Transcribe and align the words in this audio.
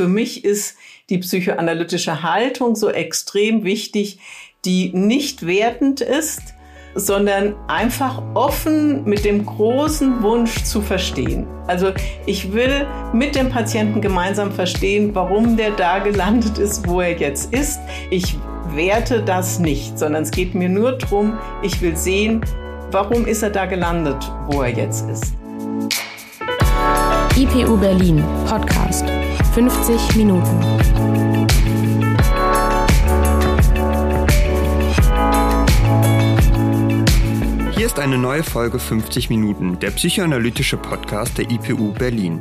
für 0.00 0.08
mich 0.08 0.46
ist 0.46 0.76
die 1.10 1.18
psychoanalytische 1.18 2.22
Haltung 2.22 2.74
so 2.74 2.88
extrem 2.88 3.64
wichtig, 3.64 4.18
die 4.64 4.92
nicht 4.94 5.46
wertend 5.46 6.00
ist, 6.00 6.40
sondern 6.94 7.54
einfach 7.68 8.22
offen 8.32 9.04
mit 9.04 9.26
dem 9.26 9.44
großen 9.44 10.22
Wunsch 10.22 10.64
zu 10.64 10.80
verstehen. 10.80 11.46
Also 11.66 11.92
ich 12.24 12.54
will 12.54 12.86
mit 13.12 13.34
dem 13.34 13.50
Patienten 13.50 14.00
gemeinsam 14.00 14.52
verstehen, 14.52 15.14
warum 15.14 15.58
der 15.58 15.72
da 15.72 15.98
gelandet 15.98 16.56
ist, 16.56 16.88
wo 16.88 17.02
er 17.02 17.18
jetzt 17.18 17.52
ist. 17.52 17.78
Ich 18.08 18.38
werte 18.68 19.22
das 19.22 19.58
nicht, 19.58 19.98
sondern 19.98 20.22
es 20.22 20.30
geht 20.30 20.54
mir 20.54 20.70
nur 20.70 20.92
darum, 20.92 21.38
ich 21.60 21.82
will 21.82 21.94
sehen, 21.94 22.40
warum 22.90 23.26
ist 23.26 23.42
er 23.42 23.50
da 23.50 23.66
gelandet, 23.66 24.32
wo 24.46 24.62
er 24.62 24.70
jetzt 24.70 25.10
ist. 25.10 25.34
IPU 27.36 27.76
Berlin 27.76 28.24
Podcast 28.46 29.04
50 29.68 30.16
Minuten. 30.16 30.62
Hier 37.76 37.84
ist 37.84 37.98
eine 37.98 38.16
neue 38.16 38.42
Folge 38.42 38.78
50 38.78 39.28
Minuten, 39.28 39.78
der 39.78 39.90
psychoanalytische 39.90 40.78
Podcast 40.78 41.36
der 41.36 41.50
IPU 41.50 41.92
Berlin. 41.92 42.40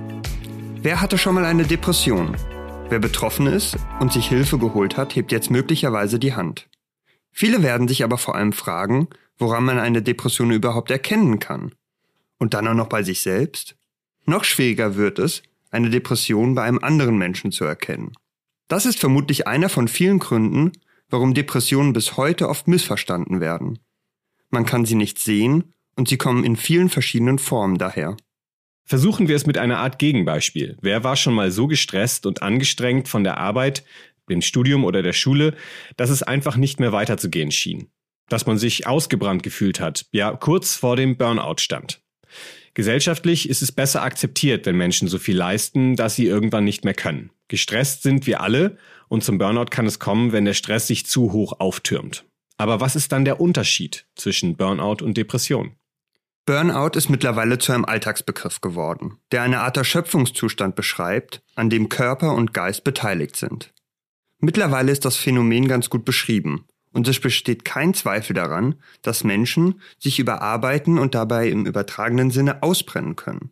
Wer 0.82 1.02
hatte 1.02 1.18
schon 1.18 1.36
mal 1.36 1.44
eine 1.44 1.66
Depression? 1.66 2.38
Wer 2.88 3.00
betroffen 3.00 3.48
ist 3.48 3.76
und 4.00 4.14
sich 4.14 4.30
Hilfe 4.30 4.58
geholt 4.58 4.95
hat, 4.95 5.14
hebt 5.17 5.34
jetzt 5.34 5.52
möglicherweise 5.52 6.20
die 6.20 6.36
Hand. 6.36 6.70
Viele 7.34 7.62
werden 7.64 7.90
sich 7.90 8.06
aber 8.06 8.17
vor 8.17 8.36
allem 8.36 8.54
fragen, 8.54 9.09
woran 9.38 9.66
man 9.66 9.78
eine 9.78 10.02
Depression 10.02 10.52
überhaupt 10.52 10.90
erkennen 10.90 11.40
kann. 11.40 11.76
Und 12.38 12.54
dann 12.54 12.66
auch 12.70 12.76
noch 12.76 12.88
bei 12.88 13.04
sich 13.04 13.20
selbst? 13.20 13.76
Noch 14.26 14.45
schwieriger 14.45 14.95
wird 14.95 15.20
es, 15.20 15.44
eine 15.70 15.90
Depression 15.90 16.55
bei 16.55 16.64
einem 16.64 16.80
anderen 16.80 17.18
Menschen 17.18 17.52
zu 17.52 17.66
erkennen. 17.66 18.14
Das 18.68 18.86
ist 18.86 19.00
vermutlich 19.00 19.48
einer 19.48 19.70
von 19.70 19.88
vielen 19.88 20.20
Gründen, 20.20 20.72
warum 21.09 21.34
Depressionen 21.34 21.94
bis 21.94 22.17
heute 22.17 22.50
oft 22.50 22.67
missverstanden 22.67 23.39
werden 23.39 23.80
man 24.50 24.66
kann 24.66 24.86
sie 24.86 24.95
nicht 24.95 25.20
sehen 25.20 25.73
und 25.95 26.08
sie 26.08 26.17
kommen 26.17 26.44
in 26.44 26.56
vielen 26.56 26.90
verschiedenen 26.90 27.40
Formen 27.40 27.78
daher. 27.78 28.17
Versuchen 28.86 29.28
wir 29.28 29.36
es 29.36 29.45
mit 29.45 29.58
einer 29.58 29.78
Art 29.78 30.00
Gegenbeispiel. 30.00 30.78
Wer 30.81 31.03
war 31.03 31.16
schon 31.16 31.36
mal 31.36 31.52
so 31.52 31.67
gestresst 31.67 32.25
und 32.25 32.42
angestrengt 32.42 33.08
von 33.08 33.23
der 33.23 33.38
Arbeit, 33.38 33.84
dem 34.30 34.42
Studium 34.42 34.84
oder 34.84 35.03
der 35.03 35.14
Schule, 35.14 35.56
dass 35.97 36.09
es 36.09 36.23
einfach 36.23 36.56
nicht 36.56 36.80
mehr 36.80 36.92
weiterzugehen 36.92 37.52
schien? 37.52 37.92
Dass 38.30 38.45
man 38.45 38.58
sich 38.58 38.88
ausgebrannt 38.88 39.44
gefühlt 39.44 39.80
hat, 39.80 40.06
ja 40.12 40.36
kurz 40.36 40.75
vor 40.75 40.95
dem 40.95 41.17
Burnout 41.17 41.58
stand. 41.59 42.02
Gesellschaftlich 42.73 43.50
ist 43.50 43.62
es 43.62 43.72
besser 43.72 44.03
akzeptiert, 44.03 44.66
wenn 44.66 44.75
Menschen 44.75 45.08
so 45.08 45.17
viel 45.17 45.38
leisten, 45.38 45.95
dass 45.95 46.16
sie 46.16 46.25
irgendwann 46.25 46.64
nicht 46.64 46.86
mehr 46.86 46.94
können. 46.94 47.31
Gestresst 47.48 48.03
sind 48.03 48.28
wir 48.28 48.42
alle 48.42 48.78
und 49.08 49.23
zum 49.23 49.38
Burnout 49.38 49.66
kann 49.66 49.86
es 49.86 50.00
kommen, 50.00 50.31
wenn 50.31 50.45
der 50.45 50.53
Stress 50.53 50.88
sich 50.88 51.06
zu 51.06 51.31
hoch 51.31 51.59
auftürmt. 51.59 52.25
Aber 52.58 52.80
was 52.80 52.95
ist 52.95 53.12
dann 53.12 53.25
der 53.25 53.40
Unterschied 53.40 54.06
zwischen 54.16 54.56
Burnout 54.56 55.03
und 55.03 55.17
Depression? 55.17 55.75
Burnout 56.45 56.97
ist 56.97 57.09
mittlerweile 57.09 57.58
zu 57.58 57.72
einem 57.72 57.86
Alltagsbegriff 57.86 58.62
geworden, 58.62 59.17
der 59.31 59.44
eine 59.44 59.62
Art 59.62 59.78
Erschöpfungszustand 59.78 60.75
beschreibt, 60.75 61.42
an 61.56 61.70
dem 61.70 61.90
Körper 61.90 62.34
und 62.34 62.53
Geist 62.53 62.84
beteiligt 62.84 63.36
sind. 63.36 63.73
Mittlerweile 64.40 64.92
ist 64.92 65.06
das 65.06 65.16
Phänomen 65.16 65.67
ganz 65.67 65.90
gut 65.90 66.06
beschrieben 66.06 66.66
und 66.92 67.08
es 67.08 67.20
besteht 67.20 67.66
kein 67.66 67.94
Zweifel 67.94 68.34
daran, 68.34 68.76
dass 69.02 69.23
Menschen 69.23 69.82
sich 69.98 70.20
überarbeiten 70.20 70.98
und 70.98 71.16
dabei 71.16 71.50
im 71.50 71.66
übertragenen 71.66 72.31
Sinne 72.31 72.64
ausbrennen 72.64 73.16
können. 73.16 73.52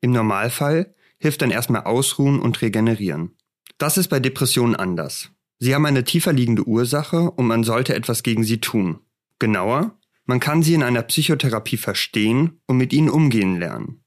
Im 0.00 0.12
Normalfall 0.12 0.94
hilft 1.18 1.42
dann 1.42 1.50
erstmal 1.50 1.82
Ausruhen 1.82 2.40
und 2.40 2.62
Regenerieren. 2.62 3.36
Das 3.78 3.98
ist 3.98 4.08
bei 4.08 4.20
Depressionen 4.20 4.76
anders. 4.76 5.30
Sie 5.58 5.74
haben 5.74 5.86
eine 5.86 6.04
tiefer 6.04 6.32
liegende 6.32 6.66
Ursache 6.66 7.30
und 7.30 7.46
man 7.46 7.64
sollte 7.64 7.94
etwas 7.94 8.22
gegen 8.22 8.44
sie 8.44 8.60
tun. 8.60 9.00
Genauer, 9.38 9.98
man 10.24 10.40
kann 10.40 10.62
sie 10.62 10.74
in 10.74 10.82
einer 10.82 11.02
Psychotherapie 11.02 11.76
verstehen 11.76 12.60
und 12.66 12.76
mit 12.76 12.92
ihnen 12.92 13.08
umgehen 13.08 13.58
lernen. 13.58 14.02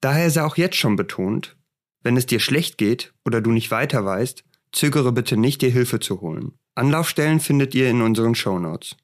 Daher 0.00 0.30
sei 0.30 0.44
auch 0.44 0.56
jetzt 0.56 0.76
schon 0.76 0.96
betont, 0.96 1.56
wenn 2.02 2.16
es 2.16 2.26
dir 2.26 2.40
schlecht 2.40 2.78
geht 2.78 3.12
oder 3.24 3.40
du 3.40 3.50
nicht 3.50 3.70
weiter 3.70 4.04
weißt, 4.04 4.44
zögere 4.72 5.12
bitte 5.12 5.36
nicht, 5.36 5.62
dir 5.62 5.70
Hilfe 5.70 6.00
zu 6.00 6.20
holen. 6.20 6.52
Anlaufstellen 6.78 7.40
findet 7.40 7.74
ihr 7.74 7.90
in 7.90 8.02
unseren 8.02 8.34
Shownotes. 8.34 8.96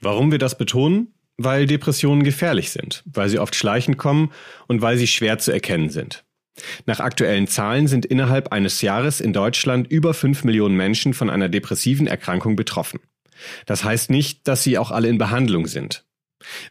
Warum 0.00 0.30
wir 0.30 0.38
das 0.38 0.58
betonen? 0.58 1.14
Weil 1.36 1.66
Depressionen 1.66 2.22
gefährlich 2.22 2.70
sind, 2.70 3.02
weil 3.06 3.28
sie 3.28 3.38
oft 3.38 3.54
schleichend 3.54 3.98
kommen 3.98 4.30
und 4.68 4.82
weil 4.82 4.98
sie 4.98 5.06
schwer 5.06 5.38
zu 5.38 5.50
erkennen 5.50 5.90
sind. 5.90 6.24
Nach 6.86 7.00
aktuellen 7.00 7.48
Zahlen 7.48 7.88
sind 7.88 8.06
innerhalb 8.06 8.52
eines 8.52 8.82
Jahres 8.82 9.20
in 9.20 9.32
Deutschland 9.32 9.90
über 9.90 10.14
fünf 10.14 10.44
Millionen 10.44 10.76
Menschen 10.76 11.14
von 11.14 11.30
einer 11.30 11.48
depressiven 11.48 12.06
Erkrankung 12.06 12.54
betroffen. 12.54 13.00
Das 13.66 13.82
heißt 13.82 14.10
nicht, 14.10 14.46
dass 14.46 14.62
sie 14.62 14.78
auch 14.78 14.90
alle 14.90 15.08
in 15.08 15.18
Behandlung 15.18 15.66
sind. 15.66 16.04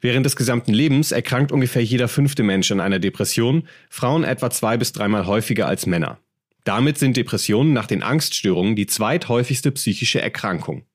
Während 0.02 0.26
des 0.26 0.36
gesamten 0.36 0.74
Lebens 0.74 1.12
erkrankt 1.12 1.52
ungefähr 1.52 1.84
jeder 1.84 2.08
fünfte 2.08 2.44
Mensch 2.44 2.72
an 2.72 2.80
einer 2.80 3.00
Depression, 3.00 3.68
Frauen 3.90 4.24
etwa 4.24 4.50
zwei 4.50 4.78
bis 4.78 4.94
dreimal 4.94 5.26
häufiger 5.26 5.68
als 5.68 5.86
Männer. 5.86 6.20
Damit 6.64 6.98
sind 6.98 7.18
Depressionen 7.18 7.74
nach 7.74 7.88
den 7.88 8.04
Angststörungen 8.04 8.76
die 8.76 8.88
zweithäufigste 8.88 9.72
psychische 9.72 10.22
Erkrankung. 10.22 10.86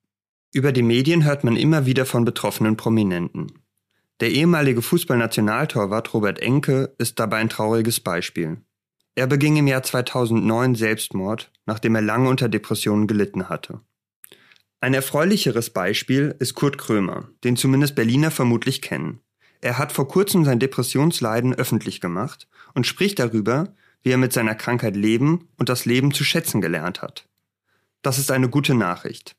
Über 0.52 0.72
die 0.72 0.82
Medien 0.82 1.24
hört 1.24 1.44
man 1.44 1.56
immer 1.56 1.84
wieder 1.84 2.06
von 2.06 2.24
betroffenen 2.24 2.76
Prominenten. 2.76 3.52
Der 4.20 4.30
ehemalige 4.30 4.82
Fußballnationaltorwart 4.82 6.12
Robert 6.14 6.40
Enke 6.40 6.94
ist 6.98 7.20
dabei 7.20 7.36
ein 7.36 7.50
trauriges 7.50 8.00
Beispiel. 8.00 8.62
Er 9.14 9.26
beging 9.26 9.56
im 9.56 9.66
Jahr 9.66 9.82
2009 9.82 10.74
Selbstmord, 10.74 11.52
nachdem 11.66 11.94
er 11.94 12.02
lange 12.02 12.28
unter 12.28 12.48
Depressionen 12.48 13.06
gelitten 13.06 13.48
hatte. 13.48 13.80
Ein 14.80 14.94
erfreulicheres 14.94 15.70
Beispiel 15.70 16.34
ist 16.38 16.54
Kurt 16.54 16.78
Krömer, 16.78 17.28
den 17.44 17.56
zumindest 17.56 17.94
Berliner 17.94 18.30
vermutlich 18.30 18.80
kennen. 18.80 19.20
Er 19.60 19.76
hat 19.76 19.92
vor 19.92 20.08
kurzem 20.08 20.44
sein 20.44 20.60
Depressionsleiden 20.60 21.52
öffentlich 21.52 22.00
gemacht 22.00 22.48
und 22.74 22.86
spricht 22.86 23.18
darüber, 23.18 23.74
wie 24.02 24.10
er 24.10 24.18
mit 24.18 24.32
seiner 24.32 24.54
Krankheit 24.54 24.96
leben 24.96 25.48
und 25.56 25.68
das 25.68 25.84
Leben 25.84 26.12
zu 26.12 26.24
schätzen 26.24 26.60
gelernt 26.60 27.02
hat. 27.02 27.28
Das 28.02 28.18
ist 28.18 28.30
eine 28.30 28.48
gute 28.48 28.74
Nachricht. 28.74 29.36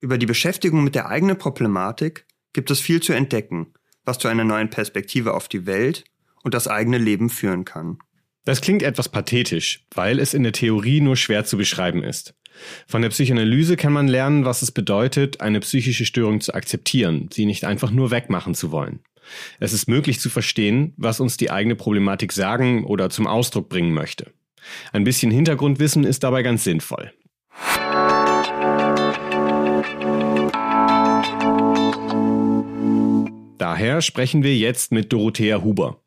Über 0.00 0.18
die 0.18 0.26
Beschäftigung 0.26 0.82
mit 0.82 0.94
der 0.94 1.08
eigenen 1.08 1.38
Problematik 1.38 2.26
gibt 2.52 2.70
es 2.70 2.80
viel 2.80 3.00
zu 3.00 3.12
entdecken, 3.12 3.72
was 4.04 4.18
zu 4.18 4.28
einer 4.28 4.44
neuen 4.44 4.70
Perspektive 4.70 5.34
auf 5.34 5.48
die 5.48 5.66
Welt 5.66 6.04
und 6.42 6.54
das 6.54 6.66
eigene 6.66 6.98
Leben 6.98 7.30
führen 7.30 7.64
kann. 7.64 7.98
Das 8.44 8.60
klingt 8.60 8.82
etwas 8.82 9.08
pathetisch, 9.08 9.86
weil 9.94 10.18
es 10.18 10.34
in 10.34 10.42
der 10.42 10.52
Theorie 10.52 11.00
nur 11.00 11.16
schwer 11.16 11.44
zu 11.44 11.56
beschreiben 11.56 12.02
ist. 12.02 12.34
Von 12.86 13.02
der 13.02 13.10
Psychoanalyse 13.10 13.76
kann 13.76 13.92
man 13.92 14.08
lernen, 14.08 14.44
was 14.44 14.62
es 14.62 14.72
bedeutet, 14.72 15.40
eine 15.40 15.60
psychische 15.60 16.04
Störung 16.04 16.40
zu 16.40 16.52
akzeptieren, 16.52 17.28
sie 17.32 17.46
nicht 17.46 17.64
einfach 17.64 17.90
nur 17.92 18.10
wegmachen 18.10 18.54
zu 18.54 18.72
wollen. 18.72 19.00
Es 19.60 19.72
ist 19.72 19.88
möglich 19.88 20.20
zu 20.20 20.30
verstehen, 20.30 20.94
was 20.96 21.20
uns 21.20 21.36
die 21.36 21.50
eigene 21.50 21.76
Problematik 21.76 22.32
sagen 22.32 22.84
oder 22.84 23.10
zum 23.10 23.26
Ausdruck 23.26 23.68
bringen 23.68 23.92
möchte. 23.92 24.32
Ein 24.92 25.04
bisschen 25.04 25.30
Hintergrundwissen 25.30 26.04
ist 26.04 26.22
dabei 26.22 26.42
ganz 26.42 26.64
sinnvoll. 26.64 27.12
Daher 33.58 34.02
sprechen 34.02 34.42
wir 34.42 34.56
jetzt 34.56 34.92
mit 34.92 35.12
Dorothea 35.12 35.62
Huber. 35.62 36.02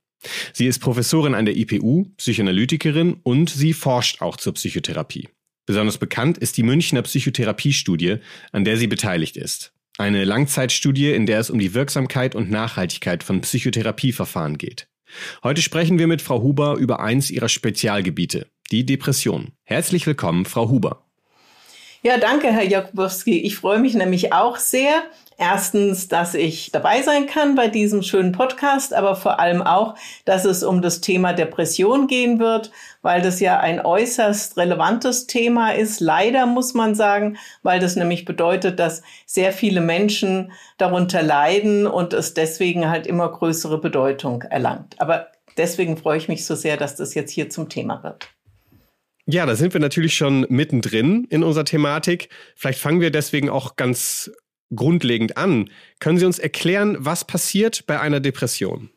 Sie 0.54 0.68
ist 0.68 0.80
Professorin 0.80 1.36
an 1.36 1.46
der 1.46 1.56
IPU, 1.56 2.06
Psychoanalytikerin 2.18 3.18
und 3.24 3.50
sie 3.50 3.74
forscht 3.74 4.22
auch 4.22 4.38
zur 4.38 4.54
Psychotherapie. 4.54 5.30
Besonders 5.66 5.98
bekannt 5.98 6.38
ist 6.38 6.58
die 6.58 6.64
Münchner 6.64 7.02
Psychotherapiestudie, 7.02 8.18
an 8.52 8.66
der 8.66 8.78
sie 8.78 8.88
beteiligt 8.88 9.36
ist. 9.38 9.75
Eine 9.98 10.26
Langzeitstudie, 10.26 11.12
in 11.12 11.26
der 11.26 11.40
es 11.40 11.50
um 11.50 11.58
die 11.58 11.74
Wirksamkeit 11.74 12.36
und 12.36 12.52
Nachhaltigkeit 12.52 13.24
von 13.24 13.40
Psychotherapieverfahren 13.40 14.58
geht. 14.58 14.90
Heute 15.42 15.62
sprechen 15.62 15.98
wir 16.00 16.08
mit 16.08 16.22
Frau 16.22 16.42
Huber 16.42 16.76
über 16.76 17.00
eins 17.00 17.32
ihrer 17.32 17.48
Spezialgebiete, 17.48 18.48
die 18.72 18.86
Depression. 18.86 19.54
Herzlich 19.64 20.06
willkommen, 20.06 20.44
Frau 20.44 20.70
Huber. 20.70 21.06
Ja, 22.04 22.18
danke, 22.18 22.52
Herr 22.52 22.66
Jakubowski. 22.66 23.40
Ich 23.40 23.56
freue 23.56 23.80
mich 23.80 23.94
nämlich 23.94 24.34
auch 24.34 24.58
sehr, 24.58 25.04
Erstens, 25.38 26.08
dass 26.08 26.34
ich 26.34 26.72
dabei 26.72 27.02
sein 27.02 27.28
kann 27.28 27.56
bei 27.56 27.68
diesem 27.68 28.04
schönen 28.04 28.32
Podcast, 28.32 28.94
aber 28.94 29.18
vor 29.18 29.40
allem 29.40 29.62
auch, 29.62 29.96
dass 30.24 30.46
es 30.46 30.64
um 30.64 30.82
das 30.82 31.02
Thema 31.02 31.34
Depression 31.34 32.08
gehen 32.08 32.40
wird, 32.40 32.72
weil 33.02 33.22
das 33.22 33.42
ja 33.42 33.60
ein 33.60 33.82
äußerst 33.84 34.56
relevantes 34.56 35.28
Thema 35.28 35.72
ist. 35.72 36.00
Leider 36.00 36.46
muss 36.46 36.74
man 36.74 36.96
sagen, 36.96 37.38
weil 37.64 37.82
das 37.82 37.98
nämlich 37.98 38.24
bedeutet, 38.24 38.80
dass 38.80 39.04
sehr 39.26 39.52
viele 39.52 39.82
Menschen 39.82 40.54
darunter 40.78 41.22
leiden 41.22 41.86
und 41.86 42.14
es 42.14 42.34
deswegen 42.34 42.90
halt 42.90 43.06
immer 43.06 43.30
größere 43.30 43.82
Bedeutung 43.82 44.44
erlangt. 44.44 44.96
Aber 45.02 45.28
deswegen 45.58 45.98
freue 45.98 46.18
ich 46.18 46.30
mich 46.30 46.46
so 46.46 46.56
sehr, 46.56 46.78
dass 46.78 46.96
das 46.96 47.14
jetzt 47.14 47.32
hier 47.32 47.50
zum 47.50 47.68
Thema 47.68 48.04
wird. 48.04 48.30
Ja, 49.28 49.46
da 49.46 49.56
sind 49.56 49.74
wir 49.74 49.82
natürlich 49.82 50.14
schon 50.14 50.46
mittendrin 50.50 51.26
in 51.30 51.44
unserer 51.44 51.66
Thematik. 51.66 52.30
Vielleicht 52.56 52.80
fangen 52.80 53.02
wir 53.02 53.10
deswegen 53.10 53.50
auch 53.50 53.76
ganz 53.76 54.32
grundlegend 54.74 55.38
an. 55.38 55.70
Können 56.00 56.18
Sie 56.18 56.26
uns 56.26 56.40
erklären, 56.40 56.98
was 57.00 57.26
passiert 57.26 57.86
bei 57.86 58.00
einer 58.00 58.20
Depression? 58.20 58.90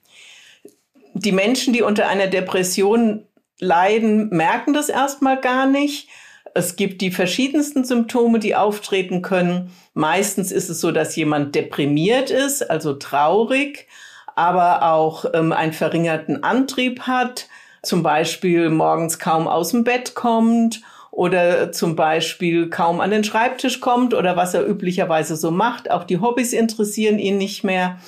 Die 1.14 1.32
Menschen, 1.32 1.72
die 1.72 1.82
unter 1.82 2.08
einer 2.08 2.28
Depression 2.28 3.24
leiden, 3.58 4.28
merken 4.30 4.72
das 4.72 4.88
erstmal 4.88 5.40
gar 5.40 5.66
nicht. 5.66 6.08
Es 6.54 6.76
gibt 6.76 7.00
die 7.02 7.10
verschiedensten 7.10 7.84
Symptome, 7.84 8.38
die 8.38 8.54
auftreten 8.54 9.22
können. 9.22 9.70
Meistens 9.94 10.52
ist 10.52 10.68
es 10.68 10.80
so, 10.80 10.92
dass 10.92 11.16
jemand 11.16 11.54
deprimiert 11.54 12.30
ist, 12.30 12.68
also 12.70 12.94
traurig, 12.94 13.86
aber 14.34 14.92
auch 14.92 15.24
ähm, 15.34 15.52
einen 15.52 15.72
verringerten 15.72 16.42
Antrieb 16.42 17.00
hat, 17.02 17.48
zum 17.82 18.02
Beispiel 18.02 18.70
morgens 18.70 19.18
kaum 19.18 19.46
aus 19.48 19.70
dem 19.70 19.84
Bett 19.84 20.14
kommt 20.14 20.80
oder 21.18 21.72
zum 21.72 21.96
Beispiel 21.96 22.70
kaum 22.70 23.00
an 23.00 23.10
den 23.10 23.24
Schreibtisch 23.24 23.80
kommt 23.80 24.14
oder 24.14 24.36
was 24.36 24.54
er 24.54 24.64
üblicherweise 24.64 25.34
so 25.34 25.50
macht. 25.50 25.90
Auch 25.90 26.04
die 26.04 26.20
Hobbys 26.20 26.52
interessieren 26.52 27.18
ihn 27.18 27.38
nicht 27.38 27.64
mehr. 27.64 27.98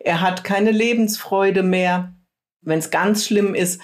Er 0.00 0.22
hat 0.22 0.44
keine 0.44 0.70
Lebensfreude 0.70 1.62
mehr. 1.62 2.14
Wenn 2.62 2.78
es 2.78 2.90
ganz 2.90 3.26
schlimm 3.26 3.54
ist, 3.54 3.82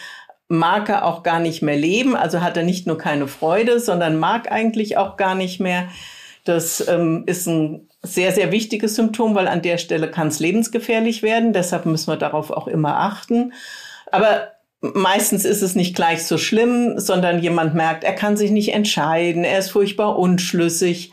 mag 0.48 0.88
er 0.88 1.04
auch 1.04 1.22
gar 1.22 1.40
nicht 1.40 1.60
mehr 1.60 1.76
leben. 1.76 2.16
Also 2.16 2.40
hat 2.40 2.56
er 2.56 2.62
nicht 2.62 2.86
nur 2.86 2.96
keine 2.96 3.28
Freude, 3.28 3.80
sondern 3.80 4.18
mag 4.18 4.50
eigentlich 4.50 4.96
auch 4.96 5.18
gar 5.18 5.34
nicht 5.34 5.60
mehr. 5.60 5.88
Das 6.44 6.88
ähm, 6.88 7.24
ist 7.26 7.46
ein 7.46 7.86
sehr, 8.02 8.32
sehr 8.32 8.50
wichtiges 8.50 8.94
Symptom, 8.94 9.34
weil 9.34 9.46
an 9.46 9.60
der 9.60 9.76
Stelle 9.76 10.10
kann 10.10 10.28
es 10.28 10.40
lebensgefährlich 10.40 11.22
werden. 11.22 11.52
Deshalb 11.52 11.84
müssen 11.84 12.10
wir 12.10 12.16
darauf 12.16 12.50
auch 12.50 12.66
immer 12.66 12.96
achten. 12.96 13.52
Aber 14.10 14.52
meistens 14.80 15.44
ist 15.44 15.62
es 15.62 15.74
nicht 15.74 15.94
gleich 15.94 16.26
so 16.26 16.38
schlimm, 16.38 16.98
sondern 16.98 17.40
jemand 17.40 17.74
merkt, 17.74 18.04
er 18.04 18.14
kann 18.14 18.36
sich 18.36 18.50
nicht 18.50 18.72
entscheiden, 18.72 19.44
er 19.44 19.58
ist 19.58 19.70
furchtbar 19.70 20.18
unschlüssig, 20.18 21.12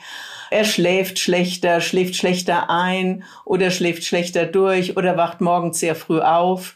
er 0.49 0.63
schläft 0.63 1.19
schlechter, 1.19 1.81
schläft 1.81 2.15
schlechter 2.15 2.69
ein 2.69 3.23
oder 3.43 3.69
schläft 3.69 4.05
schlechter 4.05 4.45
durch 4.45 4.95
oder 4.95 5.17
wacht 5.17 5.41
morgens 5.41 5.79
sehr 5.79 5.95
früh 5.95 6.21
auf. 6.21 6.75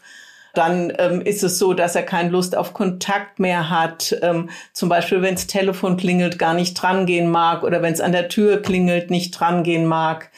Dann 0.54 0.92
ähm, 0.98 1.22
ist 1.22 1.42
es 1.42 1.58
so, 1.58 1.72
dass 1.72 1.96
er 1.96 2.02
keine 2.02 2.28
Lust 2.28 2.54
auf 2.54 2.74
Kontakt 2.74 3.38
mehr 3.38 3.70
hat. 3.70 4.14
Ähm, 4.20 4.50
zum 4.74 4.90
Beispiel, 4.90 5.22
wenn 5.22 5.34
das 5.34 5.46
Telefon 5.46 5.96
klingelt, 5.96 6.38
gar 6.38 6.52
nicht 6.52 6.74
drangehen 6.74 7.30
mag 7.30 7.62
oder 7.62 7.80
wenn 7.80 7.94
es 7.94 8.02
an 8.02 8.12
der 8.12 8.28
Tür 8.28 8.60
klingelt, 8.60 9.10
nicht 9.10 9.30
drangehen 9.30 9.86
mag. 9.86 10.30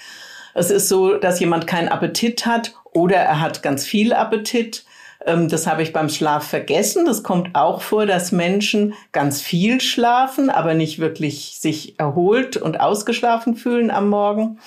Es 0.54 0.70
ist 0.70 0.88
so, 0.88 1.16
dass 1.16 1.40
jemand 1.40 1.66
keinen 1.66 1.88
Appetit 1.88 2.46
hat 2.46 2.74
oder 2.92 3.16
er 3.16 3.40
hat 3.40 3.64
ganz 3.64 3.84
viel 3.84 4.12
Appetit. 4.12 4.84
Ähm, 5.24 5.48
das 5.48 5.66
habe 5.66 5.82
ich 5.82 5.92
beim 5.92 6.08
Schlaf 6.08 6.46
vergessen. 6.46 7.06
Das 7.06 7.22
kommt 7.22 7.54
auch 7.54 7.82
vor, 7.82 8.06
dass 8.06 8.32
Menschen 8.32 8.94
ganz 9.12 9.40
viel 9.40 9.80
schlafen, 9.80 10.50
aber 10.50 10.74
nicht 10.74 10.98
wirklich 10.98 11.56
sich 11.58 11.98
erholt 11.98 12.56
und 12.56 12.80
ausgeschlafen 12.80 13.56
fühlen 13.56 13.90
am 13.90 14.08
Morgen. 14.08 14.58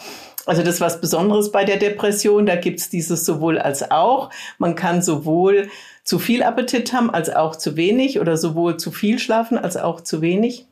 Also 0.46 0.64
das 0.64 0.76
ist 0.76 0.82
was 0.82 1.02
Besonderes 1.02 1.52
bei 1.52 1.66
der 1.66 1.78
Depression. 1.78 2.46
Da 2.46 2.56
gibt's 2.56 2.90
dieses 2.90 3.26
sowohl 3.26 3.60
als 3.60 3.92
auch. 3.92 4.30
Man 4.58 4.76
kann 4.76 5.02
sowohl 5.02 5.70
zu 6.04 6.20
viel 6.20 6.42
Appetit 6.42 6.94
haben 6.94 7.10
als 7.10 7.30
auch 7.30 7.56
zu 7.58 7.76
wenig 7.76 8.22
oder 8.22 8.38
sowohl 8.38 8.78
zu 8.78 8.92
viel 8.92 9.20
schlafen 9.20 9.58
als 9.58 9.76
auch 9.76 10.00
zu 10.00 10.22
wenig. 10.22 10.67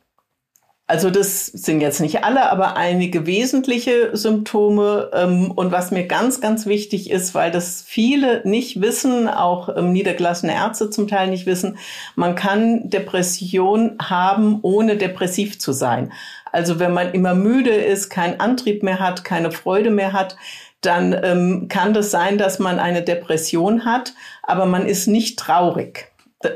Also 0.88 1.10
das 1.10 1.46
sind 1.46 1.80
jetzt 1.80 2.00
nicht 2.00 2.22
alle, 2.22 2.48
aber 2.48 2.76
einige 2.76 3.26
wesentliche 3.26 4.16
Symptome. 4.16 5.10
Ähm, 5.12 5.50
und 5.50 5.72
was 5.72 5.90
mir 5.90 6.06
ganz, 6.06 6.40
ganz 6.40 6.66
wichtig 6.66 7.10
ist, 7.10 7.34
weil 7.34 7.50
das 7.50 7.82
viele 7.84 8.42
nicht 8.44 8.80
wissen, 8.80 9.28
auch 9.28 9.68
ähm, 9.76 9.92
niedergelassene 9.92 10.54
Ärzte 10.54 10.88
zum 10.88 11.08
Teil 11.08 11.28
nicht 11.28 11.44
wissen, 11.44 11.78
man 12.14 12.36
kann 12.36 12.88
Depression 12.88 13.96
haben, 14.00 14.60
ohne 14.62 14.96
depressiv 14.96 15.58
zu 15.58 15.72
sein. 15.72 16.12
Also 16.52 16.78
wenn 16.78 16.92
man 16.92 17.12
immer 17.12 17.34
müde 17.34 17.70
ist, 17.70 18.08
keinen 18.08 18.38
Antrieb 18.38 18.84
mehr 18.84 19.00
hat, 19.00 19.24
keine 19.24 19.50
Freude 19.50 19.90
mehr 19.90 20.12
hat, 20.12 20.36
dann 20.82 21.18
ähm, 21.20 21.66
kann 21.68 21.94
das 21.94 22.12
sein, 22.12 22.38
dass 22.38 22.60
man 22.60 22.78
eine 22.78 23.02
Depression 23.02 23.84
hat, 23.84 24.14
aber 24.44 24.66
man 24.66 24.86
ist 24.86 25.08
nicht 25.08 25.36
traurig. 25.36 26.12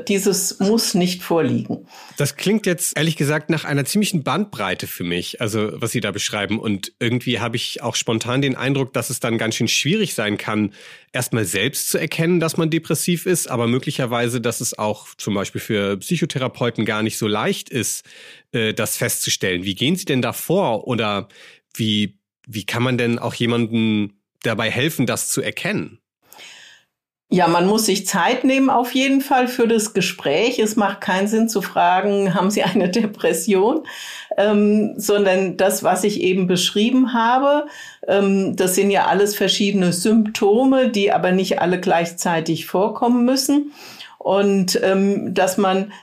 Dieses 0.07 0.59
muss 0.59 0.93
nicht 0.93 1.23
vorliegen. 1.23 1.87
Das 2.15 2.35
klingt 2.35 2.67
jetzt 2.67 2.95
ehrlich 2.95 3.15
gesagt 3.15 3.49
nach 3.49 3.65
einer 3.65 3.83
ziemlichen 3.83 4.23
Bandbreite 4.23 4.85
für 4.85 5.03
mich, 5.03 5.41
also 5.41 5.71
was 5.73 5.91
Sie 5.91 6.01
da 6.01 6.11
beschreiben. 6.11 6.59
Und 6.59 6.93
irgendwie 6.99 7.39
habe 7.39 7.55
ich 7.55 7.81
auch 7.81 7.95
spontan 7.95 8.43
den 8.43 8.55
Eindruck, 8.55 8.93
dass 8.93 9.09
es 9.09 9.19
dann 9.19 9.39
ganz 9.39 9.55
schön 9.55 9.67
schwierig 9.67 10.13
sein 10.13 10.37
kann, 10.37 10.73
erstmal 11.13 11.45
selbst 11.45 11.89
zu 11.89 11.97
erkennen, 11.97 12.39
dass 12.39 12.57
man 12.57 12.69
depressiv 12.69 13.25
ist, 13.25 13.49
aber 13.49 13.65
möglicherweise, 13.65 14.39
dass 14.39 14.61
es 14.61 14.77
auch 14.77 15.07
zum 15.15 15.33
Beispiel 15.33 15.61
für 15.61 15.97
Psychotherapeuten 15.97 16.85
gar 16.85 17.01
nicht 17.01 17.17
so 17.17 17.27
leicht 17.27 17.69
ist, 17.69 18.05
äh, 18.51 18.75
das 18.75 18.97
festzustellen. 18.97 19.63
Wie 19.63 19.75
gehen 19.75 19.95
Sie 19.95 20.05
denn 20.05 20.21
da 20.21 20.31
vor 20.31 20.87
oder 20.87 21.27
wie, 21.73 22.19
wie 22.47 22.67
kann 22.67 22.83
man 22.83 22.99
denn 22.99 23.17
auch 23.17 23.33
jemandem 23.33 24.13
dabei 24.43 24.69
helfen, 24.69 25.07
das 25.07 25.29
zu 25.29 25.41
erkennen? 25.41 26.01
Ja, 27.33 27.47
man 27.47 27.65
muss 27.65 27.85
sich 27.85 28.05
Zeit 28.05 28.43
nehmen 28.43 28.69
auf 28.69 28.93
jeden 28.93 29.21
Fall 29.21 29.47
für 29.47 29.65
das 29.65 29.93
Gespräch. 29.93 30.59
Es 30.59 30.75
macht 30.75 30.99
keinen 30.99 31.29
Sinn 31.29 31.47
zu 31.47 31.61
fragen, 31.61 32.33
haben 32.35 32.51
Sie 32.51 32.61
eine 32.61 32.89
Depression, 32.89 33.87
ähm, 34.37 34.95
sondern 34.97 35.55
das, 35.55 35.81
was 35.81 36.03
ich 36.03 36.19
eben 36.19 36.45
beschrieben 36.45 37.13
habe, 37.13 37.67
ähm, 38.05 38.57
das 38.57 38.75
sind 38.75 38.91
ja 38.91 39.05
alles 39.05 39.33
verschiedene 39.33 39.93
Symptome, 39.93 40.89
die 40.89 41.13
aber 41.13 41.31
nicht 41.31 41.61
alle 41.61 41.79
gleichzeitig 41.79 42.65
vorkommen 42.65 43.23
müssen. 43.23 43.71
Und 44.17 44.77
ähm, 44.83 45.33
dass 45.33 45.57
man 45.57 45.93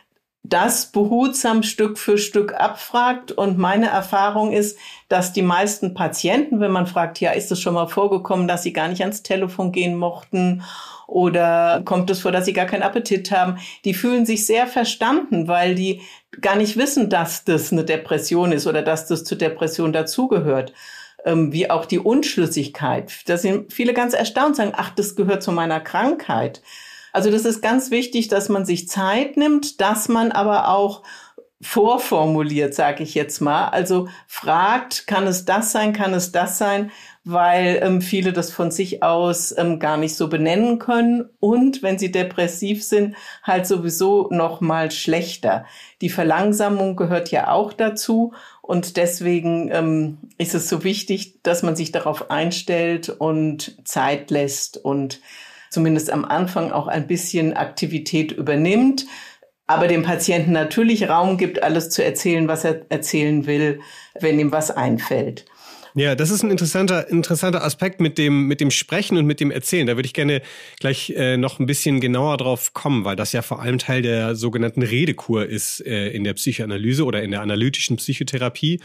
das 0.45 0.87
behutsam 0.87 1.63
Stück 1.63 1.99
für 1.99 2.17
Stück 2.17 2.55
abfragt. 2.55 3.33
Und 3.33 3.59
meine 3.59 3.89
Erfahrung 3.89 4.53
ist, 4.53 4.79
dass 5.11 5.35
die 5.35 5.43
meisten 5.43 5.93
Patienten, 5.93 6.61
wenn 6.61 6.71
man 6.71 6.87
fragt, 6.87 7.21
ja, 7.21 7.33
ist 7.33 7.53
es 7.53 7.61
schon 7.61 7.75
mal 7.75 7.87
vorgekommen, 7.87 8.49
dass 8.49 8.63
sie 8.63 8.73
gar 8.73 8.89
nicht 8.89 9.03
ans 9.03 9.23
Telefon 9.23 9.73
gehen 9.73 9.95
mochten 9.95 10.63
oder 11.09 11.81
kommt 11.87 12.11
es 12.11 12.21
vor, 12.21 12.33
dass 12.33 12.45
sie 12.45 12.53
gar 12.53 12.67
keinen 12.67 12.83
Appetit 12.83 13.31
haben? 13.31 13.57
Die 13.87 13.95
fühlen 13.95 14.27
sich 14.27 14.45
sehr 14.45 14.67
verstanden, 14.67 15.49
weil 15.49 15.75
die 15.75 16.03
gar 16.43 16.55
nicht 16.55 16.77
wissen, 16.77 17.09
dass 17.09 17.45
das 17.45 17.73
eine 17.73 17.83
Depression 17.83 18.53
ist 18.53 18.67
oder 18.67 18.83
dass 18.83 19.07
das 19.07 19.25
zur 19.25 19.39
Depression 19.39 19.95
dazugehört. 19.95 20.75
Ähm, 21.25 21.51
wie 21.53 21.69
auch 21.69 21.87
die 21.87 21.99
Unschlüssigkeit. 21.99 23.23
Da 23.27 23.39
sind 23.39 23.73
viele 23.73 23.95
ganz 23.95 24.13
erstaunt, 24.13 24.55
sagen, 24.55 24.73
ach, 24.77 24.91
das 24.91 25.17
gehört 25.17 25.43
zu 25.43 25.51
meiner 25.51 25.81
Krankheit. 25.81 26.63
Also 27.13 27.31
das 27.31 27.45
ist 27.45 27.63
ganz 27.63 27.91
wichtig, 27.91 28.29
dass 28.29 28.49
man 28.49 28.65
sich 28.65 28.87
Zeit 28.87 29.37
nimmt, 29.37 29.81
dass 29.81 30.09
man 30.09 30.31
aber 30.31 30.69
auch 30.69 31.03
vorformuliert, 31.61 32.73
sage 32.75 33.03
ich 33.03 33.15
jetzt 33.15 33.41
mal. 33.41 33.69
Also 33.69 34.09
fragt, 34.29 35.07
kann 35.07 35.27
es 35.27 35.45
das 35.45 35.73
sein, 35.73 35.93
kann 35.93 36.15
es 36.15 36.31
das 36.31 36.57
sein, 36.57 36.93
weil 37.25 37.81
ähm, 37.83 38.01
viele 38.01 38.33
das 38.33 38.53
von 38.53 38.71
sich 38.71 39.03
aus 39.03 39.55
ähm, 39.59 39.81
gar 39.81 39.97
nicht 39.97 40.15
so 40.15 40.29
benennen 40.29 40.79
können 40.79 41.29
und 41.41 41.83
wenn 41.83 41.99
sie 41.99 42.13
depressiv 42.13 42.85
sind, 42.85 43.17
halt 43.43 43.67
sowieso 43.67 44.29
noch 44.31 44.61
mal 44.61 44.91
schlechter. 44.91 45.67
Die 46.01 46.11
Verlangsamung 46.11 46.95
gehört 46.95 47.31
ja 47.31 47.51
auch 47.51 47.73
dazu 47.73 48.33
und 48.63 48.97
deswegen 48.97 49.71
ähm, 49.73 50.19
ist 50.39 50.55
es 50.55 50.69
so 50.69 50.85
wichtig, 50.85 51.43
dass 51.43 51.63
man 51.63 51.75
sich 51.75 51.91
darauf 51.91 52.31
einstellt 52.31 53.09
und 53.09 53.77
Zeit 53.87 54.31
lässt 54.31 54.77
und 54.77 55.21
zumindest 55.71 56.11
am 56.11 56.25
Anfang 56.25 56.71
auch 56.71 56.87
ein 56.87 57.07
bisschen 57.07 57.55
Aktivität 57.55 58.33
übernimmt, 58.33 59.07
aber 59.69 59.87
dem 59.87 60.03
Patienten 60.03 60.53
natürlich 60.53 61.09
Raum 61.09 61.37
gibt, 61.37 61.63
alles 61.63 61.91
zu 61.91 62.03
erzählen, 62.03 62.49
was 62.49 62.65
er 62.65 62.87
erzählen 62.89 63.47
will, 63.47 63.81
wenn 64.19 64.41
ihm 64.41 64.51
was 64.51 64.71
einfällt. 64.71 65.45
Ja, 65.95 66.15
das 66.15 66.31
ist 66.31 66.43
ein 66.43 66.51
interessanter, 66.51 67.09
interessanter 67.09 67.63
Aspekt 67.63 68.01
mit 68.01 68.19
dem, 68.19 68.47
mit 68.47 68.61
dem 68.61 68.71
Sprechen 68.71 69.19
und 69.19 69.27
mit 69.27 69.41
dem 69.41 69.51
Erzählen. 69.51 69.87
Da 69.87 69.97
würde 69.97 70.07
ich 70.07 70.15
gerne 70.15 70.43
gleich 70.81 71.11
äh, 71.11 71.37
noch 71.37 71.59
ein 71.59 71.67
bisschen 71.67 72.01
genauer 72.01 72.39
drauf 72.39 72.73
kommen, 72.73 73.05
weil 73.05 73.17
das 73.17 73.33
ja 73.33 73.43
vor 73.43 73.61
allem 73.61 73.79
Teil 73.79 74.01
der 74.01 74.37
sogenannten 74.37 74.83
Redekur 74.83 75.47
ist 75.47 75.85
äh, 75.85 76.09
in 76.11 76.25
der 76.25 76.35
Psychoanalyse 76.35 77.05
oder 77.05 77.23
in 77.23 77.31
der 77.31 77.43
analytischen 77.43 77.97
Psychotherapie. 77.97 78.81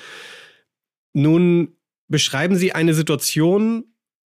Nun 1.14 1.78
beschreiben 2.10 2.56
Sie 2.56 2.74
eine 2.74 2.94
Situation, 2.94 3.86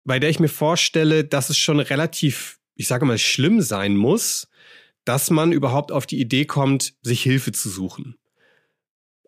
bei 0.05 0.21
der 0.21 0.31
ich 0.31 0.39
mir 0.39 0.49
vorstelle, 0.49 1.25
dass 1.25 1.51
es 1.51 1.59
schon 1.59 1.81
relativ, 1.81 2.59
ich 2.75 2.87
sage 2.87 3.05
mal, 3.05 3.19
schlimm 3.19 3.63
sein 3.63 3.97
muss, 3.97 4.49
dass 5.07 5.31
man 5.31 5.53
überhaupt 5.53 5.93
auf 5.93 6.05
die 6.05 6.21
Idee 6.21 6.45
kommt, 6.45 6.95
sich 7.01 7.23
Hilfe 7.23 7.53
zu 7.53 7.71
suchen. 7.71 8.17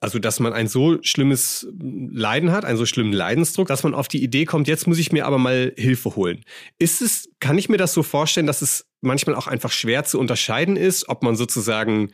Also, 0.00 0.18
dass 0.18 0.38
man 0.38 0.52
ein 0.52 0.68
so 0.68 0.99
schlimmes 1.02 1.66
Leiden 1.80 2.52
hat, 2.52 2.64
einen 2.64 2.76
so 2.76 2.87
schlimmen 2.87 3.12
Leidensdruck, 3.12 3.66
dass 3.66 3.82
man 3.82 3.94
auf 3.94 4.06
die 4.06 4.23
Idee 4.23 4.44
kommt, 4.44 4.68
jetzt 4.68 4.87
muss 4.87 4.99
ich 4.99 5.11
mir 5.11 5.26
aber 5.26 5.38
mal 5.38 5.73
Hilfe 5.76 6.14
holen. 6.14 6.44
Ist 6.78 7.02
es, 7.02 7.28
kann 7.40 7.58
ich 7.58 7.68
mir 7.68 7.78
das 7.78 7.94
so 7.94 8.02
vorstellen, 8.02 8.47
dass 8.47 8.62
es 8.62 8.87
manchmal 9.00 9.35
auch 9.35 9.47
einfach 9.47 9.73
schwer 9.73 10.04
zu 10.04 10.20
unterscheiden 10.20 10.76
ist, 10.76 11.08
ob 11.08 11.23
man 11.23 11.35
sozusagen 11.35 12.12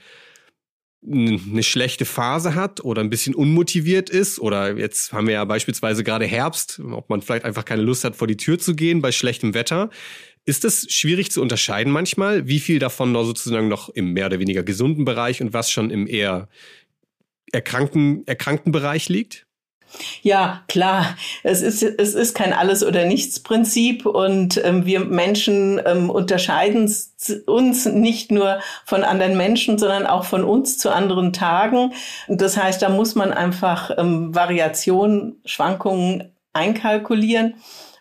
eine 1.07 1.63
schlechte 1.63 2.07
Phase 2.07 2.55
hat 2.55 2.83
oder 2.83 3.03
ein 3.03 3.11
bisschen 3.11 3.35
unmotiviert 3.35 4.09
ist 4.09 4.39
oder 4.39 4.79
jetzt 4.79 5.13
haben 5.13 5.27
wir 5.27 5.35
ja 5.35 5.45
beispielsweise 5.45 6.03
gerade 6.03 6.25
Herbst, 6.25 6.81
ob 6.91 7.11
man 7.11 7.21
vielleicht 7.21 7.45
einfach 7.45 7.67
keine 7.67 7.83
Lust 7.83 8.05
hat, 8.05 8.17
vor 8.17 8.27
die 8.27 8.39
Tür 8.39 8.59
zu 8.59 8.75
gehen 8.75 9.03
bei 9.03 9.13
schlechtem 9.13 9.53
Wetter. 9.53 9.91
Ist 10.47 10.65
es 10.65 10.93
schwierig 10.93 11.31
zu 11.31 11.41
unterscheiden 11.41 11.93
manchmal, 11.93 12.47
wie 12.47 12.61
viel 12.61 12.79
davon 12.79 13.13
noch 13.13 13.25
sozusagen 13.25 13.69
noch 13.69 13.89
im 13.89 14.13
mehr 14.13 14.27
oder 14.27 14.41
weniger 14.41 14.63
gesunden 14.63 15.05
Bereich 15.05 15.41
und 15.41 15.53
was 15.55 15.71
schon 15.71 15.91
im 15.91 16.07
eher 16.07 16.49
erkrankten, 17.53 18.27
erkrankten 18.27 18.73
Bereich 18.73 19.09
liegt? 19.09 19.47
Ja, 20.23 20.63
klar. 20.69 21.17
Es 21.43 21.63
ist, 21.63 21.83
es 21.83 22.15
ist 22.15 22.35
kein 22.35 22.53
Alles- 22.53 22.85
oder 22.85 23.05
Nichts-Prinzip 23.05 24.07
und 24.07 24.61
ähm, 24.65 24.87
wir 24.87 25.01
Menschen 25.01 25.81
ähm, 25.85 26.11
unterscheiden 26.11 26.93
uns 27.47 27.87
nicht 27.87 28.31
nur 28.31 28.61
von 28.85 29.05
anderen 29.05 29.37
Menschen, 29.37 29.79
sondern 29.79 30.07
auch 30.07 30.25
von 30.25 30.45
uns 30.45 30.79
zu 30.79 30.91
anderen 30.91 31.33
Tagen. 31.33 31.93
Das 32.29 32.57
heißt, 32.57 32.83
da 32.83 32.89
muss 32.89 33.15
man 33.15 33.33
einfach 33.33 33.93
ähm, 33.97 34.35
Variationen, 34.35 35.41
Schwankungen 35.45 36.33
einkalkulieren. 36.53 37.55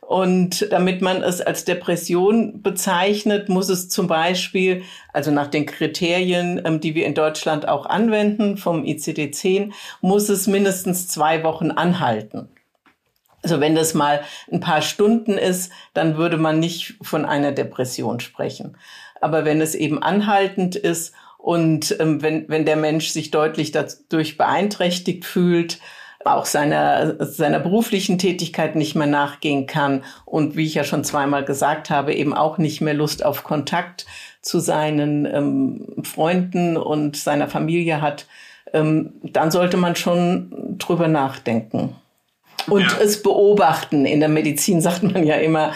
Und 0.08 0.72
damit 0.72 1.02
man 1.02 1.24
es 1.24 1.40
als 1.40 1.64
Depression 1.64 2.62
bezeichnet, 2.62 3.48
muss 3.48 3.70
es 3.70 3.88
zum 3.90 4.08
Beispiel, 4.08 4.84
also 5.14 5.32
nach 5.32 5.48
den 5.48 5.66
Kriterien, 5.66 6.62
ähm, 6.66 6.80
die 6.82 6.94
wir 6.94 7.06
in 7.06 7.16
Deutschland 7.16 7.68
auch 7.68 7.86
anwenden 7.86 8.58
vom 8.58 8.84
ICD-10, 8.84 9.72
muss 10.02 10.30
es 10.30 10.48
mindestens 10.48 11.08
zwei 11.08 11.44
Wochen 11.44 11.72
anhalten. 11.72 12.50
Also 13.42 13.60
wenn 13.60 13.76
das 13.76 13.94
mal 13.94 14.22
ein 14.52 14.60
paar 14.60 14.82
Stunden 14.82 15.38
ist, 15.38 15.72
dann 15.94 16.18
würde 16.18 16.38
man 16.38 16.60
nicht 16.60 16.96
von 17.02 17.26
einer 17.26 17.52
Depression 17.52 18.20
sprechen. 18.20 18.78
Aber 19.22 19.46
wenn 19.46 19.62
es 19.62 19.74
eben 19.74 20.02
anhaltend 20.02 20.76
ist 20.76 21.14
und 21.38 21.96
ähm, 22.00 22.22
wenn, 22.22 22.48
wenn 22.50 22.66
der 22.66 22.78
Mensch 22.78 23.10
sich 23.10 23.32
deutlich 23.32 23.72
dadurch 23.72 24.38
beeinträchtigt 24.38 25.26
fühlt, 25.26 25.80
auch 26.26 26.46
seiner, 26.46 27.26
seiner 27.26 27.60
beruflichen 27.60 28.18
Tätigkeit 28.18 28.76
nicht 28.76 28.96
mehr 28.96 29.08
nachgehen 29.08 29.68
kann 29.68 30.04
und 30.26 30.56
wie 30.56 30.66
ich 30.66 30.76
ja 30.76 30.84
schon 30.84 31.04
zweimal 31.04 31.46
gesagt 31.46 31.90
habe, 31.90 32.14
eben 32.14 32.34
auch 32.34 32.58
nicht 32.58 32.82
mehr 32.82 32.94
Lust 32.94 33.26
auf 33.26 33.44
Kontakt 33.44 34.06
zu 34.42 34.60
seinen 34.60 35.26
ähm, 35.26 36.04
Freunden 36.04 36.78
und 36.78 37.16
seiner 37.16 37.48
Familie 37.48 38.02
hat, 38.02 38.28
ähm, 38.74 39.14
dann 39.24 39.52
sollte 39.52 39.78
man 39.78 39.96
schon 39.96 40.78
drüber 40.78 41.08
nachdenken. 41.08 41.96
Und 42.68 42.82
ja. 42.82 42.98
es 43.02 43.22
beobachten. 43.22 44.06
In 44.06 44.20
der 44.20 44.30
Medizin 44.30 44.82
sagt 44.82 45.04
man 45.04 45.26
ja 45.26 45.36
immer 45.36 45.74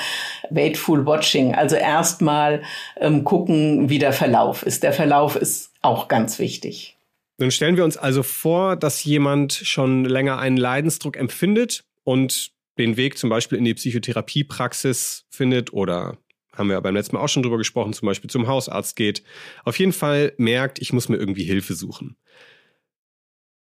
Waitful 0.49 1.05
Watching. 1.05 1.55
Also 1.55 1.75
erstmal 1.75 2.61
ähm, 2.99 3.23
gucken, 3.23 3.89
wie 3.89 3.99
der 3.99 4.13
Verlauf 4.13 4.63
ist. 4.63 4.83
Der 4.83 4.93
Verlauf 4.93 5.35
ist 5.35 5.71
auch 5.81 6.07
ganz 6.07 6.39
wichtig. 6.39 6.96
Nun 7.37 7.51
stellen 7.51 7.77
wir 7.77 7.83
uns 7.83 7.97
also 7.97 8.23
vor, 8.23 8.75
dass 8.75 9.03
jemand 9.03 9.53
schon 9.53 10.05
länger 10.05 10.39
einen 10.39 10.57
Leidensdruck 10.57 11.17
empfindet 11.17 11.85
und 12.03 12.51
den 12.77 12.97
Weg 12.97 13.17
zum 13.17 13.29
Beispiel 13.29 13.57
in 13.57 13.65
die 13.65 13.73
Psychotherapiepraxis 13.73 15.25
findet 15.29 15.73
oder 15.73 16.17
haben 16.53 16.69
wir 16.69 16.81
beim 16.81 16.95
letzten 16.95 17.15
Mal 17.15 17.21
auch 17.21 17.29
schon 17.29 17.43
drüber 17.43 17.57
gesprochen, 17.57 17.93
zum 17.93 18.07
Beispiel 18.07 18.29
zum 18.29 18.47
Hausarzt 18.47 18.95
geht, 18.95 19.23
auf 19.63 19.77
jeden 19.77 19.93
Fall 19.93 20.33
merkt, 20.37 20.79
ich 20.79 20.91
muss 20.91 21.09
mir 21.09 21.17
irgendwie 21.17 21.43
Hilfe 21.43 21.75
suchen. 21.75 22.17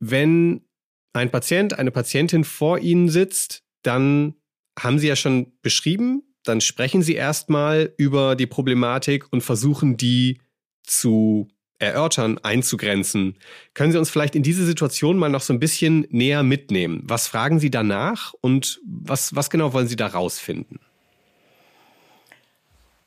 Wenn 0.00 0.66
ein 1.14 1.30
Patient, 1.30 1.78
eine 1.78 1.90
Patientin 1.90 2.44
vor 2.44 2.78
Ihnen 2.78 3.08
sitzt, 3.08 3.62
dann 3.82 4.34
haben 4.78 4.98
Sie 4.98 5.08
ja 5.08 5.16
schon 5.16 5.52
beschrieben, 5.62 6.22
dann 6.42 6.60
sprechen 6.60 7.02
Sie 7.02 7.14
erstmal 7.14 7.94
über 7.96 8.36
die 8.36 8.46
Problematik 8.46 9.32
und 9.32 9.40
versuchen 9.40 9.96
die 9.96 10.40
zu 10.82 11.48
erörtern, 11.84 12.38
einzugrenzen. 12.42 13.36
Können 13.74 13.92
Sie 13.92 13.98
uns 13.98 14.10
vielleicht 14.10 14.34
in 14.34 14.42
diese 14.42 14.64
Situation 14.64 15.18
mal 15.18 15.28
noch 15.28 15.40
so 15.40 15.52
ein 15.52 15.60
bisschen 15.60 16.06
näher 16.10 16.42
mitnehmen? 16.42 17.02
Was 17.04 17.28
fragen 17.28 17.60
Sie 17.60 17.70
danach 17.70 18.32
und 18.40 18.80
was, 18.84 19.34
was 19.34 19.50
genau 19.50 19.72
wollen 19.72 19.88
Sie 19.88 19.96
da 19.96 20.06
rausfinden? 20.06 20.80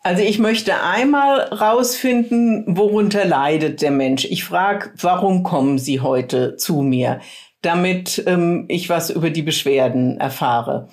Also 0.07 0.23
ich 0.23 0.39
möchte 0.39 0.81
einmal 0.81 1.41
rausfinden, 1.41 2.63
worunter 2.77 3.25
leidet 3.25 3.81
der 3.81 3.91
Mensch. 3.91 4.23
Ich 4.23 4.45
frage, 4.45 4.91
warum 5.01 5.43
kommen 5.43 5.79
Sie 5.79 5.99
heute 5.99 6.55
zu 6.55 6.81
mir, 6.81 7.19
damit 7.61 8.23
ähm, 8.25 8.65
ich 8.69 8.87
was 8.87 9.09
über 9.09 9.31
die 9.31 9.41
Beschwerden 9.41 10.17
erfahre. 10.17 10.87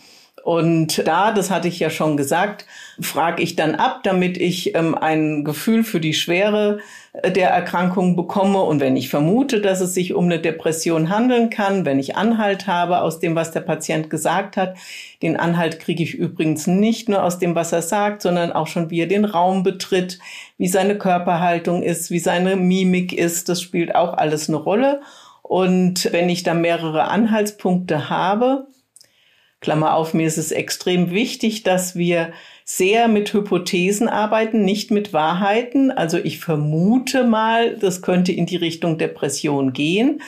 Und 0.44 1.06
da, 1.08 1.32
das 1.32 1.50
hatte 1.50 1.68
ich 1.68 1.78
ja 1.78 1.88
schon 1.88 2.18
gesagt, 2.18 2.66
frage 3.00 3.42
ich 3.42 3.56
dann 3.56 3.76
ab, 3.76 4.00
damit 4.02 4.36
ich 4.36 4.74
ähm, 4.74 4.94
ein 4.94 5.42
Gefühl 5.42 5.84
für 5.84 6.00
die 6.00 6.12
Schwere 6.12 6.80
äh, 7.14 7.32
der 7.32 7.48
Erkrankung 7.48 8.14
bekomme. 8.14 8.60
Und 8.60 8.78
wenn 8.78 8.94
ich 8.94 9.08
vermute, 9.08 9.62
dass 9.62 9.80
es 9.80 9.94
sich 9.94 10.12
um 10.12 10.26
eine 10.26 10.38
Depression 10.38 11.08
handeln 11.08 11.48
kann, 11.48 11.86
wenn 11.86 11.98
ich 11.98 12.16
Anhalt 12.16 12.66
habe 12.66 13.00
aus 13.00 13.20
dem, 13.20 13.34
was 13.34 13.52
der 13.52 13.62
Patient 13.62 14.10
gesagt 14.10 14.58
hat, 14.58 14.76
den 15.22 15.38
Anhalt 15.38 15.80
kriege 15.80 16.02
ich 16.02 16.12
übrigens 16.12 16.66
nicht 16.66 17.08
nur 17.08 17.22
aus 17.22 17.38
dem, 17.38 17.54
was 17.54 17.72
er 17.72 17.80
sagt, 17.80 18.20
sondern 18.20 18.52
auch 18.52 18.66
schon, 18.66 18.90
wie 18.90 19.00
er 19.00 19.08
den 19.08 19.24
Raum 19.24 19.62
betritt, 19.62 20.18
wie 20.58 20.68
seine 20.68 20.98
Körperhaltung 20.98 21.82
ist, 21.82 22.10
wie 22.10 22.18
seine 22.18 22.56
Mimik 22.56 23.14
ist. 23.14 23.48
Das 23.48 23.62
spielt 23.62 23.94
auch 23.94 24.12
alles 24.12 24.50
eine 24.50 24.58
Rolle. 24.58 25.00
Und 25.40 26.12
wenn 26.12 26.28
ich 26.28 26.42
da 26.42 26.52
mehrere 26.52 27.04
Anhaltspunkte 27.04 28.10
habe, 28.10 28.66
Klammer 29.64 29.94
auf, 29.94 30.12
mir 30.12 30.26
ist 30.26 30.36
es 30.36 30.52
extrem 30.52 31.10
wichtig, 31.10 31.62
dass 31.62 31.96
wir 31.96 32.34
sehr 32.66 33.08
mit 33.08 33.32
Hypothesen 33.32 34.10
arbeiten, 34.10 34.62
nicht 34.62 34.90
mit 34.90 35.14
Wahrheiten. 35.14 35.90
Also 35.90 36.18
ich 36.18 36.38
vermute 36.38 37.24
mal, 37.24 37.74
das 37.78 38.02
könnte 38.02 38.30
in 38.30 38.44
die 38.44 38.56
Richtung 38.56 38.98
Depression 38.98 39.72
gehen. 39.72 40.20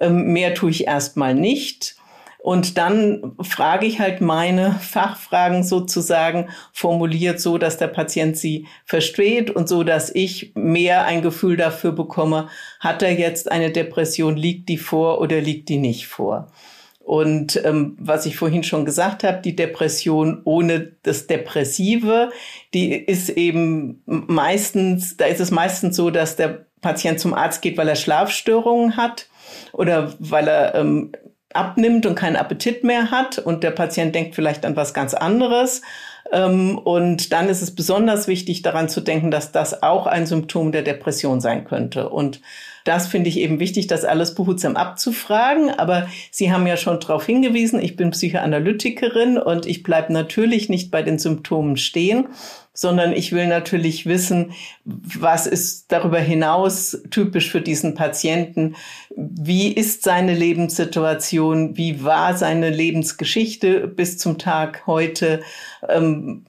Ähm, 0.00 0.32
mehr 0.32 0.54
tue 0.54 0.70
ich 0.70 0.86
erstmal 0.86 1.34
nicht. 1.34 1.96
Und 2.38 2.78
dann 2.78 3.32
frage 3.40 3.86
ich 3.86 3.98
halt 3.98 4.20
meine 4.20 4.74
Fachfragen 4.80 5.64
sozusagen 5.64 6.48
formuliert 6.72 7.40
so, 7.40 7.58
dass 7.58 7.78
der 7.78 7.88
Patient 7.88 8.36
sie 8.36 8.68
versteht 8.84 9.50
und 9.50 9.68
so, 9.68 9.82
dass 9.82 10.14
ich 10.14 10.52
mehr 10.54 11.06
ein 11.06 11.22
Gefühl 11.22 11.56
dafür 11.56 11.90
bekomme, 11.90 12.50
hat 12.78 13.02
er 13.02 13.18
jetzt 13.18 13.50
eine 13.50 13.72
Depression, 13.72 14.36
liegt 14.36 14.68
die 14.68 14.78
vor 14.78 15.20
oder 15.20 15.40
liegt 15.40 15.70
die 15.70 15.78
nicht 15.78 16.06
vor. 16.06 16.52
Und 17.06 17.64
ähm, 17.64 17.96
was 18.00 18.26
ich 18.26 18.36
vorhin 18.36 18.64
schon 18.64 18.84
gesagt 18.84 19.22
habe, 19.22 19.40
die 19.40 19.54
Depression 19.54 20.40
ohne 20.42 20.90
das 21.04 21.28
Depressive, 21.28 22.30
die 22.74 22.96
ist 22.96 23.28
eben 23.28 24.02
meistens, 24.06 25.16
da 25.16 25.26
ist 25.26 25.40
es 25.40 25.52
meistens 25.52 25.94
so, 25.94 26.10
dass 26.10 26.34
der 26.34 26.66
Patient 26.80 27.20
zum 27.20 27.32
Arzt 27.32 27.62
geht, 27.62 27.76
weil 27.78 27.88
er 27.88 27.94
Schlafstörungen 27.94 28.96
hat 28.96 29.28
oder 29.72 30.14
weil 30.18 30.48
er 30.48 30.74
ähm, 30.74 31.12
abnimmt 31.54 32.06
und 32.06 32.16
keinen 32.16 32.34
Appetit 32.34 32.82
mehr 32.82 33.12
hat 33.12 33.38
und 33.38 33.62
der 33.62 33.70
Patient 33.70 34.12
denkt 34.12 34.34
vielleicht 34.34 34.66
an 34.66 34.74
was 34.74 34.92
ganz 34.92 35.14
anderes. 35.14 35.82
Ähm, 36.32 36.76
und 36.76 37.32
dann 37.32 37.48
ist 37.48 37.62
es 37.62 37.72
besonders 37.72 38.26
wichtig, 38.26 38.62
daran 38.62 38.88
zu 38.88 39.00
denken, 39.00 39.30
dass 39.30 39.52
das 39.52 39.80
auch 39.84 40.08
ein 40.08 40.26
Symptom 40.26 40.72
der 40.72 40.82
Depression 40.82 41.40
sein 41.40 41.66
könnte. 41.66 42.08
Und 42.08 42.40
das 42.86 43.08
finde 43.08 43.28
ich 43.28 43.38
eben 43.38 43.58
wichtig, 43.58 43.88
das 43.88 44.04
alles 44.04 44.34
behutsam 44.34 44.76
abzufragen. 44.76 45.70
Aber 45.70 46.08
Sie 46.30 46.52
haben 46.52 46.66
ja 46.66 46.76
schon 46.76 47.00
darauf 47.00 47.26
hingewiesen, 47.26 47.80
ich 47.80 47.96
bin 47.96 48.10
Psychoanalytikerin 48.10 49.38
und 49.38 49.66
ich 49.66 49.82
bleibe 49.82 50.12
natürlich 50.12 50.68
nicht 50.68 50.90
bei 50.90 51.02
den 51.02 51.18
Symptomen 51.18 51.76
stehen, 51.76 52.28
sondern 52.72 53.12
ich 53.12 53.32
will 53.32 53.48
natürlich 53.48 54.06
wissen, 54.06 54.52
was 54.84 55.46
ist 55.46 55.90
darüber 55.90 56.20
hinaus 56.20 57.02
typisch 57.10 57.50
für 57.50 57.60
diesen 57.60 57.94
Patienten? 57.94 58.76
Wie 59.16 59.72
ist 59.72 60.02
seine 60.02 60.34
Lebenssituation? 60.34 61.76
Wie 61.76 62.04
war 62.04 62.36
seine 62.36 62.70
Lebensgeschichte 62.70 63.88
bis 63.88 64.18
zum 64.18 64.38
Tag 64.38 64.86
heute? 64.86 65.40
Ähm, 65.88 66.44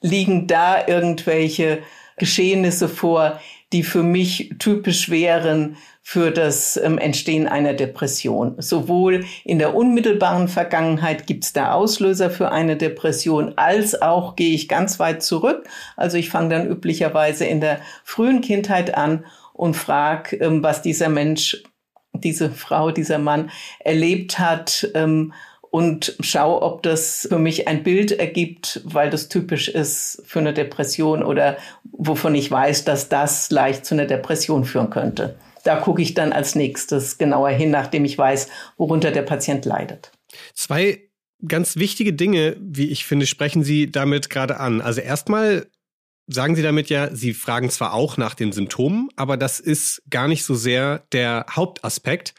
liegen 0.00 0.46
da 0.46 0.86
irgendwelche 0.86 1.80
Geschehnisse 2.16 2.88
vor, 2.88 3.40
die 3.74 3.82
für 3.82 4.04
mich 4.04 4.54
typisch 4.60 5.10
wären 5.10 5.76
für 6.00 6.30
das 6.30 6.76
ähm, 6.76 6.96
Entstehen 6.96 7.48
einer 7.48 7.74
Depression. 7.74 8.54
Sowohl 8.58 9.24
in 9.42 9.58
der 9.58 9.74
unmittelbaren 9.74 10.46
Vergangenheit 10.46 11.26
gibt 11.26 11.44
es 11.44 11.52
da 11.52 11.72
Auslöser 11.72 12.30
für 12.30 12.52
eine 12.52 12.76
Depression, 12.76 13.54
als 13.56 14.00
auch 14.00 14.36
gehe 14.36 14.54
ich 14.54 14.68
ganz 14.68 15.00
weit 15.00 15.24
zurück. 15.24 15.66
Also 15.96 16.16
ich 16.16 16.28
fange 16.28 16.50
dann 16.50 16.70
üblicherweise 16.70 17.46
in 17.46 17.60
der 17.60 17.80
frühen 18.04 18.42
Kindheit 18.42 18.96
an 18.96 19.24
und 19.52 19.74
frage, 19.74 20.36
ähm, 20.36 20.62
was 20.62 20.80
dieser 20.80 21.08
Mensch, 21.08 21.60
diese 22.12 22.50
Frau, 22.50 22.92
dieser 22.92 23.18
Mann 23.18 23.50
erlebt 23.80 24.38
hat. 24.38 24.88
Ähm, 24.94 25.32
und 25.74 26.14
schaue, 26.20 26.62
ob 26.62 26.84
das 26.84 27.26
für 27.28 27.40
mich 27.40 27.66
ein 27.66 27.82
Bild 27.82 28.12
ergibt, 28.12 28.80
weil 28.84 29.10
das 29.10 29.28
typisch 29.28 29.66
ist 29.68 30.22
für 30.24 30.38
eine 30.38 30.54
Depression 30.54 31.24
oder 31.24 31.56
wovon 31.90 32.36
ich 32.36 32.48
weiß, 32.48 32.84
dass 32.84 33.08
das 33.08 33.50
leicht 33.50 33.84
zu 33.84 33.96
einer 33.96 34.06
Depression 34.06 34.64
führen 34.64 34.90
könnte. 34.90 35.34
Da 35.64 35.74
gucke 35.74 36.00
ich 36.00 36.14
dann 36.14 36.32
als 36.32 36.54
nächstes 36.54 37.18
genauer 37.18 37.48
hin, 37.48 37.72
nachdem 37.72 38.04
ich 38.04 38.16
weiß, 38.16 38.50
worunter 38.76 39.10
der 39.10 39.22
Patient 39.22 39.64
leidet. 39.64 40.12
Zwei 40.54 41.08
ganz 41.44 41.74
wichtige 41.74 42.12
Dinge, 42.12 42.56
wie 42.60 42.92
ich 42.92 43.04
finde, 43.04 43.26
sprechen 43.26 43.64
Sie 43.64 43.90
damit 43.90 44.30
gerade 44.30 44.60
an. 44.60 44.80
Also 44.80 45.00
erstmal 45.00 45.66
sagen 46.28 46.54
Sie 46.54 46.62
damit 46.62 46.88
ja, 46.88 47.12
Sie 47.12 47.34
fragen 47.34 47.68
zwar 47.68 47.94
auch 47.94 48.16
nach 48.16 48.36
den 48.36 48.52
Symptomen, 48.52 49.08
aber 49.16 49.36
das 49.36 49.58
ist 49.58 50.04
gar 50.08 50.28
nicht 50.28 50.44
so 50.44 50.54
sehr 50.54 51.02
der 51.10 51.46
Hauptaspekt. 51.50 52.32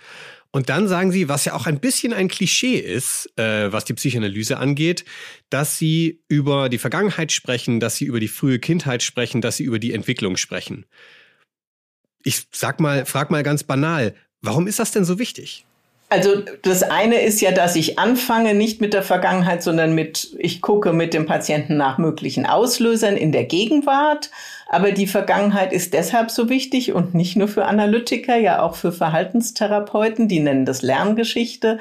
Und 0.55 0.69
dann 0.69 0.87
sagen 0.87 1.11
sie, 1.11 1.27
was 1.27 1.43
ja 1.43 1.53
auch 1.53 1.65
ein 1.65 1.81
bisschen 1.81 2.13
ein 2.13 2.29
Klischee 2.29 2.77
ist, 2.77 3.29
äh, 3.37 3.73
was 3.73 3.83
die 3.83 3.93
Psychoanalyse 3.93 4.55
angeht, 4.55 5.03
dass 5.49 5.77
sie 5.77 6.21
über 6.29 6.69
die 6.69 6.77
Vergangenheit 6.77 7.33
sprechen, 7.33 7.81
dass 7.81 7.97
sie 7.97 8.05
über 8.05 8.21
die 8.21 8.29
frühe 8.29 8.57
Kindheit 8.57 9.03
sprechen, 9.03 9.41
dass 9.41 9.57
sie 9.57 9.65
über 9.65 9.79
die 9.79 9.93
Entwicklung 9.93 10.37
sprechen. 10.37 10.85
Ich 12.23 12.43
sag 12.53 12.79
mal, 12.79 13.05
frag 13.05 13.31
mal 13.31 13.43
ganz 13.43 13.65
banal, 13.65 14.15
warum 14.41 14.65
ist 14.65 14.79
das 14.79 14.91
denn 14.91 15.03
so 15.03 15.19
wichtig? 15.19 15.65
Also 16.07 16.41
das 16.61 16.83
eine 16.83 17.19
ist 17.19 17.41
ja, 17.41 17.51
dass 17.51 17.75
ich 17.75 17.99
anfange 17.99 18.53
nicht 18.53 18.79
mit 18.79 18.93
der 18.93 19.03
Vergangenheit, 19.03 19.61
sondern 19.61 19.93
mit, 19.93 20.37
ich 20.39 20.61
gucke 20.61 20.93
mit 20.93 21.13
dem 21.13 21.25
Patienten 21.25 21.75
nach 21.75 21.97
möglichen 21.97 22.45
Auslösern 22.45 23.17
in 23.17 23.33
der 23.33 23.43
Gegenwart. 23.43 24.29
Aber 24.67 24.91
die 24.91 25.05
Vergangenheit 25.05 25.71
ist 25.71 25.93
deshalb 25.93 26.31
so 26.31 26.49
wichtig 26.49 26.93
und 26.93 27.13
nicht 27.13 27.35
nur 27.35 27.47
für 27.47 27.65
Analytiker, 27.65 28.35
ja 28.35 28.63
auch 28.63 28.75
für 28.75 28.91
Verhaltenstherapeuten, 28.91 30.27
die 30.27 30.39
nennen 30.39 30.65
das 30.65 30.81
Lerngeschichte. 30.81 31.79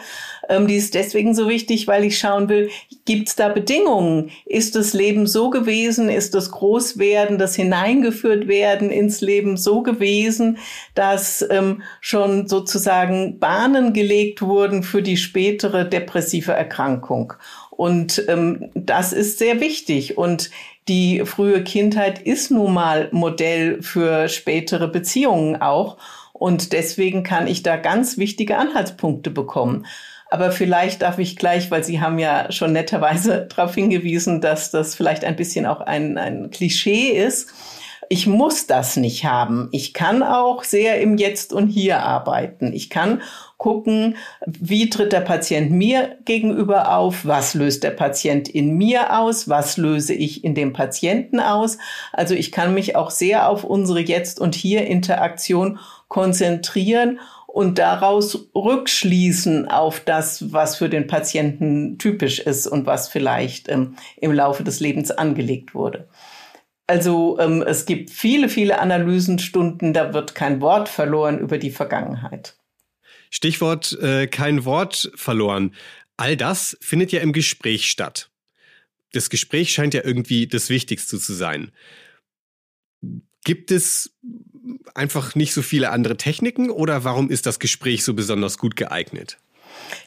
Ähm, 0.51 0.67
die 0.67 0.77
ist 0.77 0.95
deswegen 0.95 1.35
so 1.35 1.49
wichtig, 1.49 1.87
weil 1.87 2.05
ich 2.05 2.19
schauen 2.19 2.51
will, 2.51 2.69
gibt 3.07 3.29
es 3.29 3.37
da 3.37 3.49
Bedingungen? 3.49 4.31
Ist 4.45 4.77
das 4.77 4.93
Leben 4.93 5.27
so 5.27 5.49
gewesen? 5.49 6.11
Ist 6.11 6.35
das 6.35 6.51
Großwerden, 6.51 7.39
das 7.39 7.55
Hineingeführt 7.55 8.49
werden 8.49 8.91
ins 8.91 9.23
Leben 9.23 9.57
so 9.57 9.83
gewesen, 9.83 10.59
dass 10.95 11.45
ähm, 11.49 11.83
schon 12.01 12.49
sozusagen 12.49 13.39
Bahnen 13.39 13.95
gelegt 13.95 14.43
wurden 14.43 14.83
für 14.83 15.01
die 15.01 15.17
spätere 15.17 15.85
depressive 15.85 16.53
Erkrankung? 16.53 17.33
Und 17.71 18.25
ähm, 18.29 18.71
das 18.75 19.13
ist 19.13 19.39
sehr 19.39 19.61
wichtig. 19.61 20.17
Und 20.17 20.51
die 20.89 21.23
frühe 21.25 21.65
Kindheit 21.65 22.21
ist 22.21 22.51
nun 22.51 22.75
mal 22.75 23.09
Modell 23.13 23.83
für 23.83 24.29
spätere 24.29 24.89
Beziehungen 24.89 25.61
auch. 25.61 25.97
Und 26.33 26.73
deswegen 26.73 27.23
kann 27.23 27.47
ich 27.47 27.63
da 27.63 27.77
ganz 27.77 28.19
wichtige 28.19 28.59
Anhaltspunkte 28.59 29.31
bekommen. 29.31 29.87
Aber 30.31 30.51
vielleicht 30.51 31.03
darf 31.03 31.19
ich 31.19 31.37
gleich, 31.37 31.71
weil 31.71 31.85
Sie 31.85 32.01
haben 32.01 32.19
ja 32.19 32.51
schon 32.51 32.73
netterweise 32.73 33.47
darauf 33.57 33.75
hingewiesen, 33.75 34.41
dass 34.41 34.71
das 34.71 34.95
vielleicht 34.95 35.25
ein 35.25 35.37
bisschen 35.37 35.65
auch 35.65 35.81
ein, 35.81 36.19
ein 36.19 36.51
Klischee 36.51 37.11
ist. 37.11 37.53
Ich 38.11 38.27
muss 38.27 38.67
das 38.67 38.97
nicht 38.97 39.25
haben. 39.25 39.69
Ich 39.73 39.95
kann 39.95 40.23
auch 40.23 40.65
sehr 40.65 41.01
im 41.01 41.17
Jetzt 41.17 41.53
und 41.53 41.69
Hier 41.69 42.01
arbeiten. 42.01 42.73
Ich 42.73 42.91
kann 42.91 43.23
gucken, 43.65 44.19
wie 44.45 44.91
tritt 44.91 45.15
der 45.15 45.23
Patient 45.23 45.71
mir 45.71 46.19
gegenüber 46.27 46.95
auf, 46.95 47.25
was 47.25 47.55
löst 47.55 47.83
der 47.83 47.93
Patient 47.93 48.47
in 48.47 48.77
mir 48.77 49.19
aus, 49.19 49.49
was 49.49 49.79
löse 49.79 50.13
ich 50.13 50.45
in 50.45 50.55
dem 50.55 50.75
Patienten 50.75 51.41
aus. 51.41 51.79
Also 52.13 52.35
ich 52.35 52.53
kann 52.53 52.75
mich 52.75 52.95
auch 52.95 53.11
sehr 53.11 53.49
auf 53.49 53.65
unsere 53.65 54.01
Jetzt- 54.01 54.39
und 54.39 54.55
Hier-Interaktion 54.55 55.79
konzentrieren 56.09 57.21
und 57.47 57.79
daraus 57.79 58.51
rückschließen 58.55 59.67
auf 59.71 60.01
das, 60.01 60.53
was 60.53 60.77
für 60.77 60.91
den 60.91 61.07
Patienten 61.07 61.97
typisch 61.97 62.41
ist 62.41 62.67
und 62.67 62.85
was 62.85 63.09
vielleicht 63.09 63.71
ähm, 63.71 63.97
im 64.19 64.33
Laufe 64.33 64.63
des 64.63 64.81
Lebens 64.81 65.11
angelegt 65.11 65.75
wurde. 65.75 66.07
Also 66.87 67.39
ähm, 67.41 67.65
es 67.67 67.87
gibt 67.87 68.11
viele, 68.11 68.51
viele 68.51 68.79
Analysenstunden, 68.79 69.95
da 69.95 70.13
wird 70.13 70.35
kein 70.35 70.61
Wort 70.61 70.91
verloren 70.91 71.39
über 71.39 71.57
die 71.57 71.71
Vergangenheit. 71.71 72.59
Stichwort 73.31 73.93
äh, 74.01 74.27
kein 74.27 74.65
Wort 74.65 75.11
verloren. 75.15 75.75
All 76.17 76.37
das 76.37 76.77
findet 76.81 77.13
ja 77.13 77.21
im 77.21 77.33
Gespräch 77.33 77.91
statt. 77.91 78.31
Das 79.13 79.31
Gespräch 79.31 79.73
scheint 79.73 79.95
ja 79.95 80.05
irgendwie 80.05 80.47
das 80.47 80.71
Wichtigste 80.71 81.19
zu 81.19 81.33
sein. 81.33 81.73
Gibt 83.45 83.71
es 83.71 84.17
einfach 84.95 85.35
nicht 85.35 85.53
so 85.53 85.63
viele 85.63 85.91
andere 85.91 86.17
Techniken 86.17 86.71
oder 86.71 87.05
warum 87.05 87.31
ist 87.31 87.47
das 87.47 87.59
Gespräch 87.59 88.05
so 88.05 88.15
besonders 88.15 88.59
gut 88.59 88.77
geeignet? 88.77 89.39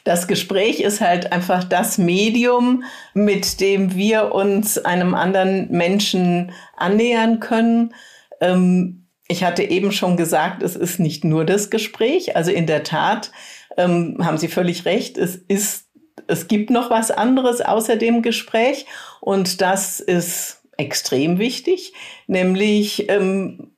Das 0.04 0.26
Gespräch 0.26 0.80
ist 0.80 1.00
halt 1.00 1.32
einfach 1.32 1.64
das 1.64 1.98
Medium, 1.98 2.84
mit 3.14 3.60
dem 3.60 3.94
wir 3.94 4.32
uns 4.32 4.78
einem 4.78 5.14
anderen 5.14 5.70
Menschen 5.70 6.52
annähern 6.76 7.40
können. 7.40 7.94
Ähm, 8.40 9.07
ich 9.28 9.44
hatte 9.44 9.62
eben 9.62 9.92
schon 9.92 10.16
gesagt, 10.16 10.62
es 10.62 10.74
ist 10.74 10.98
nicht 10.98 11.22
nur 11.22 11.44
das 11.44 11.70
Gespräch. 11.70 12.34
Also 12.34 12.50
in 12.50 12.66
der 12.66 12.82
Tat 12.82 13.30
ähm, 13.76 14.16
haben 14.22 14.38
Sie 14.38 14.48
völlig 14.48 14.86
recht. 14.86 15.18
Es 15.18 15.36
ist, 15.36 15.86
es 16.26 16.48
gibt 16.48 16.70
noch 16.70 16.90
was 16.90 17.10
anderes 17.10 17.60
außer 17.60 17.96
dem 17.96 18.22
Gespräch 18.22 18.86
und 19.20 19.60
das 19.60 20.00
ist 20.00 20.62
extrem 20.78 21.38
wichtig, 21.38 21.92
nämlich 22.26 23.08
ähm, 23.10 23.72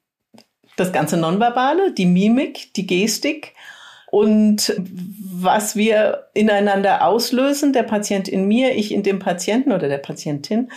das 0.77 0.93
ganze 0.93 1.17
Nonverbale, 1.17 1.93
die 1.93 2.07
Mimik, 2.07 2.73
die 2.75 2.87
Gestik 2.87 3.55
und 4.11 4.75
was 4.79 5.77
wir 5.77 6.29
ineinander 6.35 7.07
auslösen, 7.07 7.73
der 7.73 7.85
Patient 7.85 8.29
in 8.29 8.47
mir, 8.47 8.75
ich 8.77 8.93
in 8.93 9.03
dem 9.03 9.19
Patienten 9.19 9.73
oder 9.73 9.89
der 9.89 9.99
Patientin, 9.99 10.71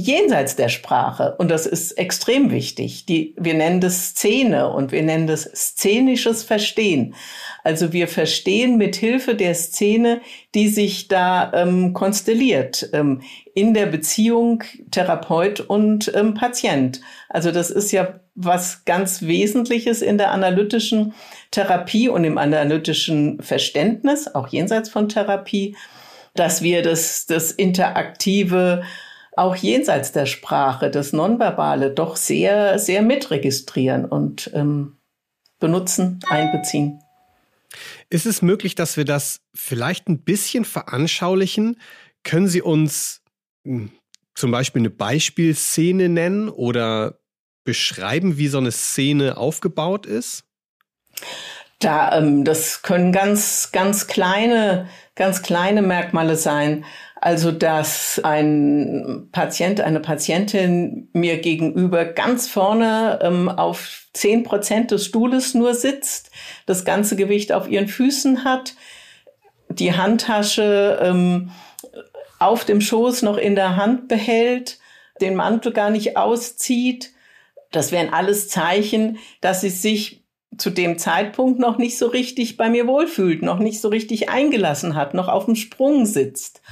jenseits 0.00 0.56
der 0.56 0.68
Sprache. 0.68 1.34
Und 1.38 1.50
das 1.50 1.66
ist 1.66 1.92
extrem 1.92 2.50
wichtig. 2.50 3.06
Die, 3.06 3.34
wir 3.38 3.54
nennen 3.54 3.80
das 3.80 4.08
Szene 4.08 4.70
und 4.70 4.92
wir 4.92 5.02
nennen 5.02 5.26
das 5.26 5.42
szenisches 5.42 6.42
Verstehen. 6.42 7.14
Also 7.62 7.92
wir 7.92 8.08
verstehen 8.08 8.78
mit 8.78 8.96
Hilfe 8.96 9.34
der 9.34 9.54
Szene, 9.54 10.20
die 10.54 10.68
sich 10.68 11.08
da 11.08 11.52
ähm, 11.54 11.92
konstelliert 11.92 12.88
ähm, 12.92 13.22
in 13.54 13.74
der 13.74 13.86
Beziehung 13.86 14.64
Therapeut 14.90 15.60
und 15.60 16.10
ähm, 16.14 16.34
Patient. 16.34 17.00
Also 17.28 17.50
das 17.52 17.70
ist 17.70 17.92
ja 17.92 18.20
was 18.34 18.84
ganz 18.84 19.22
Wesentliches 19.22 20.02
in 20.02 20.16
der 20.16 20.30
analytischen 20.30 21.14
Therapie 21.50 22.08
und 22.08 22.24
im 22.24 22.38
analytischen 22.38 23.42
Verständnis, 23.42 24.34
auch 24.34 24.48
jenseits 24.48 24.88
von 24.88 25.08
Therapie, 25.08 25.76
dass 26.34 26.62
wir 26.62 26.82
das, 26.82 27.26
das 27.26 27.50
interaktive 27.50 28.82
auch 29.40 29.56
jenseits 29.56 30.12
der 30.12 30.26
Sprache, 30.26 30.90
das 30.90 31.12
Nonverbale, 31.12 31.90
doch 31.90 32.16
sehr, 32.16 32.78
sehr 32.78 33.00
mitregistrieren 33.00 34.04
und 34.04 34.50
ähm, 34.54 34.98
benutzen, 35.58 36.20
einbeziehen. 36.28 37.00
Ist 38.10 38.26
es 38.26 38.42
möglich, 38.42 38.74
dass 38.74 38.96
wir 38.96 39.04
das 39.04 39.40
vielleicht 39.54 40.08
ein 40.08 40.22
bisschen 40.22 40.64
veranschaulichen? 40.64 41.80
Können 42.22 42.48
Sie 42.48 42.60
uns 42.60 43.22
hm, 43.64 43.90
zum 44.34 44.50
Beispiel 44.50 44.82
eine 44.82 44.90
Beispielszene 44.90 46.10
nennen 46.10 46.50
oder 46.50 47.18
beschreiben, 47.64 48.36
wie 48.36 48.48
so 48.48 48.58
eine 48.58 48.72
Szene 48.72 49.38
aufgebaut 49.38 50.04
ist? 50.04 50.44
Da, 51.78 52.18
ähm, 52.18 52.44
das 52.44 52.82
können 52.82 53.10
ganz, 53.10 53.70
ganz 53.72 54.06
kleine, 54.06 54.88
ganz 55.14 55.42
kleine 55.42 55.80
Merkmale 55.80 56.36
sein. 56.36 56.84
Also, 57.22 57.52
dass 57.52 58.18
ein 58.24 59.28
Patient, 59.30 59.82
eine 59.82 60.00
Patientin 60.00 61.10
mir 61.12 61.36
gegenüber 61.36 62.06
ganz 62.06 62.48
vorne 62.48 63.18
ähm, 63.22 63.50
auf 63.50 64.06
zehn 64.14 64.42
Prozent 64.42 64.90
des 64.90 65.04
Stuhles 65.04 65.52
nur 65.52 65.74
sitzt, 65.74 66.30
das 66.64 66.86
ganze 66.86 67.16
Gewicht 67.16 67.52
auf 67.52 67.68
ihren 67.68 67.88
Füßen 67.88 68.44
hat, 68.44 68.74
die 69.68 69.94
Handtasche 69.94 70.98
ähm, 71.02 71.50
auf 72.38 72.64
dem 72.64 72.80
Schoß 72.80 73.20
noch 73.20 73.36
in 73.36 73.54
der 73.54 73.76
Hand 73.76 74.08
behält, 74.08 74.78
den 75.20 75.34
Mantel 75.34 75.72
gar 75.72 75.90
nicht 75.90 76.16
auszieht. 76.16 77.12
Das 77.70 77.92
wären 77.92 78.14
alles 78.14 78.48
Zeichen, 78.48 79.18
dass 79.42 79.60
sie 79.60 79.68
sich 79.68 80.24
zu 80.56 80.70
dem 80.70 80.96
Zeitpunkt 80.96 81.60
noch 81.60 81.76
nicht 81.76 81.98
so 81.98 82.06
richtig 82.06 82.56
bei 82.56 82.70
mir 82.70 82.86
wohlfühlt, 82.86 83.42
noch 83.42 83.58
nicht 83.58 83.82
so 83.82 83.88
richtig 83.88 84.30
eingelassen 84.30 84.94
hat, 84.94 85.12
noch 85.12 85.28
auf 85.28 85.44
dem 85.44 85.54
Sprung 85.54 86.06
sitzt. 86.06 86.62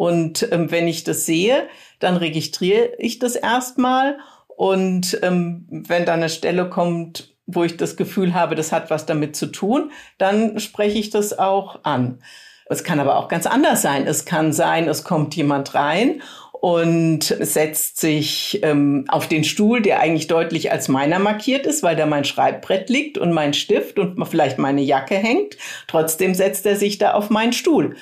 Und 0.00 0.50
ähm, 0.50 0.70
wenn 0.70 0.88
ich 0.88 1.04
das 1.04 1.26
sehe, 1.26 1.68
dann 1.98 2.16
registriere 2.16 2.92
ich 2.96 3.18
das 3.18 3.36
erstmal. 3.36 4.16
Und 4.46 5.18
ähm, 5.20 5.66
wenn 5.68 6.06
da 6.06 6.14
eine 6.14 6.30
Stelle 6.30 6.70
kommt, 6.70 7.34
wo 7.46 7.64
ich 7.64 7.76
das 7.76 7.96
Gefühl 7.96 8.32
habe, 8.32 8.54
das 8.54 8.72
hat 8.72 8.88
was 8.88 9.04
damit 9.04 9.36
zu 9.36 9.48
tun, 9.48 9.90
dann 10.16 10.58
spreche 10.58 10.98
ich 10.98 11.10
das 11.10 11.38
auch 11.38 11.80
an. 11.82 12.22
Es 12.70 12.82
kann 12.82 12.98
aber 12.98 13.18
auch 13.18 13.28
ganz 13.28 13.44
anders 13.44 13.82
sein. 13.82 14.06
Es 14.06 14.24
kann 14.24 14.54
sein, 14.54 14.88
es 14.88 15.04
kommt 15.04 15.36
jemand 15.36 15.74
rein 15.74 16.22
und 16.54 17.22
setzt 17.24 18.00
sich 18.00 18.60
ähm, 18.62 19.04
auf 19.08 19.28
den 19.28 19.44
Stuhl, 19.44 19.82
der 19.82 20.00
eigentlich 20.00 20.28
deutlich 20.28 20.72
als 20.72 20.88
meiner 20.88 21.18
markiert 21.18 21.66
ist, 21.66 21.82
weil 21.82 21.96
da 21.96 22.06
mein 22.06 22.24
Schreibbrett 22.24 22.88
liegt 22.88 23.18
und 23.18 23.32
mein 23.32 23.52
Stift 23.52 23.98
und 23.98 24.24
vielleicht 24.24 24.56
meine 24.56 24.80
Jacke 24.80 25.16
hängt. 25.16 25.58
Trotzdem 25.88 26.34
setzt 26.34 26.64
er 26.64 26.76
sich 26.76 26.96
da 26.96 27.12
auf 27.12 27.28
meinen 27.28 27.52
Stuhl 27.52 27.96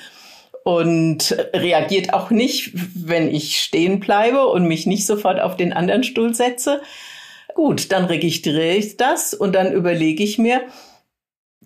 und 0.69 1.35
reagiert 1.51 2.13
auch 2.13 2.29
nicht, 2.29 2.71
wenn 2.93 3.33
ich 3.33 3.59
stehen 3.59 3.99
bleibe 3.99 4.45
und 4.45 4.67
mich 4.67 4.85
nicht 4.85 5.07
sofort 5.07 5.39
auf 5.39 5.57
den 5.57 5.73
anderen 5.73 6.03
Stuhl 6.03 6.35
setze. 6.35 6.81
Gut, 7.55 7.91
dann 7.91 8.05
registriere 8.05 8.75
ich 8.75 8.95
das 8.95 9.33
und 9.33 9.55
dann 9.55 9.73
überlege 9.73 10.23
ich 10.23 10.37
mir, 10.37 10.61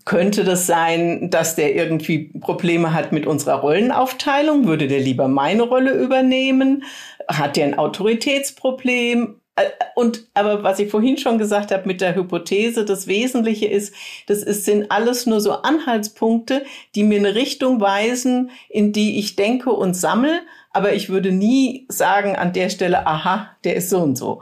könnte 0.05 0.45
das 0.45 0.67
sein, 0.67 1.29
dass 1.29 1.57
der 1.57 1.75
irgendwie 1.75 2.31
Probleme 2.39 2.93
hat 2.93 3.11
mit 3.11 3.27
unserer 3.27 3.55
Rollenaufteilung? 3.55 4.67
Würde 4.67 4.87
der 4.87 5.01
lieber 5.01 5.27
meine 5.27 5.63
Rolle 5.63 5.91
übernehmen? 5.91 6.83
Hat 7.27 7.57
der 7.57 7.65
ein 7.65 7.77
Autoritätsproblem? 7.77 9.41
Äh, 9.55 9.69
und 9.95 10.27
aber 10.33 10.63
was 10.63 10.79
ich 10.79 10.89
vorhin 10.89 11.17
schon 11.17 11.37
gesagt 11.37 11.71
habe 11.71 11.87
mit 11.87 12.01
der 12.01 12.15
Hypothese, 12.15 12.85
das 12.85 13.07
Wesentliche 13.07 13.67
ist, 13.67 13.93
das 14.27 14.43
ist, 14.43 14.65
sind 14.65 14.91
alles 14.91 15.25
nur 15.25 15.41
so 15.41 15.53
Anhaltspunkte, 15.53 16.63
die 16.95 17.03
mir 17.03 17.19
eine 17.19 17.35
Richtung 17.35 17.79
weisen, 17.79 18.51
in 18.69 18.93
die 18.93 19.19
ich 19.19 19.35
denke 19.35 19.71
und 19.71 19.93
sammle. 19.93 20.41
Aber 20.71 20.93
ich 20.93 21.09
würde 21.09 21.31
nie 21.31 21.85
sagen 21.89 22.35
an 22.35 22.53
der 22.53 22.69
Stelle, 22.69 23.05
aha, 23.05 23.55
der 23.63 23.75
ist 23.75 23.89
so 23.89 23.99
und 23.99 24.17
so. 24.17 24.41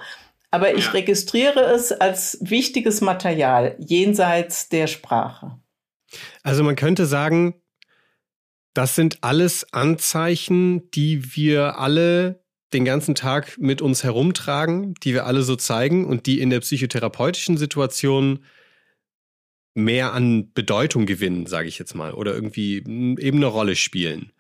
Aber 0.50 0.74
ich 0.74 0.86
ja. 0.86 0.92
registriere 0.92 1.62
es 1.62 1.92
als 1.92 2.38
wichtiges 2.42 3.02
Material 3.02 3.76
jenseits 3.80 4.70
der 4.70 4.88
Sprache. 4.88 5.60
Also 6.44 6.64
man 6.64 6.76
könnte 6.76 7.06
sagen, 7.06 7.62
Das 8.74 8.96
sind 8.96 9.18
alles 9.22 9.74
Anzeichen, 9.74 10.90
die 10.92 11.36
wir 11.36 11.78
alle 11.78 12.41
den 12.74 12.86
ganzen 12.86 13.16
Tag 13.16 13.58
mit 13.60 13.82
uns 13.82 14.04
herumtragen, 14.04 14.94
die 15.04 15.14
wir 15.14 15.26
alle 15.26 15.44
so 15.44 15.56
zeigen 15.56 16.06
und 16.06 16.26
die 16.26 16.40
in 16.40 16.50
der 16.50 16.62
psychotherapeutischen 16.62 17.58
Situation 17.58 18.40
mehr 19.74 20.14
an 20.14 20.52
Bedeutung 20.54 21.06
gewinnen, 21.06 21.46
sage 21.46 21.68
ich 21.68 21.80
jetzt 21.80 21.96
mal, 21.96 22.14
oder 22.14 22.34
irgendwie 22.34 22.78
eben 22.78 23.38
eine 23.38 23.46
Rolle 23.46 23.76
spielen. 23.76 24.32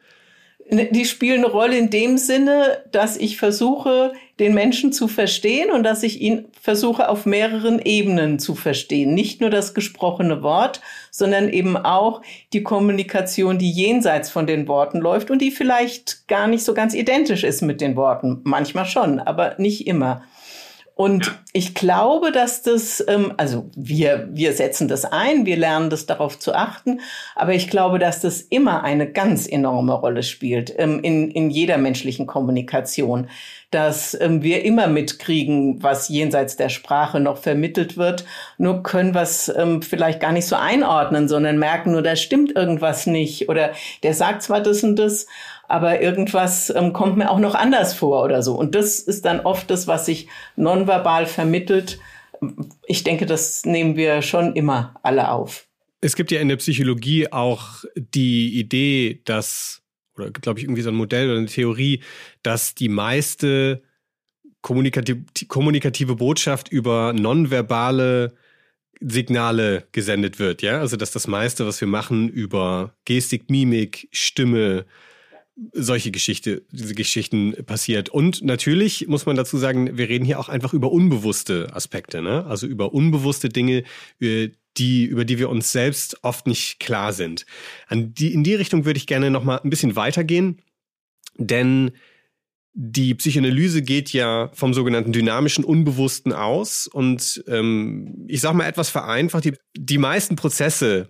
Die 0.69 1.05
spielen 1.05 1.43
eine 1.43 1.51
Rolle 1.51 1.77
in 1.77 1.89
dem 1.89 2.17
Sinne, 2.17 2.83
dass 2.91 3.17
ich 3.17 3.37
versuche, 3.37 4.13
den 4.39 4.53
Menschen 4.53 4.93
zu 4.93 5.07
verstehen 5.07 5.69
und 5.69 5.83
dass 5.83 6.01
ich 6.01 6.21
ihn 6.21 6.45
versuche, 6.59 7.09
auf 7.09 7.25
mehreren 7.25 7.79
Ebenen 7.79 8.39
zu 8.39 8.55
verstehen. 8.55 9.13
Nicht 9.13 9.41
nur 9.41 9.49
das 9.49 9.73
gesprochene 9.73 10.43
Wort, 10.43 10.81
sondern 11.11 11.49
eben 11.49 11.77
auch 11.77 12.21
die 12.53 12.63
Kommunikation, 12.63 13.59
die 13.59 13.71
jenseits 13.71 14.29
von 14.29 14.47
den 14.47 14.67
Worten 14.67 14.99
läuft 14.99 15.29
und 15.29 15.41
die 15.41 15.51
vielleicht 15.51 16.27
gar 16.27 16.47
nicht 16.47 16.63
so 16.63 16.73
ganz 16.73 16.93
identisch 16.93 17.43
ist 17.43 17.61
mit 17.61 17.81
den 17.81 17.95
Worten. 17.95 18.41
Manchmal 18.43 18.85
schon, 18.85 19.19
aber 19.19 19.55
nicht 19.57 19.87
immer. 19.87 20.23
Und 21.01 21.25
ja. 21.25 21.33
ich 21.53 21.73
glaube, 21.73 22.31
dass 22.31 22.61
das, 22.61 23.03
ähm, 23.07 23.33
also 23.37 23.71
wir, 23.75 24.29
wir 24.33 24.53
setzen 24.53 24.87
das 24.87 25.03
ein, 25.03 25.47
wir 25.47 25.57
lernen 25.57 25.89
das 25.89 26.05
darauf 26.05 26.37
zu 26.37 26.53
achten, 26.53 26.99
aber 27.33 27.55
ich 27.55 27.71
glaube, 27.71 27.97
dass 27.97 28.21
das 28.21 28.41
immer 28.41 28.83
eine 28.83 29.11
ganz 29.11 29.47
enorme 29.47 29.93
Rolle 29.93 30.21
spielt 30.21 30.71
ähm, 30.77 30.99
in, 31.01 31.31
in 31.31 31.49
jeder 31.49 31.79
menschlichen 31.79 32.27
Kommunikation, 32.27 33.29
dass 33.71 34.15
ähm, 34.21 34.43
wir 34.43 34.63
immer 34.63 34.85
mitkriegen, 34.85 35.81
was 35.81 36.07
jenseits 36.07 36.55
der 36.55 36.69
Sprache 36.69 37.19
noch 37.19 37.39
vermittelt 37.39 37.97
wird, 37.97 38.23
nur 38.59 38.83
können 38.83 39.15
wir 39.15 39.23
es 39.23 39.51
ähm, 39.57 39.81
vielleicht 39.81 40.19
gar 40.19 40.33
nicht 40.33 40.45
so 40.45 40.55
einordnen, 40.55 41.27
sondern 41.27 41.57
merken 41.57 41.93
nur, 41.93 42.03
da 42.03 42.15
stimmt 42.15 42.55
irgendwas 42.55 43.07
nicht 43.07 43.49
oder 43.49 43.71
der 44.03 44.13
sagt 44.13 44.43
zwar 44.43 44.61
das 44.61 44.83
und 44.83 44.97
das, 44.97 45.25
aber 45.71 46.01
irgendwas 46.01 46.69
ähm, 46.75 46.93
kommt 46.93 47.17
mir 47.17 47.29
auch 47.31 47.39
noch 47.39 47.55
anders 47.55 47.93
vor 47.93 48.23
oder 48.23 48.41
so. 48.43 48.55
Und 48.55 48.75
das 48.75 48.99
ist 48.99 49.25
dann 49.25 49.39
oft 49.41 49.69
das, 49.69 49.87
was 49.87 50.05
sich 50.05 50.27
nonverbal 50.55 51.25
vermittelt. 51.25 51.99
Ich 52.85 53.03
denke, 53.03 53.25
das 53.25 53.65
nehmen 53.65 53.95
wir 53.95 54.21
schon 54.21 54.55
immer 54.55 54.95
alle 55.03 55.31
auf. 55.31 55.67
Es 56.01 56.15
gibt 56.15 56.31
ja 56.31 56.39
in 56.39 56.49
der 56.49 56.57
Psychologie 56.57 57.31
auch 57.31 57.83
die 57.95 58.59
Idee, 58.59 59.21
dass, 59.25 59.81
oder 60.15 60.31
glaube 60.31 60.59
ich, 60.59 60.65
irgendwie 60.65 60.81
so 60.81 60.89
ein 60.89 60.95
Modell 60.95 61.29
oder 61.29 61.37
eine 61.37 61.47
Theorie, 61.47 62.01
dass 62.41 62.73
die 62.73 62.89
meiste 62.89 63.83
kommunikative, 64.61 65.23
kommunikative 65.47 66.15
Botschaft 66.15 66.69
über 66.69 67.13
nonverbale 67.13 68.33
Signale 68.99 69.87
gesendet 69.91 70.37
wird, 70.37 70.61
ja? 70.61 70.79
Also 70.79 70.95
dass 70.95 71.11
das 71.11 71.27
meiste, 71.27 71.65
was 71.65 71.81
wir 71.81 71.87
machen, 71.87 72.29
über 72.29 72.93
Gestik, 73.05 73.49
Mimik, 73.49 74.07
Stimme, 74.11 74.85
solche 75.73 76.11
Geschichte, 76.11 76.63
diese 76.71 76.95
Geschichten 76.95 77.53
passiert. 77.65 78.09
Und 78.09 78.41
natürlich 78.41 79.07
muss 79.07 79.25
man 79.25 79.35
dazu 79.35 79.57
sagen, 79.57 79.97
wir 79.97 80.09
reden 80.09 80.25
hier 80.25 80.39
auch 80.39 80.49
einfach 80.49 80.73
über 80.73 80.91
unbewusste 80.91 81.73
Aspekte, 81.73 82.21
ne? 82.21 82.45
Also 82.45 82.67
über 82.67 82.93
unbewusste 82.93 83.49
Dinge, 83.49 83.83
äh, 84.19 84.49
die, 84.77 85.05
über 85.05 85.25
die 85.25 85.37
wir 85.37 85.49
uns 85.49 85.71
selbst 85.71 86.23
oft 86.23 86.47
nicht 86.47 86.79
klar 86.79 87.13
sind. 87.13 87.45
An 87.87 88.13
die, 88.13 88.33
in 88.33 88.43
die 88.43 88.55
Richtung 88.55 88.85
würde 88.85 88.97
ich 88.97 89.07
gerne 89.07 89.29
noch 89.29 89.43
mal 89.43 89.57
ein 89.57 89.69
bisschen 89.69 89.95
weitergehen, 89.95 90.61
denn 91.37 91.91
die 92.73 93.13
Psychoanalyse 93.15 93.81
geht 93.81 94.13
ja 94.13 94.49
vom 94.53 94.73
sogenannten 94.73 95.11
dynamischen 95.11 95.65
Unbewussten 95.65 96.31
aus 96.31 96.87
und 96.87 97.43
ähm, 97.47 98.25
ich 98.29 98.39
sage 98.39 98.55
mal 98.55 98.65
etwas 98.67 98.89
vereinfacht, 98.89 99.43
die, 99.43 99.53
die 99.75 99.97
meisten 99.97 100.37
Prozesse, 100.37 101.09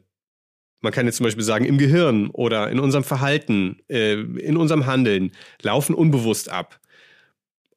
man 0.82 0.92
kann 0.92 1.06
jetzt 1.06 1.18
zum 1.18 1.26
Beispiel 1.26 1.44
sagen, 1.44 1.66
im 1.66 1.78
Gehirn 1.78 2.30
oder 2.32 2.70
in 2.70 2.80
unserem 2.80 3.04
Verhalten, 3.04 3.78
äh, 3.88 4.14
in 4.14 4.58
unserem 4.58 4.86
Handeln 4.86 5.32
laufen 5.62 5.96
unbewusst 5.96 6.50
ab. 6.50 6.80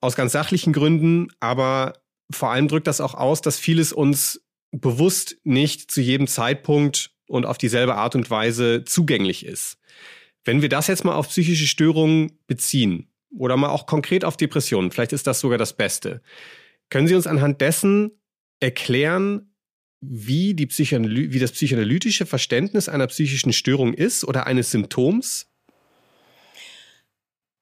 Aus 0.00 0.16
ganz 0.16 0.32
sachlichen 0.32 0.72
Gründen, 0.72 1.28
aber 1.40 1.94
vor 2.30 2.50
allem 2.50 2.68
drückt 2.68 2.86
das 2.86 3.00
auch 3.00 3.14
aus, 3.14 3.42
dass 3.42 3.58
vieles 3.58 3.92
uns 3.92 4.42
bewusst 4.72 5.36
nicht 5.44 5.90
zu 5.90 6.00
jedem 6.00 6.26
Zeitpunkt 6.26 7.12
und 7.28 7.46
auf 7.46 7.58
dieselbe 7.58 7.94
Art 7.94 8.14
und 8.14 8.30
Weise 8.30 8.84
zugänglich 8.84 9.46
ist. 9.46 9.78
Wenn 10.44 10.62
wir 10.62 10.68
das 10.68 10.88
jetzt 10.88 11.04
mal 11.04 11.14
auf 11.14 11.28
psychische 11.28 11.66
Störungen 11.66 12.38
beziehen 12.46 13.08
oder 13.36 13.56
mal 13.56 13.70
auch 13.70 13.86
konkret 13.86 14.24
auf 14.24 14.36
Depressionen, 14.36 14.90
vielleicht 14.90 15.12
ist 15.12 15.26
das 15.26 15.40
sogar 15.40 15.58
das 15.58 15.74
Beste, 15.74 16.22
können 16.90 17.08
Sie 17.08 17.14
uns 17.14 17.26
anhand 17.26 17.60
dessen 17.60 18.10
erklären, 18.60 19.53
wie, 20.10 20.54
die 20.54 20.68
wie 20.68 21.38
das 21.38 21.52
psychoanalytische 21.52 22.26
Verständnis 22.26 22.88
einer 22.88 23.06
psychischen 23.06 23.52
Störung 23.52 23.94
ist 23.94 24.24
oder 24.24 24.46
eines 24.46 24.70
Symptoms? 24.70 25.46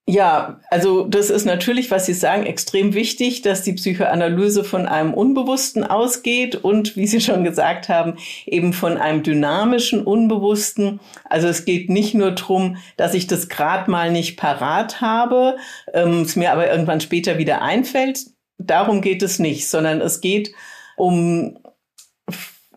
Ja, 0.04 0.60
also 0.68 1.06
das 1.06 1.30
ist 1.30 1.44
natürlich, 1.44 1.92
was 1.92 2.06
Sie 2.06 2.12
sagen, 2.12 2.44
extrem 2.44 2.92
wichtig, 2.92 3.42
dass 3.42 3.62
die 3.62 3.74
Psychoanalyse 3.74 4.64
von 4.64 4.86
einem 4.86 5.14
Unbewussten 5.14 5.84
ausgeht 5.84 6.56
und, 6.56 6.96
wie 6.96 7.06
Sie 7.06 7.20
schon 7.20 7.44
gesagt 7.44 7.88
haben, 7.88 8.18
eben 8.44 8.72
von 8.72 8.96
einem 8.96 9.22
dynamischen 9.22 10.02
Unbewussten. 10.02 10.98
Also 11.24 11.46
es 11.46 11.64
geht 11.64 11.88
nicht 11.88 12.14
nur 12.14 12.32
darum, 12.32 12.78
dass 12.96 13.14
ich 13.14 13.28
das 13.28 13.48
gerade 13.48 13.88
mal 13.90 14.10
nicht 14.10 14.36
parat 14.36 15.00
habe, 15.00 15.56
ähm, 15.94 16.22
es 16.22 16.34
mir 16.34 16.50
aber 16.50 16.68
irgendwann 16.68 17.00
später 17.00 17.38
wieder 17.38 17.62
einfällt. 17.62 18.26
Darum 18.58 19.02
geht 19.02 19.22
es 19.22 19.38
nicht, 19.38 19.68
sondern 19.68 20.00
es 20.00 20.20
geht 20.20 20.52
um 20.96 21.58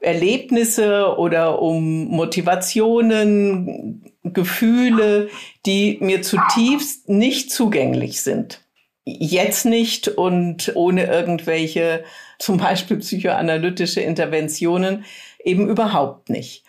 Erlebnisse 0.06 1.18
oder 1.18 1.62
um 1.62 2.06
Motivationen, 2.06 4.04
Gefühle, 4.24 5.30
die 5.66 5.98
mir 6.00 6.22
zutiefst 6.22 7.10
nicht 7.10 7.52
zugänglich 7.52 8.22
sind. 8.22 8.62
Jetzt 9.04 9.66
nicht 9.66 10.08
und 10.08 10.72
ohne 10.76 11.06
irgendwelche, 11.06 12.04
zum 12.40 12.58
Beispiel 12.58 12.98
psychoanalytische 12.98 14.02
Interventionen, 14.02 15.06
eben 15.44 15.70
überhaupt 15.70 16.30
nicht. 16.30 16.64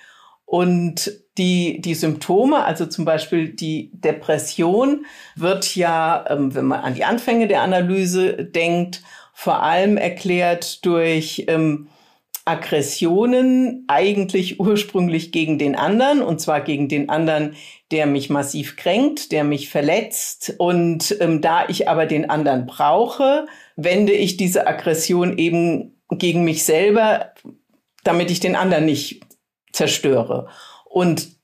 Und 0.45 1.13
die, 1.39 1.81
die 1.81 1.95
Symptome, 1.95 2.65
also 2.65 2.87
zum 2.87 3.05
Beispiel 3.05 3.49
die 3.49 3.91
Depression, 3.93 5.07
wird 5.35 5.77
ja, 5.77 6.25
ähm, 6.29 6.55
wenn 6.55 6.67
man 6.67 6.81
an 6.81 6.95
die 6.95 7.05
Anfänge 7.05 7.49
der 7.49 7.63
Analyse 7.63 8.45
denkt, 8.45 9.03
vor 9.33 9.63
allem 9.63 9.97
erklärt 9.97 10.85
durch 10.87 11.45
ähm, 11.49 11.89
Aggressionen 12.47 13.85
eigentlich 13.89 14.61
ursprünglich 14.61 15.33
gegen 15.33 15.59
den 15.59 15.75
anderen, 15.75 16.23
und 16.23 16.41
zwar 16.41 16.61
gegen 16.61 16.89
den 16.89 17.09
anderen, 17.09 17.57
der 17.91 18.07
mich 18.07 18.31
massiv 18.31 18.77
kränkt, 18.77 19.33
der 19.33 19.45
mich 19.45 19.69
verletzt. 19.69 20.55
Und 20.59 21.17
ähm, 21.21 21.41
da 21.41 21.69
ich 21.69 21.89
aber 21.89 22.07
den 22.07 22.31
anderen 22.31 22.67
brauche, 22.67 23.47
wende 23.75 24.13
ich 24.13 24.37
diese 24.37 24.67
Aggression 24.67 25.39
eben 25.39 26.01
gegen 26.11 26.45
mich 26.45 26.65
selber, 26.65 27.33
damit 28.05 28.31
ich 28.31 28.41
den 28.41 28.57
anderen 28.57 28.87
nicht 28.87 29.23
zerstöre. 29.73 30.49
Und 30.85 31.36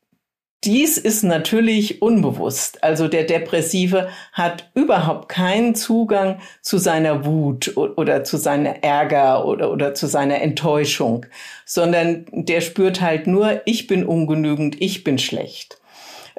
dies 0.65 0.97
ist 0.97 1.25
natürlich 1.25 2.03
unbewusst. 2.03 2.85
Also 2.85 3.09
der 3.09 3.25
Depressive 3.25 4.09
hat 4.33 4.71
überhaupt 4.75 5.29
keinen 5.29 5.75
Zugang 5.75 6.41
zu 6.61 6.79
seiner 6.79 7.25
Wut 7.25 7.77
oder 7.77 8.23
zu 8.23 8.37
seiner 8.37 8.85
Ärger 8.85 9.45
oder, 9.45 9.73
oder 9.73 9.95
zu 9.95 10.07
seiner 10.07 10.41
Enttäuschung, 10.41 11.27
sondern 11.67 12.27
der 12.31 12.61
spürt 12.61 13.01
halt 13.01 13.27
nur, 13.27 13.61
ich 13.65 13.89
bin 13.89 14.07
ungenügend, 14.07 14.81
ich 14.81 15.03
bin 15.03 15.19
schlecht. 15.19 15.79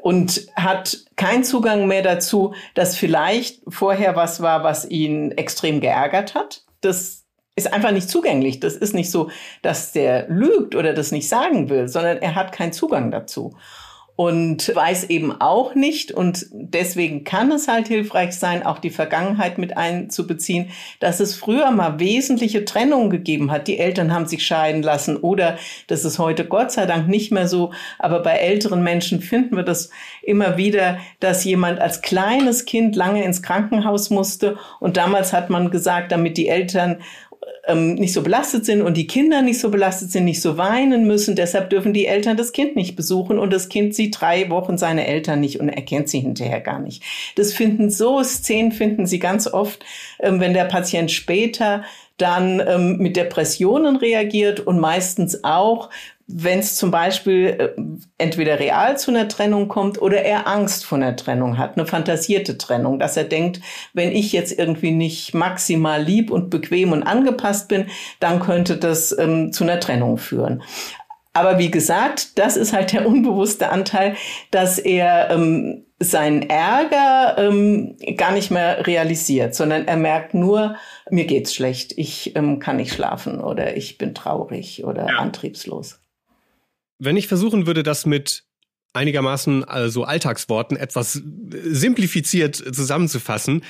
Und 0.01 0.47
hat 0.55 1.05
keinen 1.15 1.43
Zugang 1.43 1.87
mehr 1.87 2.01
dazu, 2.01 2.53
dass 2.75 2.97
vielleicht 2.97 3.61
vorher 3.67 4.15
was 4.15 4.41
war, 4.41 4.63
was 4.63 4.89
ihn 4.89 5.31
extrem 5.31 5.79
geärgert 5.79 6.35
hat. 6.35 6.63
Das 6.81 7.23
ist 7.55 7.71
einfach 7.71 7.91
nicht 7.91 8.09
zugänglich. 8.09 8.59
Das 8.59 8.75
ist 8.75 8.93
nicht 8.93 9.11
so, 9.11 9.29
dass 9.61 9.91
der 9.91 10.27
lügt 10.27 10.75
oder 10.75 10.93
das 10.93 11.11
nicht 11.11 11.29
sagen 11.29 11.69
will, 11.69 11.87
sondern 11.87 12.17
er 12.17 12.35
hat 12.35 12.51
keinen 12.51 12.73
Zugang 12.73 13.11
dazu 13.11 13.55
und 14.15 14.75
weiß 14.75 15.05
eben 15.05 15.41
auch 15.41 15.73
nicht. 15.73 16.11
Und 16.11 16.45
deswegen 16.51 17.23
kann 17.23 17.51
es 17.51 17.67
halt 17.67 17.87
hilfreich 17.87 18.33
sein, 18.33 18.63
auch 18.63 18.77
die 18.77 18.91
Vergangenheit 18.91 19.57
mit 19.57 19.75
einzubeziehen, 19.75 20.69
dass 20.99 21.19
es 21.19 21.35
früher 21.35 21.71
mal 21.71 21.99
wesentliche 21.99 22.63
Trennungen 22.63 23.09
gegeben 23.09 23.51
hat. 23.51 23.67
Die 23.67 23.79
Eltern 23.79 24.13
haben 24.13 24.27
sich 24.27 24.45
scheiden 24.45 24.83
lassen 24.83 25.17
oder 25.17 25.57
das 25.87 26.05
ist 26.05 26.19
heute 26.19 26.45
Gott 26.45 26.71
sei 26.71 26.85
Dank 26.85 27.07
nicht 27.07 27.31
mehr 27.31 27.47
so, 27.47 27.71
aber 27.97 28.21
bei 28.21 28.33
älteren 28.33 28.83
Menschen 28.83 29.19
finden 29.19 29.55
wir 29.55 29.63
das 29.63 29.89
immer 30.21 30.57
wieder, 30.57 30.99
dass 31.19 31.43
jemand 31.43 31.79
als 31.79 32.01
kleines 32.01 32.65
Kind 32.65 32.95
lange 32.95 33.23
ins 33.23 33.41
Krankenhaus 33.41 34.11
musste. 34.11 34.57
Und 34.79 34.97
damals 34.97 35.33
hat 35.33 35.49
man 35.49 35.71
gesagt, 35.71 36.11
damit 36.11 36.37
die 36.37 36.47
Eltern 36.47 36.99
ähm, 37.65 37.95
nicht 37.95 38.13
so 38.13 38.21
belastet 38.21 38.65
sind 38.65 38.81
und 38.81 38.97
die 38.97 39.07
Kinder 39.07 39.41
nicht 39.41 39.59
so 39.59 39.69
belastet 39.69 40.11
sind, 40.11 40.25
nicht 40.25 40.41
so 40.41 40.57
weinen 40.57 41.07
müssen. 41.07 41.35
Deshalb 41.35 41.69
dürfen 41.69 41.93
die 41.93 42.07
Eltern 42.07 42.35
das 42.35 42.51
Kind 42.51 42.75
nicht 42.75 42.95
besuchen 42.95 43.39
und 43.39 43.53
das 43.53 43.69
Kind 43.69 43.95
sieht 43.95 44.19
drei 44.19 44.49
Wochen 44.49 44.77
seine 44.77 45.07
Eltern 45.07 45.39
nicht 45.39 45.59
und 45.59 45.69
erkennt 45.69 46.09
sie 46.09 46.19
hinterher 46.19 46.59
gar 46.59 46.79
nicht. 46.79 47.03
Das 47.35 47.53
finden 47.53 47.89
so 47.89 48.21
Szenen 48.23 48.71
finden 48.71 49.05
sie 49.05 49.19
ganz 49.19 49.47
oft, 49.47 49.85
ähm, 50.19 50.39
wenn 50.39 50.53
der 50.53 50.65
Patient 50.65 51.09
später 51.09 51.83
dann 52.17 52.61
ähm, 52.65 52.97
mit 52.97 53.15
Depressionen 53.15 53.95
reagiert 53.95 54.59
und 54.59 54.79
meistens 54.79 55.43
auch, 55.43 55.89
wenn 56.27 56.59
es 56.59 56.75
zum 56.75 56.91
Beispiel 56.91 57.47
äh, 57.59 57.81
entweder 58.17 58.59
real 58.59 58.97
zu 58.97 59.11
einer 59.11 59.27
Trennung 59.27 59.67
kommt 59.67 60.01
oder 60.01 60.21
er 60.21 60.47
Angst 60.47 60.85
vor 60.85 60.97
einer 60.97 61.15
Trennung 61.15 61.57
hat, 61.57 61.77
eine 61.77 61.85
fantasierte 61.85 62.57
Trennung, 62.57 62.99
dass 62.99 63.17
er 63.17 63.25
denkt, 63.25 63.61
wenn 63.93 64.11
ich 64.11 64.31
jetzt 64.31 64.57
irgendwie 64.57 64.91
nicht 64.91 65.33
maximal 65.33 66.01
lieb 66.01 66.31
und 66.31 66.49
bequem 66.49 66.91
und 66.91 67.03
angepasst 67.03 67.67
bin, 67.67 67.87
dann 68.19 68.39
könnte 68.39 68.77
das 68.77 69.17
ähm, 69.17 69.51
zu 69.51 69.63
einer 69.63 69.79
Trennung 69.79 70.17
führen. 70.17 70.63
Aber 71.33 71.57
wie 71.57 71.71
gesagt, 71.71 72.37
das 72.37 72.57
ist 72.57 72.73
halt 72.73 72.93
der 72.93 73.07
unbewusste 73.07 73.69
Anteil, 73.69 74.15
dass 74.51 74.77
er 74.77 75.31
ähm, 75.31 75.85
seinen 75.99 76.43
Ärger 76.43 77.37
ähm, 77.37 77.97
gar 78.17 78.31
nicht 78.31 78.51
mehr 78.51 78.85
realisiert, 78.85 79.55
sondern 79.55 79.87
er 79.87 79.97
merkt 79.97 80.35
nur, 80.35 80.75
mir 81.09 81.25
geht's 81.25 81.55
schlecht, 81.55 81.97
ich 81.97 82.35
ähm, 82.35 82.59
kann 82.59 82.77
nicht 82.77 82.93
schlafen 82.93 83.41
oder 83.41 83.75
ich 83.75 83.97
bin 83.97 84.13
traurig 84.13 84.83
oder 84.83 85.07
ja. 85.07 85.17
antriebslos. 85.17 86.02
Wenn 87.03 87.17
ich 87.17 87.27
versuchen 87.27 87.67
würde, 87.67 87.83
das 87.83 88.05
mit 88.05 88.45
einigermaßen 88.93 89.65
also 89.65 90.05
Alltagsworten 90.05 90.77
etwas 90.77 91.13
simplifiziert 91.13 92.55
zusammenzufassen, 92.55 93.63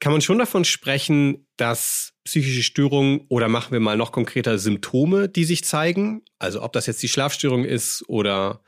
kann 0.00 0.12
man 0.12 0.22
schon 0.22 0.38
davon 0.38 0.64
sprechen, 0.64 1.46
dass 1.56 2.14
psychische 2.24 2.62
Störungen 2.62 3.22
oder 3.28 3.48
machen 3.48 3.72
wir 3.72 3.80
mal 3.80 3.96
noch 3.96 4.12
konkreter 4.12 4.58
Symptome, 4.58 5.28
die 5.28 5.44
sich 5.44 5.64
zeigen, 5.64 6.22
also 6.38 6.62
ob 6.62 6.72
das 6.72 6.86
jetzt 6.86 7.02
die 7.02 7.08
Schlafstörung 7.08 7.64
ist 7.64 8.04
oder 8.08 8.62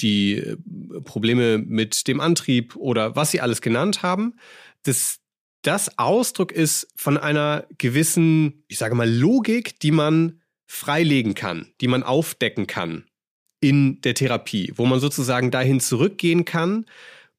die 0.00 0.36
äh, 0.36 0.56
Probleme 1.04 1.58
mit 1.58 2.06
dem 2.06 2.20
Antrieb 2.20 2.76
oder 2.76 3.16
was 3.16 3.32
Sie 3.32 3.40
alles 3.40 3.60
genannt 3.60 4.02
haben, 4.02 4.36
dass 4.84 5.18
das 5.62 5.98
Ausdruck 5.98 6.52
ist 6.52 6.88
von 6.96 7.18
einer 7.18 7.66
gewissen, 7.76 8.62
ich 8.68 8.78
sage 8.78 8.94
mal, 8.94 9.10
Logik, 9.10 9.80
die 9.80 9.90
man 9.90 10.40
freilegen 10.66 11.34
kann, 11.34 11.72
die 11.80 11.88
man 11.88 12.02
aufdecken 12.02 12.66
kann 12.66 13.04
in 13.68 14.00
der 14.02 14.14
Therapie, 14.14 14.72
wo 14.76 14.86
man 14.86 15.00
sozusagen 15.00 15.50
dahin 15.50 15.80
zurückgehen 15.80 16.44
kann, 16.44 16.86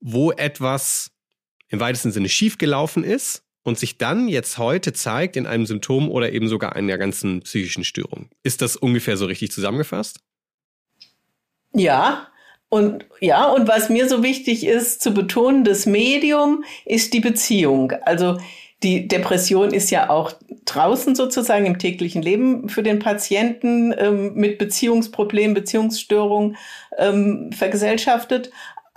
wo 0.01 0.31
etwas 0.31 1.11
im 1.69 1.79
weitesten 1.79 2.11
Sinne 2.11 2.27
schiefgelaufen 2.27 3.05
ist 3.05 3.43
und 3.63 3.79
sich 3.79 3.97
dann 3.97 4.27
jetzt 4.27 4.57
heute 4.57 4.91
zeigt 4.91 5.37
in 5.37 5.47
einem 5.47 5.65
Symptom 5.65 6.11
oder 6.11 6.33
eben 6.33 6.49
sogar 6.49 6.75
einer 6.75 6.97
ganzen 6.97 7.41
psychischen 7.41 7.85
Störung. 7.85 8.29
Ist 8.43 8.61
das 8.61 8.75
ungefähr 8.75 9.15
so 9.15 9.25
richtig 9.25 9.53
zusammengefasst? 9.53 10.19
Ja, 11.73 12.27
und 12.67 13.05
ja, 13.21 13.45
und 13.45 13.69
was 13.69 13.87
mir 13.87 14.09
so 14.09 14.21
wichtig 14.21 14.65
ist 14.65 15.01
zu 15.01 15.13
betonen, 15.13 15.63
das 15.63 15.85
Medium 15.85 16.65
ist 16.83 17.13
die 17.13 17.21
Beziehung. 17.21 17.93
Also 18.03 18.37
die 18.83 19.07
Depression 19.07 19.73
ist 19.73 19.89
ja 19.89 20.09
auch 20.09 20.33
draußen 20.65 21.15
sozusagen 21.15 21.65
im 21.65 21.79
täglichen 21.79 22.21
Leben 22.21 22.69
für 22.69 22.83
den 22.83 22.99
Patienten 22.99 23.93
ähm, 23.97 24.33
mit 24.35 24.57
Beziehungsproblemen, 24.57 25.55
Beziehungsstörungen 25.55 26.57
ähm, 26.97 27.51
vergesellschaftet. 27.51 28.51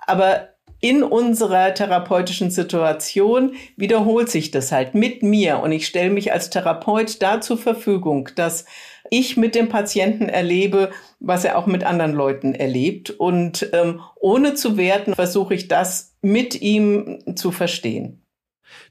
Aber 0.06 0.48
in 0.80 1.02
unserer 1.02 1.74
therapeutischen 1.74 2.50
Situation 2.50 3.54
wiederholt 3.76 4.30
sich 4.30 4.50
das 4.50 4.72
halt 4.72 4.94
mit 4.94 5.22
mir 5.22 5.60
und 5.60 5.72
ich 5.72 5.86
stelle 5.86 6.10
mich 6.10 6.32
als 6.32 6.50
Therapeut 6.50 7.20
da 7.20 7.40
zur 7.40 7.58
Verfügung, 7.58 8.30
dass 8.34 8.64
ich 9.10 9.36
mit 9.36 9.54
dem 9.54 9.68
Patienten 9.68 10.28
erlebe, 10.28 10.90
was 11.18 11.44
er 11.44 11.58
auch 11.58 11.66
mit 11.66 11.84
anderen 11.84 12.12
Leuten 12.12 12.54
erlebt. 12.54 13.10
Und 13.10 13.68
ähm, 13.72 14.00
ohne 14.20 14.54
zu 14.54 14.76
werten, 14.76 15.14
versuche 15.14 15.54
ich 15.54 15.68
das 15.68 16.16
mit 16.22 16.60
ihm 16.62 17.18
zu 17.34 17.50
verstehen. 17.50 18.22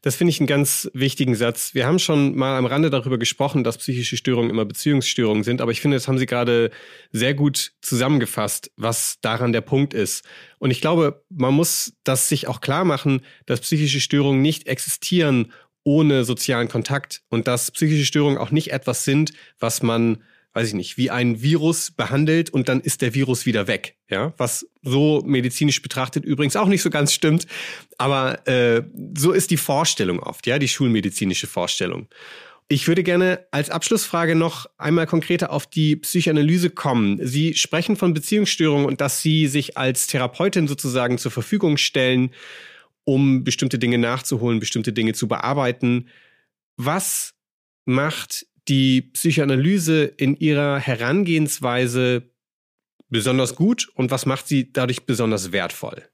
Das 0.01 0.15
finde 0.15 0.31
ich 0.31 0.39
einen 0.39 0.47
ganz 0.47 0.89
wichtigen 0.93 1.35
Satz. 1.35 1.73
Wir 1.73 1.85
haben 1.85 1.99
schon 1.99 2.35
mal 2.35 2.57
am 2.57 2.65
Rande 2.65 2.89
darüber 2.89 3.17
gesprochen, 3.17 3.63
dass 3.63 3.77
psychische 3.77 4.17
Störungen 4.17 4.49
immer 4.49 4.65
Beziehungsstörungen 4.65 5.43
sind, 5.43 5.61
aber 5.61 5.71
ich 5.71 5.81
finde, 5.81 5.97
das 5.97 6.07
haben 6.07 6.17
Sie 6.17 6.25
gerade 6.25 6.71
sehr 7.11 7.33
gut 7.33 7.73
zusammengefasst, 7.81 8.71
was 8.75 9.19
daran 9.21 9.53
der 9.53 9.61
Punkt 9.61 9.93
ist. 9.93 10.25
Und 10.57 10.71
ich 10.71 10.81
glaube, 10.81 11.23
man 11.29 11.53
muss 11.53 11.93
das 12.03 12.29
sich 12.29 12.47
auch 12.47 12.61
klar 12.61 12.85
machen, 12.85 13.21
dass 13.45 13.61
psychische 13.61 14.01
Störungen 14.01 14.41
nicht 14.41 14.67
existieren 14.67 15.51
ohne 15.83 16.23
sozialen 16.23 16.67
Kontakt 16.67 17.21
und 17.29 17.47
dass 17.47 17.71
psychische 17.71 18.05
Störungen 18.05 18.37
auch 18.37 18.51
nicht 18.51 18.71
etwas 18.71 19.05
sind, 19.05 19.31
was 19.59 19.81
man 19.81 20.19
weiß 20.53 20.69
ich 20.69 20.73
nicht, 20.73 20.97
wie 20.97 21.09
ein 21.09 21.41
Virus 21.41 21.91
behandelt 21.91 22.49
und 22.49 22.69
dann 22.69 22.81
ist 22.81 23.01
der 23.01 23.13
Virus 23.13 23.45
wieder 23.45 23.67
weg. 23.67 23.95
Ja, 24.09 24.33
was 24.37 24.67
so 24.81 25.21
medizinisch 25.25 25.81
betrachtet 25.81 26.25
übrigens 26.25 26.55
auch 26.55 26.67
nicht 26.67 26.81
so 26.81 26.89
ganz 26.89 27.13
stimmt, 27.13 27.45
aber 27.97 28.47
äh, 28.47 28.83
so 29.17 29.31
ist 29.31 29.51
die 29.51 29.57
Vorstellung 29.57 30.19
oft, 30.19 30.47
ja, 30.47 30.57
die 30.59 30.67
schulmedizinische 30.67 31.47
Vorstellung. 31.47 32.07
Ich 32.71 32.87
würde 32.87 33.01
gerne 33.01 33.47
als 33.49 33.71
Abschlussfrage 33.71 34.35
noch 34.35 34.67
einmal 34.77 35.07
konkreter 35.07 35.51
auf 35.51 35.65
die 35.65 35.95
Psychoanalyse 35.95 36.69
kommen. 36.69 37.19
Sie 37.25 37.55
sprechen 37.55 37.95
von 37.95 38.13
Beziehungsstörungen 38.13 38.85
und 38.85 39.01
dass 39.01 39.23
Sie 39.23 39.47
sich 39.47 39.75
als 39.75 40.05
Therapeutin 40.05 40.67
sozusagen 40.67 41.17
zur 41.17 41.31
Verfügung 41.31 41.77
stellen, 41.77 42.29
um 43.05 43.43
bestimmte 43.43 43.79
Dinge 43.79 43.97
nachzuholen, 43.97 44.59
bestimmte 44.59 44.93
Dinge 44.93 45.13
zu 45.13 45.27
bearbeiten. 45.27 46.09
Was 46.77 47.33
macht 47.85 48.45
die 48.69 49.01
Psychoanalyse 49.01 50.05
in 50.05 50.37
ihrer 50.37 50.79
Herangehensweise 50.79 52.31
besonders 53.09 53.55
gut 53.55 53.89
und 53.95 54.11
was 54.11 54.25
macht 54.25 54.47
sie 54.47 54.71
dadurch 54.71 55.05
besonders 55.05 55.51
wertvoll? 55.51 56.07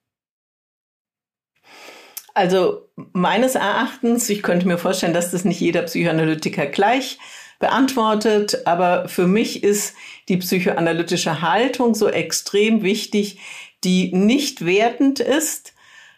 Also 2.34 2.90
meines 3.14 3.56
Erachtens, 3.56 4.30
ich 4.30 4.44
könnte 4.44 4.68
mir 4.68 4.78
vorstellen, 4.78 5.14
dass 5.14 5.32
das 5.32 5.46
nicht 5.46 5.60
jeder 5.60 5.84
Psychoanalytiker 5.84 6.66
gleich 6.66 7.18
beantwortet, 7.60 8.66
aber 8.66 9.08
für 9.08 9.28
mich 9.28 9.64
ist 9.64 9.96
die 10.28 10.38
psychoanalytische 10.38 11.42
Haltung 11.42 11.96
so 11.96 12.10
extrem 12.10 12.84
wichtig, 12.84 13.40
die 13.84 14.12
nicht 14.14 14.66
wertend 14.66 15.20
ist, 15.20 15.75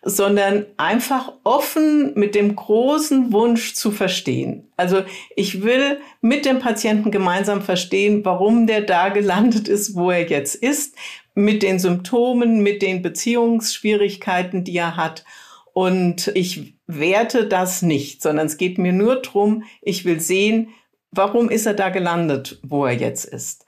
sondern 0.10 0.66
einfach 0.78 1.34
offen 1.44 2.14
mit 2.16 2.34
dem 2.34 2.56
großen 2.56 3.34
Wunsch 3.34 3.74
zu 3.74 3.92
verstehen. 3.92 4.72
Also 4.78 5.04
ich 5.36 5.64
will 5.64 6.00
mit 6.22 6.46
dem 6.46 6.60
Patienten 6.60 7.12
gemeinsam 7.12 7.62
verstehen, 7.62 8.24
warum 8.24 8.68
der 8.68 8.82
da 8.82 9.10
gelandet 9.10 9.68
ist, 9.68 9.96
wo 9.96 10.10
er 10.10 10.30
jetzt 10.30 10.56
ist, 10.56 10.96
mit 11.36 11.62
den 11.62 11.78
Symptomen, 11.78 12.64
mit 12.64 12.82
den 12.82 13.02
Beziehungsschwierigkeiten, 13.02 14.64
die 14.64 14.78
er 14.78 14.96
hat. 14.96 15.26
Und 15.74 16.32
ich 16.36 16.76
werte 16.88 17.46
das 17.46 17.82
nicht, 17.82 18.22
sondern 18.22 18.48
es 18.48 18.56
geht 18.56 18.78
mir 18.78 18.94
nur 18.94 19.18
drum, 19.18 19.64
ich 19.82 20.06
will 20.06 20.22
sehen, 20.22 20.70
warum 21.12 21.50
ist 21.50 21.66
er 21.66 21.74
da 21.74 21.90
gelandet, 21.90 22.60
wo 22.64 22.86
er 22.86 22.94
jetzt 22.94 23.26
ist. 23.26 23.66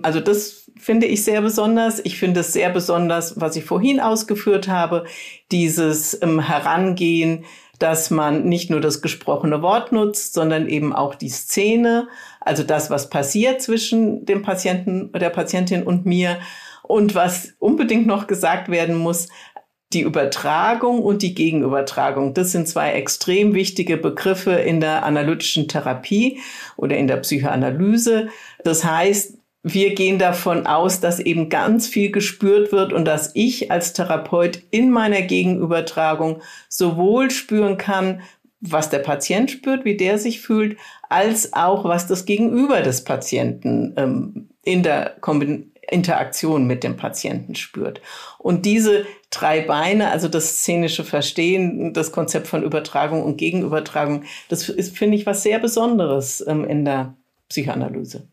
Also 0.00 0.20
das 0.20 0.61
finde 0.82 1.06
ich 1.06 1.24
sehr 1.24 1.40
besonders. 1.40 2.00
Ich 2.04 2.18
finde 2.18 2.40
es 2.40 2.52
sehr 2.52 2.68
besonders, 2.68 3.40
was 3.40 3.54
ich 3.54 3.64
vorhin 3.64 4.00
ausgeführt 4.00 4.66
habe, 4.66 5.04
dieses 5.52 6.20
ähm, 6.22 6.40
Herangehen, 6.40 7.44
dass 7.78 8.10
man 8.10 8.44
nicht 8.44 8.68
nur 8.68 8.80
das 8.80 9.00
gesprochene 9.00 9.62
Wort 9.62 9.92
nutzt, 9.92 10.34
sondern 10.34 10.68
eben 10.68 10.92
auch 10.92 11.14
die 11.14 11.28
Szene, 11.28 12.08
also 12.40 12.64
das, 12.64 12.90
was 12.90 13.10
passiert 13.10 13.62
zwischen 13.62 14.24
dem 14.26 14.42
Patienten, 14.42 15.12
der 15.12 15.30
Patientin 15.30 15.84
und 15.84 16.04
mir. 16.04 16.38
Und 16.82 17.14
was 17.14 17.54
unbedingt 17.60 18.06
noch 18.06 18.26
gesagt 18.26 18.68
werden 18.68 18.96
muss, 18.96 19.28
die 19.92 20.02
Übertragung 20.02 21.00
und 21.00 21.22
die 21.22 21.34
Gegenübertragung, 21.34 22.34
das 22.34 22.50
sind 22.50 22.66
zwei 22.66 22.92
extrem 22.92 23.54
wichtige 23.54 23.96
Begriffe 23.96 24.52
in 24.52 24.80
der 24.80 25.04
analytischen 25.04 25.68
Therapie 25.68 26.40
oder 26.76 26.96
in 26.96 27.06
der 27.06 27.18
Psychoanalyse. 27.18 28.28
Das 28.64 28.84
heißt, 28.84 29.38
wir 29.62 29.94
gehen 29.94 30.18
davon 30.18 30.66
aus, 30.66 31.00
dass 31.00 31.20
eben 31.20 31.48
ganz 31.48 31.86
viel 31.86 32.10
gespürt 32.10 32.72
wird 32.72 32.92
und 32.92 33.04
dass 33.04 33.30
ich 33.34 33.70
als 33.70 33.92
Therapeut 33.92 34.60
in 34.70 34.90
meiner 34.90 35.22
Gegenübertragung 35.22 36.42
sowohl 36.68 37.30
spüren 37.30 37.78
kann, 37.78 38.22
was 38.60 38.90
der 38.90 38.98
Patient 38.98 39.50
spürt, 39.50 39.84
wie 39.84 39.96
der 39.96 40.18
sich 40.18 40.40
fühlt, 40.40 40.76
als 41.08 41.52
auch 41.52 41.84
was 41.84 42.06
das 42.06 42.24
Gegenüber 42.24 42.80
des 42.80 43.04
Patienten 43.04 43.94
ähm, 43.96 44.48
in 44.64 44.82
der 44.82 45.16
Kombin 45.20 45.72
Interaktion 45.90 46.66
mit 46.66 46.84
dem 46.84 46.96
Patienten 46.96 47.54
spürt. 47.54 48.00
Und 48.38 48.64
diese 48.64 49.04
drei 49.30 49.60
Beine, 49.60 50.10
also 50.10 50.28
das 50.28 50.58
szenische 50.58 51.04
Verstehen, 51.04 51.92
das 51.92 52.12
Konzept 52.12 52.46
von 52.46 52.62
Übertragung 52.62 53.22
und 53.22 53.36
Gegenübertragung, 53.36 54.24
das 54.48 54.68
ist, 54.68 54.96
finde 54.96 55.16
ich, 55.16 55.26
was 55.26 55.42
sehr 55.42 55.58
Besonderes 55.58 56.42
ähm, 56.46 56.64
in 56.64 56.84
der 56.84 57.14
Psychoanalyse. 57.48 58.28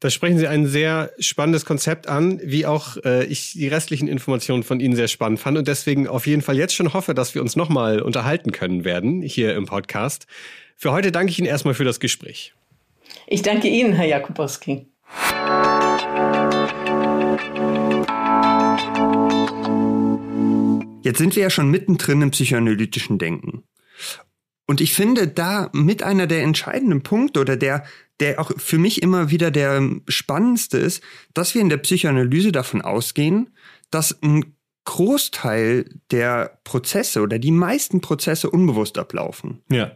Da 0.00 0.08
sprechen 0.08 0.38
Sie 0.38 0.48
ein 0.48 0.66
sehr 0.66 1.12
spannendes 1.18 1.66
Konzept 1.66 2.06
an, 2.06 2.40
wie 2.42 2.64
auch 2.64 2.96
äh, 3.04 3.26
ich 3.26 3.52
die 3.52 3.68
restlichen 3.68 4.08
Informationen 4.08 4.62
von 4.62 4.80
Ihnen 4.80 4.96
sehr 4.96 5.08
spannend 5.08 5.40
fand 5.40 5.58
und 5.58 5.68
deswegen 5.68 6.08
auf 6.08 6.26
jeden 6.26 6.40
Fall 6.40 6.56
jetzt 6.56 6.74
schon 6.74 6.94
hoffe, 6.94 7.12
dass 7.12 7.34
wir 7.34 7.42
uns 7.42 7.54
nochmal 7.54 8.00
unterhalten 8.00 8.50
können 8.50 8.84
werden 8.84 9.20
hier 9.20 9.54
im 9.54 9.66
Podcast. 9.66 10.26
Für 10.74 10.92
heute 10.92 11.12
danke 11.12 11.30
ich 11.30 11.38
Ihnen 11.38 11.48
erstmal 11.48 11.74
für 11.74 11.84
das 11.84 12.00
Gespräch. 12.00 12.54
Ich 13.26 13.42
danke 13.42 13.68
Ihnen, 13.68 13.92
Herr 13.92 14.06
Jakubowski. 14.06 14.86
Jetzt 21.02 21.18
sind 21.18 21.36
wir 21.36 21.42
ja 21.42 21.50
schon 21.50 21.70
mittendrin 21.70 22.22
im 22.22 22.30
psychoanalytischen 22.30 23.18
Denken. 23.18 23.64
Und 24.66 24.80
ich 24.80 24.94
finde 24.94 25.28
da 25.28 25.68
mit 25.74 26.02
einer 26.02 26.26
der 26.26 26.42
entscheidenden 26.42 27.02
Punkte 27.02 27.40
oder 27.40 27.58
der 27.58 27.84
der 28.20 28.38
auch 28.38 28.52
für 28.56 28.78
mich 28.78 29.02
immer 29.02 29.30
wieder 29.30 29.50
der 29.50 29.82
spannendste 30.08 30.78
ist, 30.78 31.02
dass 31.34 31.54
wir 31.54 31.62
in 31.62 31.70
der 31.70 31.78
Psychoanalyse 31.78 32.52
davon 32.52 32.82
ausgehen, 32.82 33.50
dass 33.90 34.22
ein 34.22 34.54
Großteil 34.84 35.86
der 36.10 36.58
Prozesse 36.64 37.22
oder 37.22 37.38
die 37.38 37.50
meisten 37.50 38.00
Prozesse 38.00 38.50
unbewusst 38.50 38.98
ablaufen. 38.98 39.62
Ja. 39.70 39.92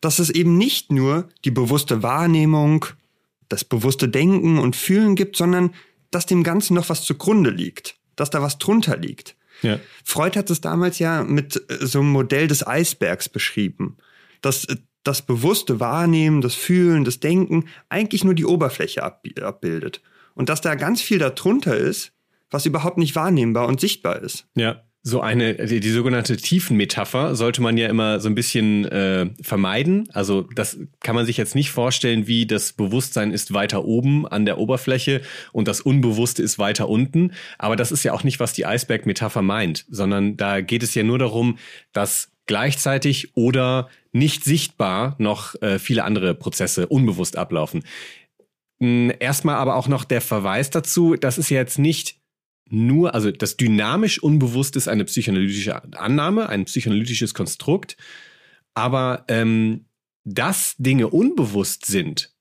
Dass 0.00 0.18
es 0.18 0.30
eben 0.30 0.56
nicht 0.58 0.90
nur 0.92 1.28
die 1.44 1.50
bewusste 1.50 2.02
Wahrnehmung, 2.02 2.86
das 3.48 3.64
bewusste 3.64 4.08
Denken 4.08 4.58
und 4.58 4.76
Fühlen 4.76 5.14
gibt, 5.14 5.36
sondern 5.36 5.74
dass 6.10 6.26
dem 6.26 6.42
Ganzen 6.42 6.74
noch 6.74 6.88
was 6.88 7.04
zugrunde 7.04 7.50
liegt, 7.50 7.96
dass 8.16 8.30
da 8.30 8.42
was 8.42 8.58
drunter 8.58 8.96
liegt. 8.96 9.36
Ja. 9.62 9.78
Freud 10.04 10.36
hat 10.36 10.50
es 10.50 10.60
damals 10.60 10.98
ja 10.98 11.22
mit 11.22 11.56
äh, 11.70 11.86
so 11.86 12.00
einem 12.00 12.10
Modell 12.10 12.48
des 12.48 12.66
Eisbergs 12.66 13.28
beschrieben, 13.28 13.96
dass 14.40 14.64
äh, 14.64 14.76
das 15.04 15.22
bewusste 15.22 15.80
Wahrnehmen, 15.80 16.40
das 16.40 16.54
Fühlen, 16.54 17.04
das 17.04 17.20
Denken 17.20 17.68
eigentlich 17.88 18.24
nur 18.24 18.34
die 18.34 18.44
Oberfläche 18.44 19.02
abbildet. 19.02 20.02
Und 20.34 20.48
dass 20.48 20.60
da 20.60 20.74
ganz 20.74 21.02
viel 21.02 21.18
darunter 21.18 21.76
ist, 21.76 22.12
was 22.50 22.66
überhaupt 22.66 22.98
nicht 22.98 23.16
wahrnehmbar 23.16 23.66
und 23.66 23.80
sichtbar 23.80 24.20
ist. 24.20 24.46
Ja. 24.54 24.82
So 25.04 25.20
eine, 25.20 25.54
die, 25.54 25.80
die 25.80 25.90
sogenannte 25.90 26.36
Tiefenmetapher 26.36 27.34
sollte 27.34 27.60
man 27.60 27.76
ja 27.76 27.88
immer 27.88 28.20
so 28.20 28.28
ein 28.28 28.36
bisschen 28.36 28.84
äh, 28.84 29.30
vermeiden. 29.42 30.08
Also 30.12 30.42
das 30.54 30.78
kann 31.00 31.16
man 31.16 31.26
sich 31.26 31.36
jetzt 31.36 31.56
nicht 31.56 31.72
vorstellen, 31.72 32.28
wie 32.28 32.46
das 32.46 32.72
Bewusstsein 32.72 33.32
ist 33.32 33.52
weiter 33.52 33.84
oben 33.84 34.28
an 34.28 34.46
der 34.46 34.58
Oberfläche 34.58 35.22
und 35.50 35.66
das 35.66 35.80
Unbewusste 35.80 36.44
ist 36.44 36.60
weiter 36.60 36.88
unten. 36.88 37.32
Aber 37.58 37.74
das 37.74 37.90
ist 37.90 38.04
ja 38.04 38.12
auch 38.12 38.22
nicht, 38.22 38.38
was 38.38 38.52
die 38.52 38.64
Eisbergmetapher 38.64 39.42
meint, 39.42 39.86
sondern 39.90 40.36
da 40.36 40.60
geht 40.60 40.84
es 40.84 40.94
ja 40.94 41.02
nur 41.02 41.18
darum, 41.18 41.58
dass 41.92 42.30
gleichzeitig 42.46 43.36
oder 43.36 43.88
nicht 44.12 44.44
sichtbar 44.44 45.16
noch 45.18 45.60
äh, 45.62 45.80
viele 45.80 46.04
andere 46.04 46.34
Prozesse 46.34 46.86
unbewusst 46.86 47.36
ablaufen. 47.36 47.82
Hm, 48.80 49.12
erstmal 49.18 49.56
aber 49.56 49.74
auch 49.74 49.88
noch 49.88 50.04
der 50.04 50.20
Verweis 50.20 50.70
dazu, 50.70 51.16
das 51.16 51.38
ist 51.38 51.50
jetzt 51.50 51.78
nicht 51.78 52.21
nur, 52.72 53.14
also 53.14 53.30
das 53.30 53.58
dynamisch 53.58 54.22
unbewusst 54.22 54.76
ist 54.76 54.88
eine 54.88 55.04
psychoanalytische 55.04 55.82
Annahme, 55.94 56.48
ein 56.48 56.64
psychoanalytisches 56.64 57.34
Konstrukt, 57.34 57.96
aber 58.72 59.24
ähm, 59.28 59.84
dass 60.24 60.74
Dinge 60.78 61.08
unbewusst 61.08 61.84
sind, 61.84 62.31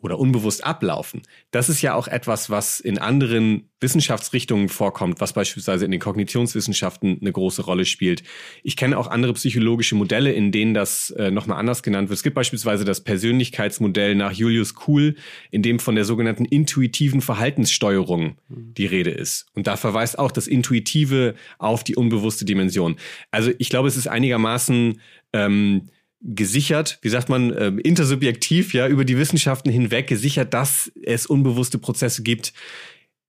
oder 0.00 0.18
unbewusst 0.18 0.64
ablaufen. 0.64 1.22
Das 1.50 1.68
ist 1.68 1.82
ja 1.82 1.94
auch 1.94 2.08
etwas, 2.08 2.50
was 2.50 2.80
in 2.80 2.98
anderen 2.98 3.68
Wissenschaftsrichtungen 3.80 4.68
vorkommt, 4.68 5.20
was 5.20 5.32
beispielsweise 5.32 5.84
in 5.84 5.90
den 5.90 6.00
Kognitionswissenschaften 6.00 7.18
eine 7.20 7.32
große 7.32 7.62
Rolle 7.62 7.84
spielt. 7.84 8.22
Ich 8.62 8.76
kenne 8.76 8.98
auch 8.98 9.06
andere 9.06 9.34
psychologische 9.34 9.94
Modelle, 9.94 10.32
in 10.32 10.50
denen 10.50 10.74
das 10.74 11.10
äh, 11.10 11.30
nochmal 11.30 11.58
anders 11.58 11.82
genannt 11.82 12.08
wird. 12.08 12.16
Es 12.16 12.22
gibt 12.22 12.34
beispielsweise 12.34 12.84
das 12.84 13.02
Persönlichkeitsmodell 13.04 14.14
nach 14.14 14.32
Julius 14.32 14.74
Kuhl, 14.74 15.14
in 15.50 15.62
dem 15.62 15.78
von 15.78 15.94
der 15.94 16.04
sogenannten 16.04 16.44
intuitiven 16.44 17.20
Verhaltenssteuerung 17.20 18.36
die 18.48 18.86
Rede 18.86 19.10
ist. 19.10 19.46
Und 19.54 19.66
da 19.66 19.76
verweist 19.76 20.18
auch 20.18 20.32
das 20.32 20.48
Intuitive 20.48 21.34
auf 21.58 21.84
die 21.84 21.96
unbewusste 21.96 22.44
Dimension. 22.44 22.96
Also 23.30 23.52
ich 23.58 23.68
glaube, 23.68 23.88
es 23.88 23.96
ist 23.96 24.08
einigermaßen 24.08 25.00
ähm, 25.32 25.88
gesichert, 26.20 26.98
wie 27.02 27.08
sagt 27.08 27.28
man, 27.28 27.52
äh, 27.52 27.68
intersubjektiv, 27.68 28.74
ja, 28.74 28.88
über 28.88 29.04
die 29.04 29.18
Wissenschaften 29.18 29.70
hinweg 29.70 30.06
gesichert, 30.06 30.52
dass 30.52 30.90
es 31.02 31.26
unbewusste 31.26 31.78
Prozesse 31.78 32.22
gibt. 32.22 32.52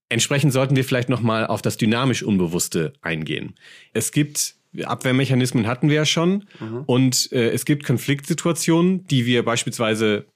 Entsprechend 0.09 0.53
sollten 0.53 0.75
wir 0.75 0.83
vielleicht 0.83 1.09
nochmal 1.09 1.45
auf 1.45 1.61
das 1.61 1.77
dynamisch 1.77 2.23
Unbewusste 2.23 2.93
eingehen. 3.01 3.55
Es 3.93 4.11
gibt 4.11 4.55
Abwehrmechanismen 4.83 5.67
hatten 5.67 5.89
wir 5.89 5.95
ja 5.95 6.05
schon 6.05 6.45
mhm. 6.59 6.83
und 6.85 7.31
äh, 7.31 7.49
es 7.49 7.65
gibt 7.65 7.83
Konfliktsituationen, 7.83 9.05
die 9.07 9.25
wir 9.25 9.43
beispielsweise 9.43 10.27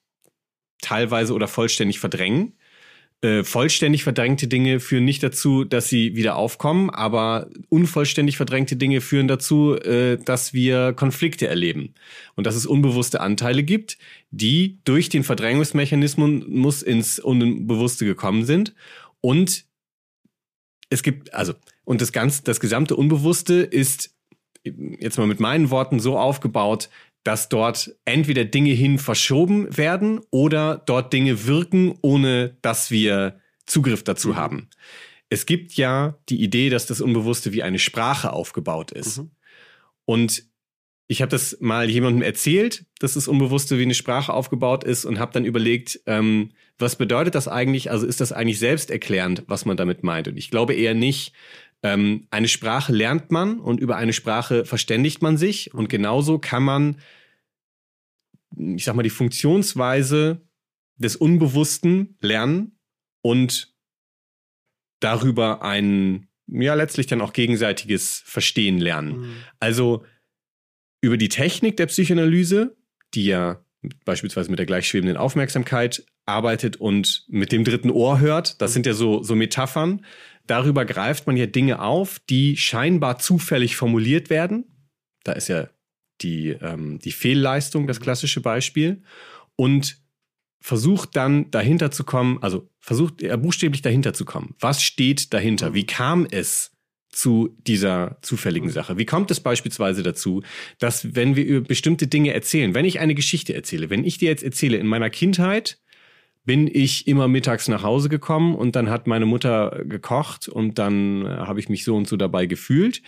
teilweise 0.82 1.34
oder 1.34 1.48
vollständig 1.48 2.00
verdrängen. 2.00 2.54
Äh, 3.24 3.46
vollständig 3.46 4.04
verdrängte 4.04 4.50
Dinge 4.50 4.82
führen 4.82 5.06
nicht 5.06 5.24
dazu, 5.24 5.64
dass 5.64 5.88
sie 5.88 6.18
wieder 6.18 6.36
aufkommen, 6.36 6.90
aber 6.90 7.50
unvollständig 7.70 8.36
verdrängte 8.36 8.76
Dinge 8.76 9.00
führen 9.00 9.30
dazu, 9.30 9.78
äh, 9.78 10.18
dass 10.18 10.54
wir 10.54 10.92
Konflikte 10.92 11.48
erleben. 11.48 11.94
Und 12.36 12.46
dass 12.46 12.56
es 12.56 12.66
unbewusste 12.66 13.22
Anteile 13.22 13.64
gibt, 13.64 13.98
die 14.32 14.78
durch 14.84 15.08
den 15.08 15.24
Verdrängungsmechanismus 15.24 16.82
ins 16.82 17.18
Unbewusste 17.18 18.04
gekommen 18.04 18.44
sind. 18.44 18.76
Und 19.22 19.64
es 20.90 21.02
gibt 21.02 21.34
also 21.34 21.54
und 21.86 22.02
das 22.02 22.12
ganze 22.12 22.44
das 22.44 22.60
gesamte 22.60 22.98
Unbewusste 22.98 23.56
ist 23.56 24.13
jetzt 24.64 25.18
mal 25.18 25.28
mit 25.28 25.40
meinen 25.40 25.70
Worten 25.70 26.00
so 26.00 26.18
aufgebaut, 26.18 26.90
dass 27.24 27.50
dort 27.50 27.96
entweder 28.06 28.46
Dinge 28.46 28.72
hin 28.72 29.00
verschoben 29.00 29.76
werden 29.76 30.20
oder 30.30 30.82
dort 30.86 31.14
Dinge 31.14 31.46
wirken, 31.48 31.98
ohne 32.02 32.58
dass 32.62 32.92
wir 32.92 33.40
Zugriff 33.66 34.04
dazu 34.04 34.30
mhm. 34.30 34.36
haben. 34.36 34.70
Es 35.30 35.46
gibt 35.46 35.74
ja 35.74 36.18
die 36.30 36.42
Idee, 36.42 36.70
dass 36.70 36.86
das 36.86 37.02
Unbewusste 37.02 37.54
wie 37.54 37.64
eine 37.64 37.80
Sprache 37.80 38.34
aufgebaut 38.34 38.92
ist. 38.92 39.20
Mhm. 39.20 39.32
Und 40.06 40.44
ich 41.08 41.22
habe 41.22 41.30
das 41.30 41.58
mal 41.60 41.90
jemandem 41.90 42.22
erzählt, 42.22 42.86
dass 43.00 43.14
das 43.14 43.28
Unbewusste 43.28 43.78
wie 43.78 43.84
eine 43.84 43.94
Sprache 43.94 44.34
aufgebaut 44.34 44.84
ist 44.84 45.06
und 45.06 45.20
habe 45.20 45.32
dann 45.34 45.46
überlegt, 45.46 46.02
ähm, 46.06 46.52
was 46.78 46.96
bedeutet 46.96 47.36
das 47.36 47.48
eigentlich? 47.48 47.92
Also 47.92 48.06
ist 48.06 48.22
das 48.22 48.32
eigentlich 48.32 48.60
selbsterklärend, 48.60 49.44
was 49.48 49.66
man 49.66 49.78
damit 49.78 50.04
meint? 50.04 50.28
Und 50.28 50.38
ich 50.38 50.50
glaube 50.50 50.74
eher 50.74 50.94
nicht. 50.94 51.34
Ähm, 51.84 52.28
eine 52.32 52.48
Sprache 52.48 52.94
lernt 52.94 53.32
man 53.32 53.60
und 53.60 53.80
über 53.80 53.98
eine 53.98 54.14
Sprache 54.14 54.66
verständigt 54.66 55.22
man 55.22 55.38
sich 55.38 55.74
und 55.74 55.90
genauso 55.90 56.40
kann 56.40 56.64
man, 56.64 56.98
ich 58.56 58.86
sag 58.86 58.96
mal, 58.96 59.04
die 59.04 59.10
Funktionsweise 59.10 60.42
des 60.96 61.18
Unbewussten 61.18 62.18
lernen 62.22 62.80
und 63.22 63.76
darüber 65.02 65.62
ein, 65.62 66.30
ja, 66.48 66.74
letztlich 66.74 67.08
dann 67.08 67.22
auch 67.22 67.34
gegenseitiges 67.34 68.24
Verstehen 68.26 68.80
lernen. 68.80 69.20
Mhm. 69.20 69.36
Also 69.60 70.06
über 71.02 71.18
die 71.18 71.30
Technik 71.30 71.76
der 71.76 71.88
Psychoanalyse, 71.88 72.78
die 73.14 73.26
ja 73.26 73.66
beispielsweise 74.06 74.50
mit 74.50 74.60
der 74.60 74.66
gleichschwebenden 74.66 75.18
Aufmerksamkeit 75.18 76.06
arbeitet 76.26 76.78
und 76.78 77.26
mit 77.28 77.52
dem 77.52 77.66
dritten 77.66 77.90
Ohr 77.90 78.22
hört, 78.22 78.62
das 78.62 78.72
sind 78.72 78.86
ja 78.86 78.94
so, 78.94 79.22
so 79.24 79.36
Metaphern, 79.36 80.06
Darüber 80.46 80.86
greift 80.86 81.28
man 81.28 81.38
ja 81.38 81.46
Dinge 81.46 81.82
auf, 81.82 82.20
die 82.30 82.58
scheinbar 82.58 83.20
zufällig 83.20 83.76
formuliert 83.76 84.30
werden. 84.30 84.66
Da 85.24 85.34
ist 85.34 85.48
ja 85.48 85.70
die, 86.22 86.50
ähm, 86.50 87.00
die 87.00 87.12
Fehlleistung 87.12 87.88
das 87.88 88.00
klassische 88.00 88.42
Beispiel. 88.42 89.04
Und 89.56 90.04
versucht 90.64 91.18
dann 91.18 91.52
dahinter 91.52 91.92
zu 91.92 92.06
kommen, 92.06 92.42
also 92.42 92.70
versucht 92.80 93.22
er 93.22 93.36
buchstäblich 93.36 93.82
dahinter 93.82 94.14
zu 94.14 94.24
kommen. 94.24 94.56
Was 94.62 94.82
steht 94.82 95.34
dahinter? 95.34 95.74
Wie 95.74 95.86
kam 95.86 96.26
es 96.32 96.72
zu 97.10 97.56
dieser 97.68 98.18
zufälligen 98.22 98.70
Sache? 98.70 98.98
Wie 98.98 99.06
kommt 99.06 99.30
es 99.30 99.42
beispielsweise 99.42 100.04
dazu, 100.04 100.42
dass 100.80 101.16
wenn 101.16 101.36
wir 101.36 101.46
über 101.46 101.68
bestimmte 101.68 102.08
Dinge 102.08 102.34
erzählen, 102.34 102.74
wenn 102.74 102.86
ich 102.86 103.02
eine 103.02 103.14
Geschichte 103.14 103.54
erzähle, 103.54 103.90
wenn 103.90 104.06
ich 104.06 104.20
dir 104.20 104.30
jetzt 104.30 104.42
erzähle, 104.42 104.78
in 104.78 104.88
meiner 104.88 105.10
Kindheit 105.10 105.80
bin 106.46 106.68
ich 106.68 107.08
immer 107.08 107.28
mittags 107.28 107.68
nach 107.68 107.84
Hause 107.84 108.10
gekommen 108.10 108.56
und 108.56 108.76
dann 108.76 108.90
hat 108.90 109.08
meine 109.08 109.26
Mutter 109.26 109.84
gekocht 109.86 110.48
und 110.48 110.78
dann 110.78 111.26
äh, 111.26 111.30
habe 111.30 111.60
ich 111.60 111.70
mich 111.70 111.84
so 111.84 111.96
und 111.96 112.08
so 112.08 112.18
dabei 112.18 112.46
gefühlt. 112.46 113.02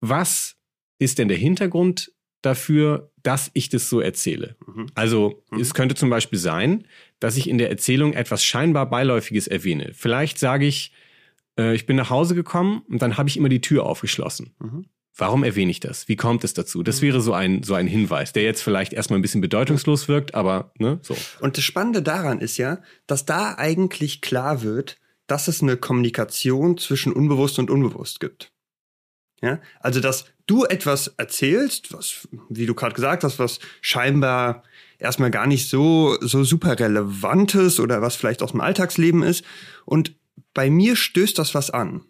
Was 0.00 0.56
ist 0.98 1.18
denn 1.18 1.28
der 1.28 1.38
Hintergrund 1.38 2.12
dafür, 2.42 3.10
dass 3.22 3.50
ich 3.54 3.70
das 3.70 3.88
so 3.88 4.00
erzähle? 4.00 4.56
Mhm. 4.66 4.86
Also 4.94 5.42
mhm. 5.50 5.60
es 5.60 5.72
könnte 5.72 5.94
zum 5.94 6.10
Beispiel 6.10 6.38
sein, 6.38 6.86
dass 7.18 7.36
ich 7.36 7.48
in 7.48 7.58
der 7.58 7.70
Erzählung 7.70 8.12
etwas 8.12 8.44
scheinbar 8.44 8.90
Beiläufiges 8.90 9.46
erwähne. 9.46 9.92
Vielleicht 9.94 10.38
sage 10.38 10.66
ich, 10.66 10.92
äh, 11.58 11.74
ich 11.74 11.86
bin 11.86 11.96
nach 11.96 12.10
Hause 12.10 12.34
gekommen 12.34 12.82
und 12.88 13.00
dann 13.00 13.16
habe 13.16 13.28
ich 13.28 13.36
immer 13.36 13.48
die 13.48 13.62
Tür 13.62 13.86
aufgeschlossen. 13.86 14.54
Mhm. 14.60 14.84
Warum 15.18 15.42
erwähne 15.42 15.72
ich 15.72 15.80
das? 15.80 16.08
Wie 16.08 16.14
kommt 16.14 16.44
es 16.44 16.54
dazu? 16.54 16.84
Das 16.84 17.02
wäre 17.02 17.20
so 17.20 17.34
ein, 17.34 17.64
so 17.64 17.74
ein 17.74 17.88
Hinweis, 17.88 18.32
der 18.32 18.44
jetzt 18.44 18.62
vielleicht 18.62 18.92
erstmal 18.92 19.18
ein 19.18 19.22
bisschen 19.22 19.40
bedeutungslos 19.40 20.06
wirkt, 20.06 20.36
aber 20.36 20.70
ne, 20.78 21.00
so. 21.02 21.16
Und 21.40 21.56
das 21.56 21.64
Spannende 21.64 22.02
daran 22.02 22.40
ist 22.40 22.56
ja, 22.56 22.78
dass 23.08 23.26
da 23.26 23.56
eigentlich 23.58 24.20
klar 24.20 24.62
wird, 24.62 24.96
dass 25.26 25.48
es 25.48 25.60
eine 25.60 25.76
Kommunikation 25.76 26.78
zwischen 26.78 27.12
unbewusst 27.12 27.58
und 27.58 27.68
unbewusst 27.68 28.20
gibt. 28.20 28.52
Ja, 29.42 29.60
also 29.80 30.00
dass 30.00 30.26
du 30.46 30.64
etwas 30.64 31.08
erzählst, 31.16 31.92
was, 31.92 32.28
wie 32.48 32.66
du 32.66 32.74
gerade 32.74 32.94
gesagt 32.94 33.24
hast, 33.24 33.40
was 33.40 33.58
scheinbar 33.80 34.62
erstmal 34.98 35.30
gar 35.30 35.46
nicht 35.46 35.68
so, 35.68 36.16
so 36.20 36.44
super 36.44 36.78
relevantes 36.78 37.80
oder 37.80 38.02
was 38.02 38.16
vielleicht 38.16 38.42
aus 38.42 38.52
dem 38.52 38.60
Alltagsleben 38.60 39.22
ist. 39.22 39.44
Und 39.84 40.14
bei 40.54 40.70
mir 40.70 40.96
stößt 40.96 41.38
das 41.38 41.54
was 41.54 41.70
an. 41.70 42.04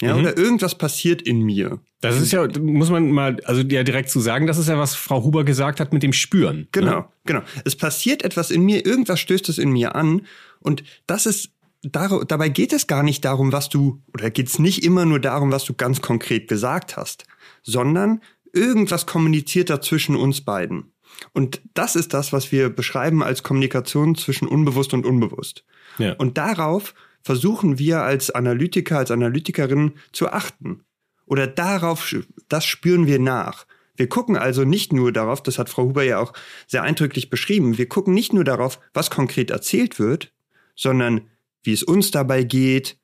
Ja, 0.00 0.14
mhm. 0.14 0.20
oder 0.20 0.36
irgendwas 0.36 0.76
passiert 0.76 1.22
in 1.22 1.42
mir. 1.42 1.80
Das 2.00 2.20
ist 2.20 2.32
ja, 2.32 2.46
muss 2.60 2.90
man 2.90 3.10
mal, 3.10 3.36
also 3.44 3.62
ja 3.62 3.82
direkt 3.82 4.10
zu 4.10 4.20
sagen, 4.20 4.46
das 4.46 4.56
ist 4.56 4.68
ja, 4.68 4.78
was 4.78 4.94
Frau 4.94 5.24
Huber 5.24 5.42
gesagt 5.42 5.80
hat 5.80 5.92
mit 5.92 6.04
dem 6.04 6.12
Spüren. 6.12 6.58
Ne? 6.58 6.68
Genau, 6.70 6.98
ne? 7.00 7.08
genau. 7.24 7.42
Es 7.64 7.74
passiert 7.74 8.22
etwas 8.22 8.50
in 8.50 8.62
mir, 8.62 8.86
irgendwas 8.86 9.18
stößt 9.18 9.48
es 9.48 9.58
in 9.58 9.70
mir 9.70 9.96
an. 9.96 10.22
Und 10.60 10.84
das 11.08 11.26
ist, 11.26 11.50
dar 11.82 12.24
dabei 12.26 12.48
geht 12.48 12.72
es 12.72 12.86
gar 12.86 13.02
nicht 13.02 13.24
darum, 13.24 13.50
was 13.50 13.68
du, 13.68 14.00
oder 14.14 14.30
geht 14.30 14.46
es 14.46 14.60
nicht 14.60 14.84
immer 14.84 15.04
nur 15.04 15.18
darum, 15.18 15.50
was 15.50 15.64
du 15.64 15.74
ganz 15.74 16.00
konkret 16.00 16.46
gesagt 16.46 16.96
hast, 16.96 17.24
sondern 17.64 18.20
irgendwas 18.52 19.06
kommuniziert 19.06 19.68
da 19.68 19.80
zwischen 19.80 20.14
uns 20.14 20.42
beiden. 20.42 20.92
Und 21.32 21.60
das 21.74 21.96
ist 21.96 22.14
das, 22.14 22.32
was 22.32 22.52
wir 22.52 22.70
beschreiben 22.70 23.22
als 23.24 23.42
Kommunikation 23.42 24.14
zwischen 24.14 24.46
unbewusst 24.46 24.94
und 24.94 25.04
unbewusst. 25.04 25.64
Ja. 25.98 26.12
Und 26.14 26.38
darauf 26.38 26.94
versuchen 27.22 27.78
wir 27.78 28.02
als 28.02 28.30
Analytiker, 28.30 28.98
als 28.98 29.10
Analytikerin 29.10 29.92
zu 30.12 30.30
achten. 30.30 30.84
Oder 31.26 31.46
darauf, 31.46 32.14
das 32.48 32.64
spüren 32.64 33.06
wir 33.06 33.18
nach. 33.18 33.66
Wir 33.96 34.08
gucken 34.08 34.36
also 34.36 34.64
nicht 34.64 34.92
nur 34.92 35.12
darauf, 35.12 35.42
das 35.42 35.58
hat 35.58 35.68
Frau 35.68 35.84
Huber 35.84 36.04
ja 36.04 36.20
auch 36.20 36.32
sehr 36.66 36.82
eindrücklich 36.82 37.30
beschrieben, 37.30 37.78
wir 37.78 37.88
gucken 37.88 38.14
nicht 38.14 38.32
nur 38.32 38.44
darauf, 38.44 38.78
was 38.94 39.10
konkret 39.10 39.50
erzählt 39.50 39.98
wird, 39.98 40.32
sondern 40.76 41.22
wie 41.64 41.72
es 41.72 41.82
uns 41.82 42.12
dabei 42.12 42.44
geht, 42.44 42.96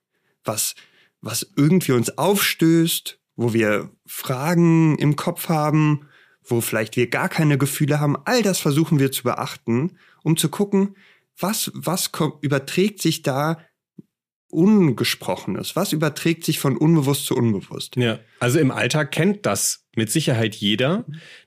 was, 0.44 0.76
was 1.20 1.50
irgendwie 1.56 1.92
uns 1.92 2.16
aufstößt, 2.16 3.18
wo 3.36 3.52
wir 3.52 3.90
Fragen 4.06 4.96
im 4.98 5.16
Kopf 5.16 5.48
haben, 5.48 6.08
wo 6.44 6.60
vielleicht 6.60 6.96
wir 6.96 7.10
gar 7.10 7.28
keine 7.28 7.58
Gefühle 7.58 7.98
haben. 7.98 8.16
All 8.24 8.42
das 8.42 8.60
versuchen 8.60 9.00
wir 9.00 9.10
zu 9.10 9.24
beachten, 9.24 9.98
um 10.22 10.36
zu 10.36 10.48
gucken, 10.48 10.96
was, 11.38 11.72
was 11.74 12.12
überträgt 12.42 13.02
sich 13.02 13.22
da 13.22 13.58
Ungesprochenes? 14.54 15.76
Was 15.76 15.92
überträgt 15.92 16.44
sich 16.44 16.58
von 16.58 16.76
unbewusst 16.76 17.26
zu 17.26 17.36
unbewusst? 17.36 17.96
Ja, 17.96 18.18
also 18.40 18.58
im 18.58 18.70
Alltag 18.70 19.12
kennt 19.12 19.46
das 19.46 19.84
mit 19.96 20.10
Sicherheit 20.10 20.54
jeder, 20.54 21.04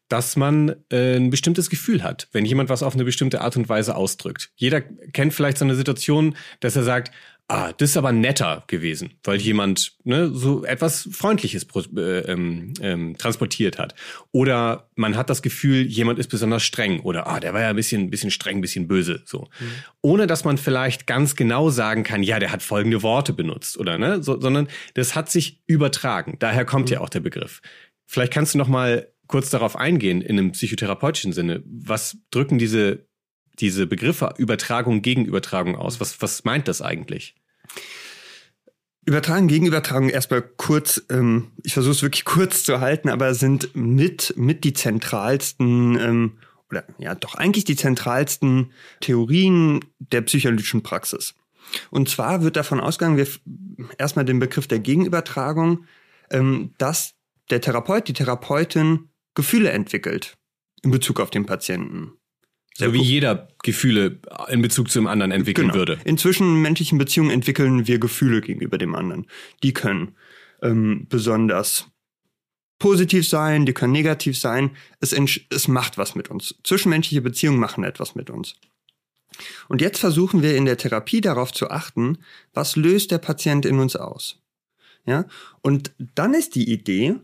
dass 0.10 0.36
man 0.36 0.76
äh, 0.90 1.16
ein 1.16 1.30
bestimmtes 1.30 1.70
Gefühl 1.70 2.04
hat, 2.04 2.30
wenn 2.32 2.46
jemand 2.46 2.70
was 2.70 2.84
auf 2.84 2.94
eine 2.94 3.04
bestimmte 3.04 3.42
Art 3.42 3.58
und 3.58 3.68
Weise 3.70 3.96
ausdrückt. 3.96 4.52
Jeder 4.56 4.82
kennt 4.82 5.34
vielleicht 5.34 5.58
so 5.58 5.66
eine 5.66 5.76
Situation, 5.76 6.36
dass 6.60 6.76
er 6.76 6.84
sagt, 6.84 7.12
ah, 7.48 7.72
das 7.74 7.92
ist 7.92 7.98
aber 7.98 8.12
netter 8.12 8.64
gewesen, 8.68 9.12
weil 9.24 9.40
jemand 9.40 9.96
ne, 10.04 10.30
so 10.34 10.66
etwas 10.66 11.08
Freundliches 11.12 11.66
äh, 11.96 12.20
ähm, 12.32 12.74
ähm, 12.82 13.18
transportiert 13.18 13.80
hat. 13.80 13.96
Oder 14.32 14.90
man 14.96 15.16
hat 15.16 15.30
das 15.30 15.42
Gefühl, 15.42 15.86
jemand 15.86 16.20
ist 16.20 16.28
besonders 16.28 16.64
streng 16.64 17.00
oder 17.02 17.28
ah, 17.28 17.40
der 17.40 17.54
war 17.54 17.62
ja 17.62 17.70
ein 17.70 17.76
bisschen, 17.76 18.04
ein 18.04 18.10
bisschen 18.10 18.32
streng, 18.32 18.58
ein 18.58 18.62
bisschen 18.62 18.88
böse. 18.88 19.22
So. 19.26 19.48
Mhm. 19.60 19.72
Ohne 20.02 20.28
dass 20.28 20.44
man 20.44 20.58
vielleicht 20.58 21.08
ganz 21.08 21.36
genau 21.36 21.70
sagen 21.70 22.04
kann, 22.04 22.22
ja, 22.22 22.40
der 22.40 22.52
hat 22.52 22.64
folgende 22.64 23.02
Worte 23.02 23.34
benutzt 23.34 23.78
oder 23.78 23.98
ne, 23.98 24.22
so, 24.22 24.40
sondern 24.40 24.68
das 24.94 25.16
hat 25.16 25.32
sich 25.32 25.62
übertragen. 25.68 26.36
Daher 26.40 26.66
kommt 26.66 26.90
mhm. 26.90 26.96
ja 26.96 27.00
auch 27.02 27.10
der 27.10 27.22
Begriff. 27.22 27.62
Vielleicht 28.06 28.34
kannst 28.34 28.54
du 28.54 28.58
noch 28.58 28.68
mal 28.68 29.08
kurz 29.28 29.50
darauf 29.50 29.76
eingehen 29.76 30.22
in 30.22 30.38
einem 30.38 30.52
psychotherapeutischen 30.52 31.34
Sinne. 31.34 31.64
Was 31.66 32.18
drücken 32.32 32.58
diese 32.58 33.07
diese 33.60 33.88
Begriffe 33.88 34.34
Übertragung, 34.38 35.02
Gegenübertragung 35.02 35.76
aus? 35.76 36.00
Was, 36.00 36.22
was 36.22 36.44
meint 36.44 36.68
das 36.68 36.82
eigentlich? 36.82 37.36
Übertragen, 39.06 39.48
Gegenübertragung 39.48 40.10
erstmal 40.10 40.42
kurz, 40.42 41.02
ähm, 41.10 41.52
ich 41.64 41.74
versuche 41.74 41.94
es 41.94 42.02
wirklich 42.02 42.26
kurz 42.26 42.64
zu 42.64 42.82
halten, 42.82 43.10
aber 43.10 43.34
sind 43.34 43.76
mit, 43.76 44.34
mit 44.36 44.64
die 44.64 44.74
zentralsten 44.74 45.98
ähm, 46.00 46.38
oder 46.70 46.84
ja 46.98 47.16
doch 47.16 47.36
eigentlich 47.36 47.64
die 47.64 47.78
zentralsten 47.78 48.74
Theorien 49.00 49.86
der 50.00 50.22
psychoanalytischen 50.22 50.84
Praxis. 50.84 51.36
Und 51.90 52.10
zwar 52.10 52.44
wird 52.44 52.56
davon 52.56 52.80
ausgegangen, 52.80 53.18
wir 53.18 53.28
erstmal 53.98 54.26
den 54.26 54.40
Begriff 54.40 54.68
der 54.68 54.80
Gegenübertragung, 54.80 55.86
ähm, 56.30 56.74
dass 56.78 57.14
der 57.50 57.62
Therapeut, 57.62 58.08
die 58.08 58.14
Therapeutin 58.14 59.10
Gefühle 59.36 59.72
entwickelt 59.72 60.38
in 60.84 60.92
Bezug 60.92 61.20
auf 61.20 61.30
den 61.30 61.46
Patienten. 61.46 62.14
So 62.80 62.94
wie 62.94 63.02
jeder 63.02 63.48
Gefühle 63.64 64.20
in 64.50 64.62
Bezug 64.62 64.92
zum 64.92 65.08
anderen 65.08 65.32
entwickeln 65.32 65.70
genau. 65.70 65.80
würde. 65.80 66.00
In 66.06 66.20
zwischenmenschlichen 66.20 67.00
Beziehungen 67.00 67.32
entwickeln 67.32 67.88
wir 67.88 67.98
Gefühle 67.98 68.40
gegenüber 68.42 68.78
dem 68.78 68.94
anderen. 68.94 69.26
Die 69.64 69.74
können 69.74 70.16
ähm, 70.62 71.08
besonders 71.10 71.88
positiv 72.78 73.28
sein, 73.28 73.66
die 73.66 73.74
können 73.74 73.94
negativ 73.94 74.38
sein. 74.38 74.76
Es, 75.00 75.12
es 75.50 75.68
macht 75.68 75.98
was 75.98 76.14
mit 76.14 76.30
uns. 76.30 76.54
Zwischenmenschliche 76.64 77.22
Beziehungen 77.22 77.60
machen 77.60 77.84
etwas 77.84 78.14
mit 78.14 78.30
uns. 78.30 78.56
Und 79.68 79.82
jetzt 79.82 80.00
versuchen 80.00 80.44
wir 80.44 80.56
in 80.56 80.66
der 80.66 80.78
Therapie 80.78 81.22
darauf 81.22 81.52
zu 81.52 81.72
achten, 81.72 82.20
was 82.54 82.76
löst 82.76 83.10
der 83.10 83.18
Patient 83.18 83.66
in 83.66 83.80
uns 83.80 83.96
aus. 83.96 84.40
Ja? 85.06 85.26
Und 85.62 85.94
dann 85.98 86.36
ist 86.36 86.54
die 86.54 86.72
Idee, 86.72 87.16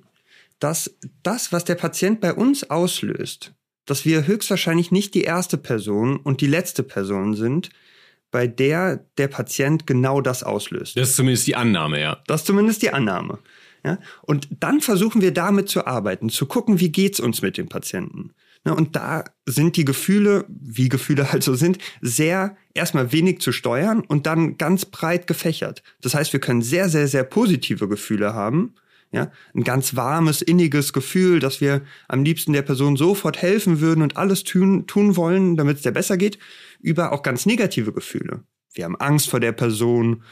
dass 0.57 0.95
das, 1.21 1.51
was 1.51 1.63
der 1.63 1.75
Patient 1.75 2.21
bei 2.21 2.33
uns 2.33 2.69
auslöst, 2.69 3.53
dass 3.85 4.05
wir 4.05 4.27
höchstwahrscheinlich 4.27 4.91
nicht 4.91 5.13
die 5.13 5.23
erste 5.23 5.57
Person 5.57 6.17
und 6.17 6.41
die 6.41 6.47
letzte 6.47 6.83
Person 6.83 7.35
sind, 7.35 7.69
bei 8.31 8.47
der 8.47 9.05
der 9.17 9.27
Patient 9.27 9.85
genau 9.85 10.19
das 10.21 10.43
auslöst. 10.43 10.97
Das 10.97 11.09
ist 11.09 11.15
zumindest 11.15 11.47
die 11.47 11.55
Annahme, 11.55 12.01
ja. 12.01 12.21
Das 12.27 12.41
ist 12.41 12.47
zumindest 12.47 12.81
die 12.81 12.91
Annahme. 12.91 13.39
Ja? 13.85 13.99
Und 14.23 14.47
dann 14.59 14.81
versuchen 14.81 15.21
wir 15.21 15.31
damit 15.31 15.69
zu 15.69 15.85
arbeiten, 15.85 16.29
zu 16.29 16.45
gucken, 16.45 16.79
wie 16.79 16.91
geht's 16.91 17.19
uns 17.19 17.41
mit 17.41 17.57
dem 17.57 17.69
Patienten. 17.69 18.33
Ja, 18.65 18.71
und 18.71 18.95
da 18.95 19.25
sind 19.45 19.75
die 19.75 19.83
Gefühle, 19.83 20.45
wie 20.47 20.87
Gefühle 20.87 21.31
halt 21.31 21.43
so 21.43 21.53
sind, 21.53 21.79
sehr 21.99 22.55
erstmal 22.73 23.11
wenig 23.11 23.41
zu 23.41 23.51
steuern 23.51 23.99
und 24.01 24.25
dann 24.25 24.57
ganz 24.57 24.85
breit 24.85 25.27
gefächert. 25.27 25.83
Das 26.01 26.15
heißt, 26.15 26.31
wir 26.31 26.39
können 26.39 26.61
sehr, 26.61 26.87
sehr, 26.87 27.09
sehr 27.09 27.25
positive 27.25 27.89
Gefühle 27.89 28.33
haben 28.33 28.75
ja, 29.13 29.31
ein 29.53 29.63
ganz 29.63 29.95
warmes, 29.95 30.41
inniges 30.41 30.91
Gefühl, 30.91 31.39
dass 31.39 31.61
wir 31.61 31.83
am 32.07 32.23
liebsten 32.23 32.51
der 32.51 32.63
Person 32.63 32.97
sofort 32.97 33.39
helfen 33.41 33.79
würden 33.79 34.01
und 34.01 34.17
alles 34.17 34.43
tun, 34.43 34.87
tun 34.87 35.15
wollen, 35.15 35.55
damit 35.55 35.77
es 35.77 35.83
der 35.83 35.91
besser 35.91 36.17
geht, 36.17 36.39
über 36.79 37.11
auch 37.11 37.21
ganz 37.21 37.45
negative 37.45 37.93
Gefühle. 37.93 38.43
Wir 38.73 38.85
haben 38.85 38.95
Angst 38.95 39.29
vor 39.29 39.39
der 39.39 39.51
Person, 39.51 40.23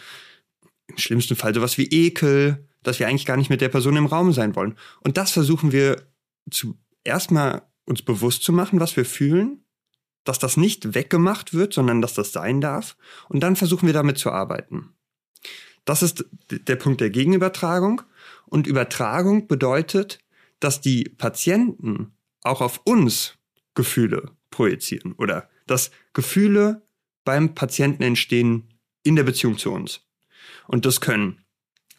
im 0.88 0.98
schlimmsten 0.98 1.36
Fall 1.36 1.54
sowas 1.54 1.78
wie 1.78 1.86
Ekel, 1.86 2.68
dass 2.82 2.98
wir 2.98 3.08
eigentlich 3.08 3.28
gar 3.28 3.38
nicht 3.38 3.52
mit 3.52 3.62
der 3.62 3.70
Person 3.70 3.96
im 3.96 4.08
Raum 4.08 4.34
sein 4.34 4.56
wollen. 4.56 4.76
Und 5.02 5.16
das 5.16 5.32
versuchen 5.32 5.72
wir 5.72 6.02
zu 6.50 6.76
erstmal 7.04 7.62
uns 7.86 8.02
bewusst 8.02 8.42
zu 8.42 8.52
machen, 8.52 8.80
was 8.80 8.98
wir 8.98 9.06
fühlen, 9.06 9.64
dass 10.24 10.40
das 10.40 10.58
nicht 10.58 10.96
weggemacht 10.96 11.54
wird, 11.54 11.72
sondern 11.74 12.02
dass 12.02 12.16
das 12.16 12.32
sein 12.32 12.62
darf. 12.62 12.98
Und 13.30 13.42
dann 13.42 13.56
versuchen 13.56 13.86
wir 13.86 13.94
damit 13.94 14.18
zu 14.18 14.32
arbeiten. 14.32 14.96
Das 15.86 16.02
ist 16.02 16.26
der 16.50 16.76
Punkt 16.76 17.00
der 17.00 17.12
Gegenübertragung. 17.12 18.02
Und 18.52 18.68
Übertragung 18.68 19.48
bedeutet, 19.48 20.20
dass 20.60 20.82
die 20.82 21.06
Patienten 21.06 22.12
auch 22.44 22.60
auf 22.60 22.82
uns 22.84 23.38
Gefühle 23.76 24.32
projizieren 24.50 25.14
oder 25.14 25.50
dass 25.68 25.90
Gefühle 26.12 26.82
beim 27.24 27.56
Patienten 27.56 28.04
entstehen 28.04 28.68
in 29.04 29.16
der 29.16 29.24
Beziehung 29.24 29.58
zu 29.58 29.72
uns. 29.72 30.02
Und 30.68 30.86
das 30.86 31.00
können 31.00 31.38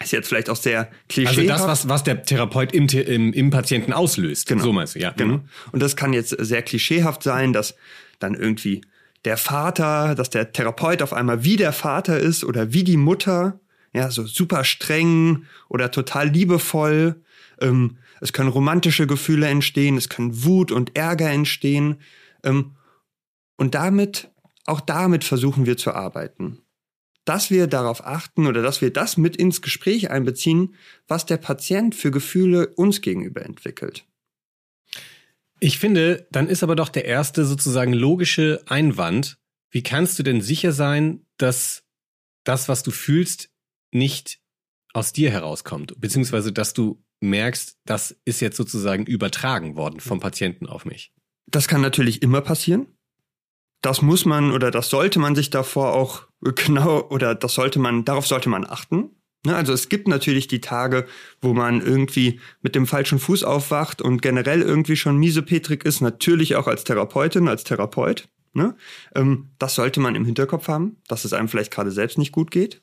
ist 0.05 0.13
jetzt 0.13 0.29
vielleicht 0.29 0.51
auch 0.51 0.57
sehr 0.57 0.91
klischee. 1.09 1.29
Also 1.29 1.47
das, 1.47 1.67
was, 1.67 1.89
was 1.89 2.05
der 2.05 2.23
Therapeut 2.25 2.73
im, 2.73 2.87
im, 2.89 3.33
im 3.33 3.51
Patienten 3.51 3.93
auslöst. 3.93 4.49
Genau. 4.49 4.65
So 4.65 4.73
meinst 4.73 4.95
du, 4.95 4.99
ja. 4.99 5.13
Genau. 5.13 5.39
Mhm. 5.39 5.49
Und 5.71 5.81
das 5.81 5.97
kann 5.97 6.13
jetzt 6.13 6.37
sehr 6.39 6.63
klischeehaft 6.63 7.23
sein, 7.23 7.53
dass 7.53 7.77
dann 8.19 8.35
irgendwie 8.35 8.83
der 9.25 9.37
Vater, 9.37 10.15
dass 10.15 10.29
der 10.29 10.53
Therapeut 10.53 11.03
auf 11.03 11.13
einmal 11.13 11.45
wie 11.45 11.57
der 11.57 11.73
Vater 11.73 12.19
ist 12.19 12.45
oder 12.45 12.73
wie 12.73 12.85
die 12.85 12.97
Mutter 12.97 13.61
ja, 13.93 14.11
so 14.11 14.27
super 14.27 14.65
streng 14.65 15.45
oder 15.69 15.91
total 15.91 16.29
liebevoll. 16.29 17.23
Ähm, 17.61 17.99
es 18.21 18.33
können 18.33 18.49
romantische 18.49 19.07
Gefühle 19.07 19.49
entstehen, 19.49 19.97
es 19.97 20.09
können 20.09 20.45
Wut 20.45 20.73
und 20.73 20.97
Ärger 20.97 21.31
entstehen. 21.31 22.01
Ähm, 22.43 22.73
und 23.57 23.75
damit, 23.75 24.31
auch 24.65 24.81
damit 24.81 25.25
versuchen 25.25 25.67
wir 25.67 25.77
zu 25.77 25.93
arbeiten. 25.93 26.63
Dass 27.25 27.51
wir 27.51 27.67
darauf 27.67 28.05
achten 28.05 28.47
oder 28.47 28.63
dass 28.63 28.81
wir 28.81 28.93
das 28.93 29.17
mit 29.17 29.37
ins 29.37 29.63
Gespräch 29.63 30.11
einbeziehen, 30.11 30.75
was 31.07 31.27
der 31.27 31.37
Patient 31.37 31.95
für 31.95 32.11
Gefühle 32.11 32.69
uns 32.69 33.01
gegenüber 33.01 33.45
entwickelt. 33.45 34.07
Ich 35.61 35.79
finde, 35.79 36.27
dann 36.33 36.49
ist 36.49 36.65
aber 36.65 36.75
doch 36.75 36.89
der 36.89 37.05
erste 37.05 37.45
sozusagen 37.45 37.93
logische 37.93 38.63
Einwand, 38.67 39.39
wie 39.71 39.85
kannst 39.85 40.19
du 40.19 40.25
denn 40.25 40.41
sicher 40.41 40.73
sein, 40.73 41.25
dass 41.37 41.85
das, 42.43 42.69
was 42.69 42.83
du 42.83 42.91
fühlst, 42.91 43.52
nicht 43.93 44.41
aus 44.93 45.13
dir 45.13 45.31
herauskommt, 45.31 46.01
beziehungsweise 46.01 46.53
dass 46.53 46.75
du 46.75 47.03
merkst, 47.21 47.79
das 47.85 48.17
ist 48.25 48.41
jetzt 48.41 48.57
sozusagen 48.57 49.07
übertragen 49.07 49.77
worden 49.77 50.01
vom 50.01 50.21
Patienten 50.21 50.67
auf 50.67 50.85
mich. 50.85 51.13
Das 51.47 51.69
kann 51.69 51.81
natürlich 51.81 52.23
immer 52.23 52.41
passieren. 52.41 52.87
Das 53.81 54.03
muss 54.03 54.25
man 54.25 54.53
oder 54.53 54.71
das 54.71 54.91
sollte 54.91 55.19
man 55.19 55.35
sich 55.35 55.51
davor 55.51 55.95
auch 55.95 56.27
genau 56.41 57.09
oder 57.09 57.35
das 57.35 57.55
sollte 57.55 57.79
man, 57.79 58.05
darauf 58.05 58.27
sollte 58.27 58.49
man 58.49 58.67
achten. 58.67 59.11
Ne, 59.45 59.57
also 59.57 59.73
es 59.73 59.89
gibt 59.89 60.07
natürlich 60.07 60.47
die 60.47 60.61
Tage, 60.61 61.07
wo 61.41 61.53
man 61.53 61.81
irgendwie 61.81 62.39
mit 62.61 62.77
dem 62.77 62.87
falschen 62.87 63.19
Fuß 63.19 63.43
aufwacht 63.43 64.01
und 64.01 64.23
generell 64.23 64.63
irgendwie 64.63 64.95
schon 64.95 65.17
miesepetrig 65.17 65.85
ist, 65.85 66.01
natürlich 66.01 66.55
auch 66.55 66.69
als 66.69 66.85
Therapeutin, 66.85 67.49
als 67.49 67.65
Therapeut. 67.65 68.29
Ne? 68.53 68.77
Ähm, 69.17 69.51
das 69.59 69.75
sollte 69.75 69.99
man 69.99 70.15
im 70.15 70.25
Hinterkopf 70.25 70.69
haben, 70.69 70.99
dass 71.09 71.25
es 71.25 71.33
einem 71.33 71.49
vielleicht 71.49 71.73
gerade 71.73 71.91
selbst 71.91 72.19
nicht 72.19 72.31
gut 72.31 72.53
geht. 72.53 72.82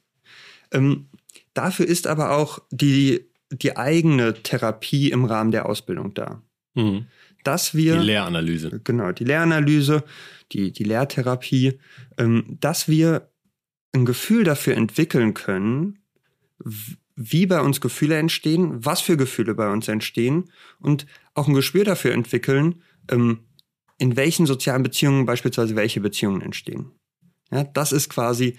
Ähm, 0.72 1.10
dafür 1.54 1.88
ist 1.88 2.08
aber 2.08 2.32
auch 2.32 2.60
die, 2.72 3.30
die 3.52 3.78
eigene 3.78 4.34
Therapie 4.34 5.12
im 5.12 5.26
Rahmen 5.26 5.52
der 5.52 5.68
Ausbildung 5.68 6.14
da. 6.14 6.42
Mhm. 6.76 7.08
Dass 7.44 7.74
wir. 7.74 7.98
Die 7.98 8.06
Lehranalyse. 8.06 8.82
Genau, 8.84 9.12
die 9.12 9.24
Lehranalyse, 9.24 10.04
die, 10.52 10.72
die 10.72 10.84
Lehrtherapie, 10.84 11.80
ähm, 12.18 12.58
dass 12.60 12.88
wir 12.88 13.30
ein 13.94 14.06
Gefühl 14.06 14.44
dafür 14.44 14.76
entwickeln 14.76 15.34
können, 15.34 16.00
wie 17.16 17.46
bei 17.46 17.60
uns 17.62 17.82
Gefühle 17.82 18.18
entstehen, 18.18 18.86
was 18.86 19.02
für 19.02 19.18
Gefühle 19.18 19.56
bei 19.56 19.70
uns 19.70 19.88
entstehen 19.88 20.52
und 20.80 21.06
auch 21.34 21.48
ein 21.48 21.54
Gespür 21.54 21.84
dafür 21.84 22.14
entwickeln, 22.14 22.82
ähm, 23.10 23.40
in 23.98 24.16
welchen 24.16 24.46
sozialen 24.46 24.84
Beziehungen 24.84 25.26
beispielsweise 25.26 25.76
welche 25.76 26.00
Beziehungen 26.00 26.42
entstehen. 26.42 26.92
Ja, 27.52 27.64
das 27.64 27.92
ist 27.92 28.10
quasi 28.10 28.58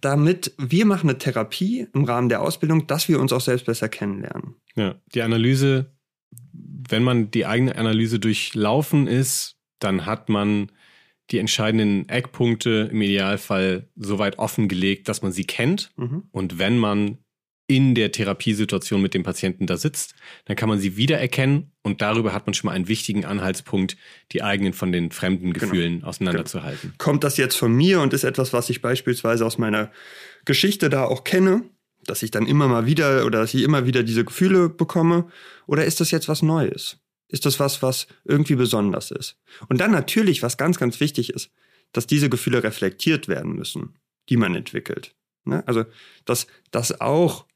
damit 0.00 0.52
wir 0.58 0.84
machen 0.86 1.08
eine 1.08 1.18
Therapie 1.18 1.86
im 1.94 2.04
Rahmen 2.04 2.28
der 2.28 2.42
Ausbildung, 2.42 2.86
dass 2.86 3.08
wir 3.08 3.20
uns 3.20 3.32
auch 3.32 3.40
selbst 3.40 3.66
besser 3.66 3.88
kennenlernen. 3.88 4.56
Ja, 4.74 5.00
die 5.14 5.22
Analyse, 5.22 5.92
wenn 6.52 7.02
man 7.02 7.30
die 7.30 7.46
eigene 7.46 7.76
Analyse 7.76 8.18
durchlaufen 8.18 9.06
ist, 9.06 9.56
dann 9.78 10.06
hat 10.06 10.28
man 10.28 10.70
die 11.30 11.38
entscheidenden 11.38 12.08
Eckpunkte 12.08 12.90
im 12.92 13.00
Idealfall 13.00 13.88
so 13.96 14.18
weit 14.18 14.38
offengelegt, 14.38 15.08
dass 15.08 15.22
man 15.22 15.32
sie 15.32 15.44
kennt. 15.44 15.92
Mhm. 15.96 16.24
Und 16.30 16.58
wenn 16.58 16.78
man 16.78 17.18
in 17.66 17.94
der 17.94 18.12
Therapiesituation 18.12 19.00
mit 19.00 19.14
dem 19.14 19.22
Patienten 19.22 19.66
da 19.66 19.76
sitzt, 19.76 20.14
dann 20.44 20.56
kann 20.56 20.68
man 20.68 20.78
sie 20.78 20.96
wiedererkennen 20.96 21.72
und 21.82 22.02
darüber 22.02 22.32
hat 22.32 22.46
man 22.46 22.54
schon 22.54 22.68
mal 22.68 22.74
einen 22.74 22.88
wichtigen 22.88 23.24
Anhaltspunkt, 23.24 23.96
die 24.32 24.42
eigenen 24.42 24.72
von 24.72 24.92
den 24.92 25.10
fremden 25.10 25.52
genau. 25.52 25.66
Gefühlen 25.66 25.94
genau. 25.96 26.08
auseinanderzuhalten. 26.08 26.90
Genau. 26.90 26.94
Kommt 26.98 27.24
das 27.24 27.36
jetzt 27.36 27.56
von 27.56 27.72
mir 27.72 28.00
und 28.00 28.12
ist 28.12 28.24
etwas, 28.24 28.52
was 28.52 28.68
ich 28.68 28.82
beispielsweise 28.82 29.46
aus 29.46 29.58
meiner 29.58 29.90
Geschichte 30.44 30.90
da 30.90 31.04
auch 31.04 31.24
kenne, 31.24 31.62
dass 32.04 32.22
ich 32.22 32.30
dann 32.30 32.46
immer 32.46 32.68
mal 32.68 32.86
wieder 32.86 33.24
oder 33.24 33.40
dass 33.40 33.54
ich 33.54 33.62
immer 33.62 33.86
wieder 33.86 34.02
diese 34.02 34.24
Gefühle 34.24 34.68
bekomme, 34.68 35.28
oder 35.66 35.84
ist 35.84 36.00
das 36.00 36.10
jetzt 36.10 36.28
was 36.28 36.42
Neues? 36.42 36.98
Ist 37.28 37.46
das 37.46 37.60
was, 37.60 37.80
was 37.80 38.08
irgendwie 38.24 38.56
besonders 38.56 39.10
ist? 39.10 39.38
Und 39.68 39.78
dann 39.78 39.92
natürlich, 39.92 40.42
was 40.42 40.56
ganz, 40.56 40.78
ganz 40.78 41.00
wichtig 41.00 41.30
ist, 41.30 41.50
dass 41.92 42.06
diese 42.06 42.28
Gefühle 42.28 42.62
reflektiert 42.62 43.28
werden 43.28 43.54
müssen, 43.54 43.98
die 44.28 44.36
man 44.36 44.54
entwickelt. 44.54 45.14
Ne? 45.44 45.62
Also, 45.66 45.84
dass 46.24 46.46
das 46.70 47.00
auch 47.00 47.46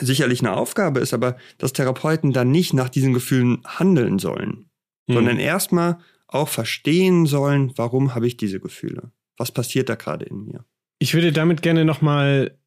sicherlich 0.00 0.40
eine 0.40 0.54
Aufgabe 0.54 1.00
ist, 1.00 1.14
aber 1.14 1.36
dass 1.58 1.72
Therapeuten 1.72 2.32
dann 2.32 2.50
nicht 2.50 2.74
nach 2.74 2.88
diesen 2.88 3.12
Gefühlen 3.12 3.62
handeln 3.66 4.18
sollen, 4.18 4.70
mhm. 5.06 5.14
sondern 5.14 5.38
erstmal 5.38 5.98
auch 6.26 6.48
verstehen 6.48 7.26
sollen, 7.26 7.72
warum 7.76 8.14
habe 8.14 8.26
ich 8.26 8.36
diese 8.36 8.60
Gefühle? 8.60 9.10
Was 9.36 9.52
passiert 9.52 9.88
da 9.88 9.94
gerade 9.94 10.26
in 10.26 10.44
mir? 10.44 10.64
Ich 10.98 11.14
würde 11.14 11.32
damit 11.32 11.62
gerne 11.62 11.84
nochmal 11.84 12.58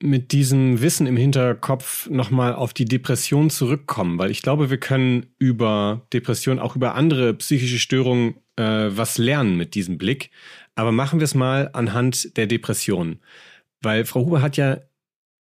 mit 0.00 0.32
diesem 0.32 0.80
Wissen 0.80 1.06
im 1.06 1.16
Hinterkopf 1.16 2.08
nochmal 2.08 2.54
auf 2.54 2.72
die 2.72 2.84
Depression 2.84 3.50
zurückkommen, 3.50 4.18
weil 4.18 4.30
ich 4.30 4.42
glaube, 4.42 4.70
wir 4.70 4.78
können 4.78 5.26
über 5.38 6.06
Depression, 6.12 6.58
auch 6.58 6.76
über 6.76 6.94
andere 6.94 7.34
psychische 7.34 7.78
Störungen 7.78 8.36
äh, 8.56 8.90
was 8.90 9.18
lernen 9.18 9.56
mit 9.56 9.74
diesem 9.74 9.98
Blick. 9.98 10.30
Aber 10.74 10.92
machen 10.92 11.18
wir 11.18 11.24
es 11.24 11.34
mal 11.34 11.70
anhand 11.72 12.36
der 12.36 12.46
Depression. 12.46 13.18
Weil 13.80 14.04
Frau 14.04 14.24
Huber 14.24 14.42
hat 14.42 14.56
ja 14.56 14.78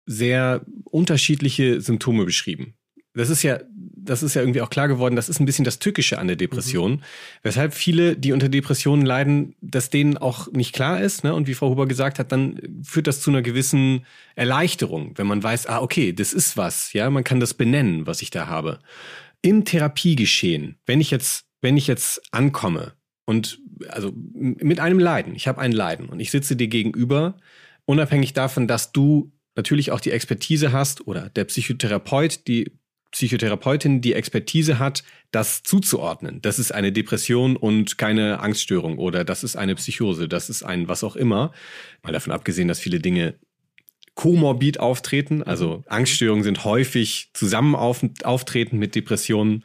sehr 0.07 0.65
unterschiedliche 0.85 1.81
Symptome 1.81 2.25
beschrieben. 2.25 2.73
Das 3.13 3.29
ist 3.29 3.43
ja, 3.43 3.59
das 3.73 4.23
ist 4.23 4.35
ja 4.35 4.41
irgendwie 4.41 4.61
auch 4.61 4.69
klar 4.69 4.87
geworden, 4.87 5.15
das 5.15 5.27
ist 5.27 5.39
ein 5.39 5.45
bisschen 5.45 5.65
das 5.65 5.79
Tückische 5.79 6.19
an 6.19 6.27
der 6.27 6.35
Depression, 6.35 6.91
mhm. 6.93 7.01
weshalb 7.41 7.73
viele, 7.73 8.15
die 8.15 8.31
unter 8.31 8.47
Depressionen 8.47 9.05
leiden, 9.05 9.55
dass 9.59 9.89
denen 9.89 10.17
auch 10.17 10.51
nicht 10.51 10.73
klar 10.73 11.01
ist. 11.01 11.23
Ne? 11.23 11.33
Und 11.33 11.47
wie 11.47 11.55
Frau 11.55 11.69
Huber 11.69 11.87
gesagt 11.87 12.19
hat, 12.19 12.31
dann 12.31 12.59
führt 12.83 13.07
das 13.07 13.21
zu 13.21 13.31
einer 13.31 13.41
gewissen 13.41 14.05
Erleichterung, 14.35 15.13
wenn 15.17 15.27
man 15.27 15.41
weiß, 15.41 15.65
ah, 15.65 15.81
okay, 15.81 16.13
das 16.13 16.31
ist 16.31 16.57
was, 16.57 16.93
ja, 16.93 17.09
man 17.09 17.23
kann 17.23 17.39
das 17.39 17.55
benennen, 17.55 18.07
was 18.07 18.21
ich 18.21 18.29
da 18.29 18.47
habe. 18.47 18.79
Im 19.41 19.65
Therapiegeschehen, 19.65 20.77
wenn 20.85 21.01
ich 21.01 21.11
jetzt, 21.11 21.45
wenn 21.61 21.75
ich 21.75 21.87
jetzt 21.87 22.21
ankomme 22.31 22.93
und 23.25 23.59
also 23.89 24.13
mit 24.15 24.79
einem 24.79 24.99
Leiden, 24.99 25.35
ich 25.35 25.47
habe 25.47 25.59
ein 25.59 25.71
Leiden 25.71 26.09
und 26.09 26.19
ich 26.19 26.31
sitze 26.31 26.55
dir 26.55 26.67
gegenüber, 26.67 27.37
unabhängig 27.85 28.33
davon, 28.33 28.67
dass 28.67 28.91
du 28.91 29.31
natürlich 29.57 29.91
auch 29.91 29.99
die 29.99 30.11
Expertise 30.11 30.71
hast 30.71 31.07
oder 31.07 31.29
der 31.29 31.43
Psychotherapeut, 31.45 32.47
die 32.47 32.71
Psychotherapeutin 33.11 34.01
die 34.01 34.13
Expertise 34.13 34.79
hat, 34.79 35.03
das 35.31 35.63
zuzuordnen. 35.63 36.41
Das 36.41 36.59
ist 36.59 36.71
eine 36.71 36.91
Depression 36.91 37.55
und 37.55 37.97
keine 37.97 38.39
Angststörung 38.39 38.97
oder 38.97 39.23
das 39.23 39.43
ist 39.43 39.55
eine 39.55 39.75
Psychose, 39.75 40.27
das 40.27 40.49
ist 40.49 40.63
ein 40.63 40.87
was 40.87 41.03
auch 41.03 41.15
immer. 41.15 41.51
Mal 42.03 42.11
davon 42.13 42.33
abgesehen, 42.33 42.67
dass 42.67 42.79
viele 42.79 42.99
Dinge 42.99 43.35
komorbid 44.15 44.79
auftreten, 44.79 45.43
also 45.43 45.83
Angststörungen 45.87 46.43
sind 46.43 46.63
häufig 46.63 47.29
zusammen 47.33 47.75
auf, 47.75 48.03
auftreten 48.23 48.77
mit 48.77 48.95
Depressionen. 48.95 49.63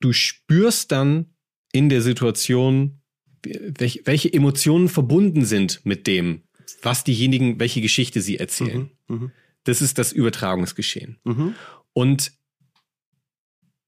Du 0.00 0.12
spürst 0.12 0.92
dann 0.92 1.34
in 1.72 1.88
der 1.88 2.00
Situation, 2.00 3.00
welche, 3.44 4.00
welche 4.04 4.32
Emotionen 4.32 4.88
verbunden 4.88 5.44
sind 5.44 5.84
mit 5.84 6.06
dem, 6.06 6.42
was 6.82 7.04
diejenigen, 7.04 7.58
welche 7.60 7.80
Geschichte 7.80 8.20
sie 8.20 8.38
erzählen. 8.38 8.90
Mhm, 9.08 9.16
mh. 9.16 9.30
Das 9.64 9.82
ist 9.82 9.98
das 9.98 10.12
Übertragungsgeschehen. 10.12 11.18
Mhm. 11.24 11.54
Und 11.92 12.32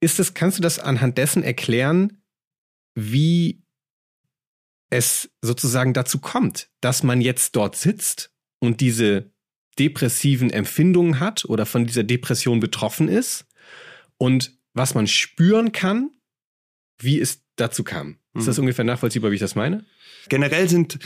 ist 0.00 0.18
es, 0.18 0.34
kannst 0.34 0.58
du 0.58 0.62
das 0.62 0.78
anhand 0.78 1.18
dessen 1.18 1.42
erklären, 1.42 2.22
wie 2.94 3.62
es 4.90 5.30
sozusagen 5.40 5.94
dazu 5.94 6.18
kommt, 6.18 6.70
dass 6.80 7.02
man 7.02 7.20
jetzt 7.20 7.54
dort 7.54 7.76
sitzt 7.76 8.34
und 8.58 8.80
diese 8.80 9.32
depressiven 9.78 10.50
Empfindungen 10.50 11.20
hat 11.20 11.44
oder 11.44 11.64
von 11.64 11.86
dieser 11.86 12.02
Depression 12.02 12.60
betroffen 12.60 13.08
ist 13.08 13.46
und 14.18 14.58
was 14.74 14.94
man 14.94 15.06
spüren 15.06 15.72
kann, 15.72 16.10
wie 16.98 17.20
es 17.20 17.44
dazu 17.56 17.84
kam. 17.84 18.18
Ist 18.34 18.46
das 18.46 18.58
mhm. 18.58 18.64
ungefähr 18.64 18.84
nachvollziehbar, 18.84 19.30
wie 19.30 19.36
ich 19.36 19.40
das 19.40 19.54
meine? 19.54 19.84
Generell 20.28 20.68
sind 20.68 20.98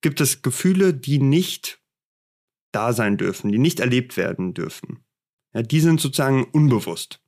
gibt 0.00 0.20
es 0.20 0.42
Gefühle, 0.42 0.94
die 0.94 1.18
nicht 1.18 1.80
da 2.72 2.92
sein 2.92 3.16
dürfen, 3.16 3.50
die 3.50 3.58
nicht 3.58 3.80
erlebt 3.80 4.16
werden 4.16 4.54
dürfen. 4.54 5.04
Ja, 5.54 5.62
die 5.62 5.80
sind 5.80 6.00
sozusagen 6.00 6.44
unbewusst. 6.44 7.20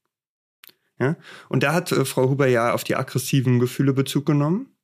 Ja? 0.99 1.16
Und 1.49 1.62
da 1.62 1.73
hat 1.73 1.91
äh, 1.93 2.05
Frau 2.05 2.29
Huber 2.29 2.47
ja 2.47 2.73
auf 2.73 2.85
die 2.85 2.95
aggressiven 2.95 3.59
Gefühle 3.59 3.93
Bezug 3.93 4.27
genommen. 4.27 4.77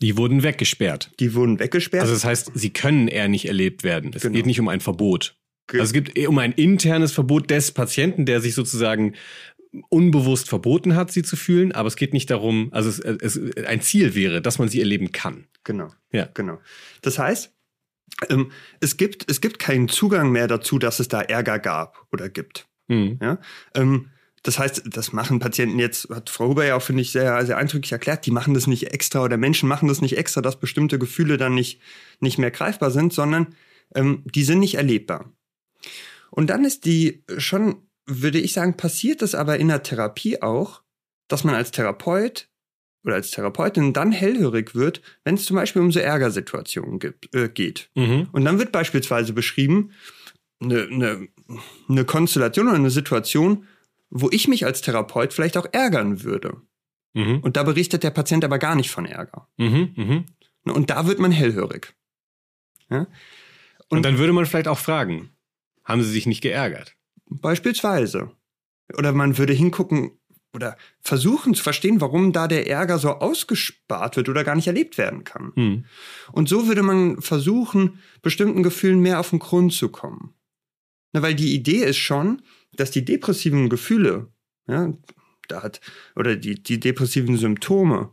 Die 0.00 0.16
wurden 0.16 0.42
weggesperrt. 0.42 1.10
Die 1.20 1.34
wurden 1.34 1.58
weggesperrt. 1.58 2.02
Also 2.02 2.14
das 2.14 2.24
heißt, 2.24 2.52
sie 2.54 2.70
können 2.70 3.08
eher 3.08 3.28
nicht 3.28 3.46
erlebt 3.46 3.82
werden. 3.82 4.12
Es 4.14 4.22
genau. 4.22 4.34
geht 4.34 4.46
nicht 4.46 4.60
um 4.60 4.68
ein 4.68 4.80
Verbot. 4.80 5.38
Ge 5.68 5.80
also 5.80 5.90
es 5.90 6.04
geht 6.04 6.28
um 6.28 6.38
ein 6.38 6.52
internes 6.52 7.12
Verbot 7.12 7.50
des 7.50 7.72
Patienten, 7.72 8.26
der 8.26 8.40
sich 8.40 8.54
sozusagen 8.54 9.14
unbewusst 9.88 10.48
verboten 10.48 10.96
hat, 10.96 11.10
sie 11.10 11.22
zu 11.22 11.36
fühlen, 11.36 11.72
aber 11.72 11.88
es 11.88 11.96
geht 11.96 12.12
nicht 12.12 12.30
darum, 12.30 12.68
also 12.72 12.88
es, 12.88 12.98
es, 12.98 13.56
ein 13.66 13.80
Ziel 13.80 14.14
wäre, 14.14 14.42
dass 14.42 14.58
man 14.58 14.68
sie 14.68 14.80
erleben 14.80 15.12
kann. 15.12 15.46
Genau. 15.64 15.88
Ja. 16.12 16.28
Genau. 16.34 16.58
Das 17.02 17.18
heißt, 17.18 17.52
ähm, 18.28 18.50
es 18.80 18.96
gibt, 18.96 19.30
es 19.30 19.40
gibt 19.40 19.58
keinen 19.58 19.88
Zugang 19.88 20.30
mehr 20.30 20.48
dazu, 20.48 20.78
dass 20.78 21.00
es 21.00 21.08
da 21.08 21.20
Ärger 21.20 21.58
gab 21.58 22.06
oder 22.12 22.28
gibt. 22.28 22.66
Mhm. 22.88 23.18
Ja. 23.20 23.38
Ähm, 23.74 24.10
das 24.42 24.60
heißt, 24.60 24.84
das 24.86 25.12
machen 25.12 25.40
Patienten 25.40 25.80
jetzt, 25.80 26.08
hat 26.08 26.30
Frau 26.30 26.48
Huber 26.48 26.64
ja 26.64 26.76
auch, 26.76 26.82
finde 26.82 27.02
ich, 27.02 27.10
sehr, 27.10 27.44
sehr 27.44 27.56
eindrücklich 27.56 27.90
erklärt, 27.90 28.26
die 28.26 28.30
machen 28.30 28.54
das 28.54 28.68
nicht 28.68 28.92
extra 28.92 29.24
oder 29.24 29.36
Menschen 29.36 29.68
machen 29.68 29.88
das 29.88 30.00
nicht 30.00 30.16
extra, 30.16 30.40
dass 30.40 30.60
bestimmte 30.60 31.00
Gefühle 31.00 31.36
dann 31.36 31.54
nicht, 31.54 31.80
nicht 32.20 32.38
mehr 32.38 32.52
greifbar 32.52 32.92
sind, 32.92 33.12
sondern 33.12 33.56
ähm, 33.94 34.22
die 34.24 34.44
sind 34.44 34.60
nicht 34.60 34.76
erlebbar. 34.76 35.32
Und 36.30 36.48
dann 36.48 36.64
ist 36.64 36.84
die 36.84 37.24
schon 37.38 37.85
würde 38.06 38.38
ich 38.38 38.52
sagen, 38.52 38.76
passiert 38.76 39.22
es 39.22 39.34
aber 39.34 39.58
in 39.58 39.68
der 39.68 39.82
Therapie 39.82 40.42
auch, 40.42 40.82
dass 41.28 41.44
man 41.44 41.54
als 41.54 41.72
Therapeut 41.72 42.48
oder 43.04 43.14
als 43.14 43.30
Therapeutin 43.30 43.92
dann 43.92 44.12
hellhörig 44.12 44.74
wird, 44.74 45.00
wenn 45.24 45.36
es 45.36 45.44
zum 45.44 45.56
Beispiel 45.56 45.82
um 45.82 45.92
so 45.92 46.00
Ärgersituationen 46.00 46.98
gibt, 46.98 47.34
äh, 47.34 47.48
geht. 47.48 47.90
Mhm. 47.94 48.28
Und 48.32 48.44
dann 48.44 48.58
wird 48.58 48.72
beispielsweise 48.72 49.32
beschrieben, 49.32 49.92
eine, 50.60 50.82
eine, 50.84 51.28
eine 51.88 52.04
Konstellation 52.04 52.68
oder 52.68 52.76
eine 52.76 52.90
Situation, 52.90 53.66
wo 54.10 54.28
ich 54.30 54.48
mich 54.48 54.64
als 54.64 54.80
Therapeut 54.80 55.32
vielleicht 55.32 55.56
auch 55.56 55.66
ärgern 55.72 56.22
würde. 56.22 56.60
Mhm. 57.14 57.40
Und 57.40 57.56
da 57.56 57.62
berichtet 57.62 58.02
der 58.02 58.10
Patient 58.10 58.44
aber 58.44 58.58
gar 58.58 58.74
nicht 58.74 58.90
von 58.90 59.06
Ärger. 59.06 59.48
Mhm, 59.56 59.94
mh. 59.96 60.72
Und 60.72 60.90
da 60.90 61.06
wird 61.06 61.18
man 61.18 61.30
hellhörig. 61.30 61.94
Ja? 62.90 63.06
Und, 63.88 63.98
Und 63.98 64.02
dann 64.04 64.18
würde 64.18 64.32
man 64.32 64.46
vielleicht 64.46 64.68
auch 64.68 64.78
fragen, 64.78 65.30
haben 65.84 66.02
Sie 66.02 66.10
sich 66.10 66.26
nicht 66.26 66.40
geärgert? 66.40 66.95
Beispielsweise. 67.28 68.30
Oder 68.96 69.12
man 69.12 69.38
würde 69.38 69.52
hingucken 69.52 70.12
oder 70.54 70.76
versuchen 71.00 71.54
zu 71.54 71.62
verstehen, 71.62 72.00
warum 72.00 72.32
da 72.32 72.48
der 72.48 72.66
Ärger 72.66 72.98
so 72.98 73.10
ausgespart 73.10 74.16
wird 74.16 74.28
oder 74.28 74.42
gar 74.42 74.54
nicht 74.54 74.66
erlebt 74.66 74.96
werden 74.96 75.22
kann. 75.24 75.52
Hm. 75.54 75.84
Und 76.32 76.48
so 76.48 76.66
würde 76.66 76.82
man 76.82 77.20
versuchen, 77.20 78.00
bestimmten 78.22 78.62
Gefühlen 78.62 79.00
mehr 79.00 79.20
auf 79.20 79.30
den 79.30 79.38
Grund 79.38 79.72
zu 79.72 79.90
kommen. 79.90 80.34
Na, 81.12 81.22
weil 81.22 81.34
die 81.34 81.54
Idee 81.54 81.84
ist 81.84 81.98
schon, 81.98 82.42
dass 82.72 82.90
die 82.90 83.04
depressiven 83.04 83.68
Gefühle, 83.68 84.28
ja, 84.66 84.92
da 85.48 85.62
hat, 85.62 85.80
oder 86.16 86.36
die, 86.36 86.62
die 86.62 86.80
depressiven 86.80 87.36
Symptome, 87.36 88.10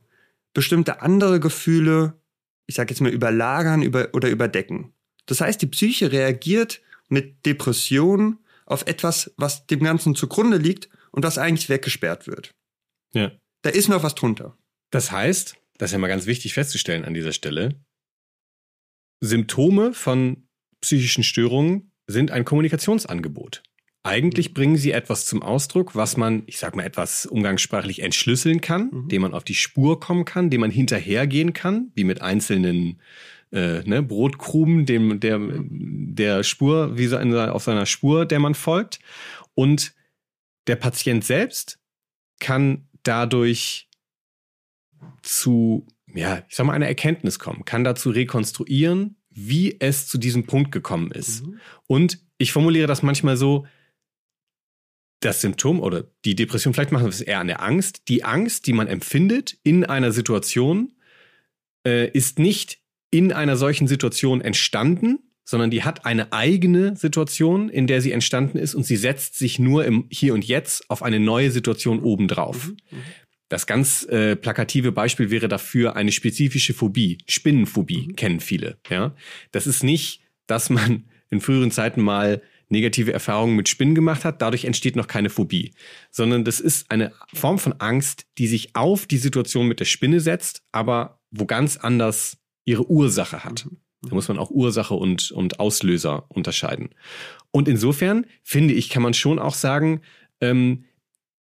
bestimmte 0.53 1.01
andere 1.01 1.39
Gefühle, 1.39 2.19
ich 2.67 2.75
sage 2.75 2.91
jetzt 2.93 3.01
mal, 3.01 3.11
überlagern 3.11 3.81
über, 3.81 4.09
oder 4.13 4.29
überdecken. 4.29 4.93
Das 5.25 5.41
heißt, 5.41 5.61
die 5.61 5.67
Psyche 5.67 6.11
reagiert 6.11 6.81
mit 7.09 7.45
Depressionen 7.45 8.39
auf 8.65 8.87
etwas, 8.87 9.33
was 9.37 9.65
dem 9.67 9.83
Ganzen 9.83 10.15
zugrunde 10.15 10.57
liegt 10.57 10.89
und 11.11 11.23
was 11.23 11.37
eigentlich 11.37 11.69
weggesperrt 11.69 12.27
wird. 12.27 12.51
Ja. 13.13 13.31
Da 13.61 13.69
ist 13.69 13.87
noch 13.87 14.03
was 14.03 14.15
drunter. 14.15 14.57
Das 14.91 15.11
heißt, 15.11 15.55
das 15.77 15.89
ist 15.89 15.93
ja 15.93 15.99
mal 15.99 16.07
ganz 16.07 16.25
wichtig 16.25 16.53
festzustellen 16.53 17.05
an 17.05 17.13
dieser 17.13 17.33
Stelle, 17.33 17.79
Symptome 19.21 19.93
von 19.93 20.47
psychischen 20.81 21.23
Störungen 21.23 21.93
sind 22.07 22.31
ein 22.31 22.43
Kommunikationsangebot. 22.43 23.63
Eigentlich 24.05 24.53
bringen 24.53 24.75
sie 24.75 24.91
etwas 24.91 25.25
zum 25.25 25.41
Ausdruck, 25.41 25.95
was 25.95 26.17
man, 26.17 26.43
ich 26.45 26.57
sag 26.57 26.75
mal, 26.75 26.83
etwas 26.83 27.25
umgangssprachlich 27.25 28.01
entschlüsseln 28.01 28.59
kann, 28.59 28.89
mhm. 28.91 29.07
dem 29.07 29.21
man 29.21 29.33
auf 29.33 29.45
die 29.45 29.55
Spur 29.55 30.01
kommen 30.01 30.25
kann, 30.25 30.49
dem 30.49 30.59
man 30.59 30.71
hinterhergehen 30.71 31.53
kann, 31.53 31.91
wie 31.95 32.03
mit 32.03 32.21
einzelnen 32.21 32.99
äh, 33.53 33.83
ne, 33.83 34.01
Brotkrumen, 34.01 34.85
dem, 34.85 35.19
der, 35.19 35.39
der 35.39 36.43
Spur, 36.43 36.97
wie 36.97 37.07
so 37.07 37.17
eine, 37.17 37.53
auf 37.53 37.63
seiner 37.63 37.85
Spur, 37.85 38.25
der 38.25 38.39
man 38.39 38.55
folgt. 38.55 38.99
Und 39.53 39.93
der 40.67 40.75
Patient 40.75 41.23
selbst 41.23 41.79
kann 42.39 42.87
dadurch 43.03 43.89
zu, 45.21 45.85
ja, 46.13 46.43
ich 46.49 46.55
sag 46.55 46.65
mal, 46.65 46.73
einer 46.73 46.87
Erkenntnis 46.87 47.37
kommen, 47.37 47.63
kann 47.65 47.83
dazu 47.83 48.09
rekonstruieren, 48.09 49.17
wie 49.29 49.79
es 49.79 50.07
zu 50.07 50.17
diesem 50.17 50.45
Punkt 50.45 50.71
gekommen 50.71 51.11
ist. 51.11 51.45
Mhm. 51.45 51.59
Und 51.87 52.19
ich 52.37 52.51
formuliere 52.51 52.87
das 52.87 53.03
manchmal 53.03 53.37
so, 53.37 53.67
das 55.19 55.41
Symptom 55.41 55.79
oder 55.79 56.03
die 56.25 56.35
Depression, 56.35 56.73
vielleicht 56.73 56.91
machen 56.91 57.05
wir 57.05 57.09
es 57.09 57.21
eher 57.21 57.39
an 57.39 57.47
der 57.47 57.61
Angst. 57.61 58.09
Die 58.09 58.25
Angst, 58.25 58.67
die 58.67 58.73
man 58.73 58.87
empfindet 58.87 59.57
in 59.63 59.85
einer 59.85 60.11
Situation, 60.11 60.91
äh, 61.85 62.09
ist 62.09 62.39
nicht 62.39 62.82
in 63.13 63.31
einer 63.31 63.55
solchen 63.57 63.87
Situation 63.87 64.41
entstanden, 64.41 65.19
sondern 65.45 65.69
die 65.69 65.83
hat 65.83 66.05
eine 66.05 66.33
eigene 66.33 66.95
Situation, 66.95 67.69
in 67.69 67.85
der 67.85 68.01
sie 68.01 68.11
entstanden 68.11 68.57
ist 68.57 68.73
und 68.73 68.85
sie 68.85 68.95
setzt 68.95 69.37
sich 69.37 69.59
nur 69.59 69.85
im 69.85 70.05
Hier 70.09 70.33
und 70.33 70.43
Jetzt 70.45 70.89
auf 70.89 71.03
eine 71.03 71.19
neue 71.19 71.51
Situation 71.51 71.99
obendrauf. 71.99 72.69
Mhm, 72.69 72.77
mhm. 72.89 73.03
Das 73.49 73.67
ganz 73.67 74.03
äh, 74.05 74.35
plakative 74.35 74.91
Beispiel 74.91 75.29
wäre 75.29 75.47
dafür 75.47 75.95
eine 75.95 76.11
spezifische 76.11 76.73
Phobie, 76.73 77.19
Spinnenphobie, 77.27 78.07
mhm. 78.07 78.15
kennen 78.15 78.39
viele. 78.39 78.79
Ja, 78.89 79.15
das 79.51 79.67
ist 79.67 79.83
nicht, 79.83 80.21
dass 80.47 80.71
man 80.71 81.03
in 81.29 81.39
früheren 81.39 81.69
Zeiten 81.69 82.01
mal 82.01 82.41
negative 82.69 83.13
Erfahrungen 83.13 83.55
mit 83.55 83.69
Spinnen 83.69 83.93
gemacht 83.93 84.25
hat, 84.25 84.41
dadurch 84.41 84.65
entsteht 84.65 84.95
noch 84.95 85.05
keine 85.05 85.29
Phobie, 85.29 85.73
sondern 86.09 86.43
das 86.43 86.59
ist 86.59 86.89
eine 86.89 87.11
Form 87.31 87.59
von 87.59 87.73
Angst, 87.73 88.25
die 88.39 88.47
sich 88.47 88.75
auf 88.75 89.05
die 89.05 89.17
Situation 89.17 89.67
mit 89.67 89.79
der 89.79 89.85
Spinne 89.85 90.19
setzt, 90.19 90.63
aber 90.71 91.19
wo 91.29 91.45
ganz 91.45 91.77
anders 91.77 92.37
ihre 92.65 92.89
Ursache 92.89 93.43
hat. 93.43 93.67
Da 94.01 94.15
muss 94.15 94.27
man 94.27 94.37
auch 94.37 94.51
Ursache 94.51 94.93
und, 94.93 95.31
und 95.31 95.59
Auslöser 95.59 96.25
unterscheiden. 96.29 96.89
Und 97.51 97.67
insofern, 97.67 98.25
finde 98.43 98.73
ich, 98.73 98.89
kann 98.89 99.03
man 99.03 99.13
schon 99.13 99.39
auch 99.39 99.55
sagen, 99.55 100.01
ähm, 100.41 100.85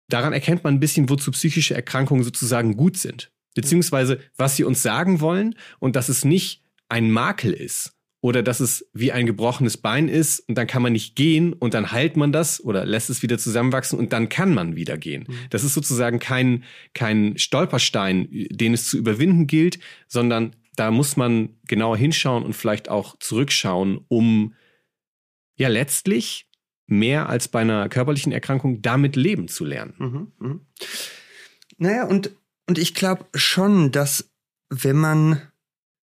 daran 0.09 0.33
erkennt 0.33 0.63
man 0.63 0.75
ein 0.75 0.79
bisschen, 0.79 1.09
wozu 1.09 1.31
psychische 1.31 1.75
Erkrankungen 1.75 2.23
sozusagen 2.23 2.75
gut 2.75 2.97
sind. 2.97 3.31
Beziehungsweise, 3.55 4.19
was 4.35 4.55
sie 4.55 4.63
uns 4.63 4.81
sagen 4.81 5.21
wollen 5.21 5.55
und 5.79 5.95
dass 5.95 6.09
es 6.09 6.25
nicht 6.25 6.63
ein 6.89 7.11
Makel 7.11 7.53
ist, 7.53 7.93
oder 8.21 8.43
dass 8.43 8.59
es 8.59 8.89
wie 8.93 9.11
ein 9.11 9.25
gebrochenes 9.25 9.77
Bein 9.77 10.09
ist 10.09 10.41
und 10.41 10.57
dann 10.57 10.67
kann 10.67 10.81
man 10.81 10.93
nicht 10.93 11.15
gehen 11.15 11.53
und 11.53 11.73
dann 11.73 11.91
heilt 11.91 12.17
man 12.17 12.31
das 12.31 12.63
oder 12.63 12.85
lässt 12.85 13.09
es 13.09 13.23
wieder 13.23 13.37
zusammenwachsen 13.37 13.97
und 13.97 14.11
dann 14.11 14.27
kann 14.27 14.53
man 14.53 14.75
wieder 14.75 14.97
gehen. 14.97 15.25
Mhm. 15.27 15.35
Das 15.49 15.63
ist 15.63 15.73
sozusagen 15.73 16.19
kein, 16.19 16.63
kein 16.93 17.37
Stolperstein, 17.37 18.27
den 18.29 18.73
es 18.73 18.89
zu 18.89 18.97
überwinden 18.97 19.47
gilt, 19.47 19.79
sondern 20.07 20.55
da 20.79 20.91
muss 20.91 21.17
man 21.17 21.57
genauer 21.67 21.97
hinschauen 21.97 22.43
und 22.43 22.53
vielleicht 22.53 22.87
auch 22.87 23.17
zurückschauen, 23.19 24.05
um 24.07 24.55
ja 25.57 25.67
letztlich 25.67 26.49
mehr 26.87 27.27
als 27.27 27.49
bei 27.49 27.59
einer 27.59 27.89
körperlichen 27.89 28.31
Erkrankung 28.31 28.81
damit 28.81 29.17
leben 29.17 29.49
zu 29.49 29.65
lernen. 29.65 29.93
Mhm, 29.97 30.31
mh. 30.39 30.59
Naja, 31.77 32.05
und, 32.05 32.31
und 32.65 32.77
ich 32.77 32.95
glaube 32.95 33.25
schon, 33.35 33.91
dass 33.91 34.31
wenn 34.69 34.95
man, 34.95 35.41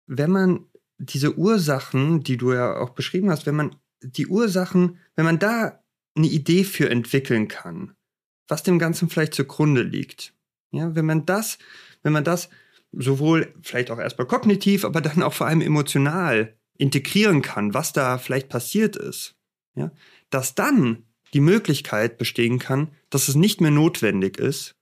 wenn 0.06 0.30
man 0.30 0.66
diese 0.98 1.36
Ursachen, 1.36 2.22
die 2.22 2.36
du 2.36 2.52
ja 2.52 2.76
auch 2.76 2.90
beschrieben 2.90 3.30
hast, 3.30 3.46
wenn 3.46 3.56
man 3.56 3.76
die 4.02 4.28
Ursachen, 4.28 4.98
wenn 5.16 5.24
man 5.24 5.40
da 5.40 5.82
eine 6.14 6.28
Idee 6.28 6.62
für 6.64 6.88
entwickeln 6.88 7.48
kann, 7.48 7.96
was 8.46 8.62
dem 8.62 8.78
Ganzen 8.78 9.08
vielleicht 9.08 9.34
zugrunde 9.34 9.82
liegt. 9.82 10.32
Ja, 10.70 10.94
wenn 10.94 11.06
man 11.06 11.26
das, 11.26 11.58
wenn 12.02 12.12
man 12.12 12.24
das 12.24 12.50
sowohl 12.92 13.54
vielleicht 13.62 13.90
auch 13.90 13.98
erstmal 13.98 14.26
kognitiv, 14.26 14.84
aber 14.84 15.00
dann 15.00 15.22
auch 15.22 15.32
vor 15.32 15.46
allem 15.46 15.60
emotional 15.60 16.56
integrieren 16.76 17.42
kann, 17.42 17.74
was 17.74 17.92
da 17.92 18.18
vielleicht 18.18 18.48
passiert 18.48 18.96
ist, 18.96 19.36
ja, 19.74 19.92
dass 20.30 20.54
dann 20.54 21.04
die 21.34 21.40
Möglichkeit 21.40 22.18
bestehen 22.18 22.58
kann, 22.58 22.88
dass 23.10 23.28
es 23.28 23.34
nicht 23.34 23.60
mehr 23.60 23.70
notwendig 23.70 24.38
ist, 24.38 24.74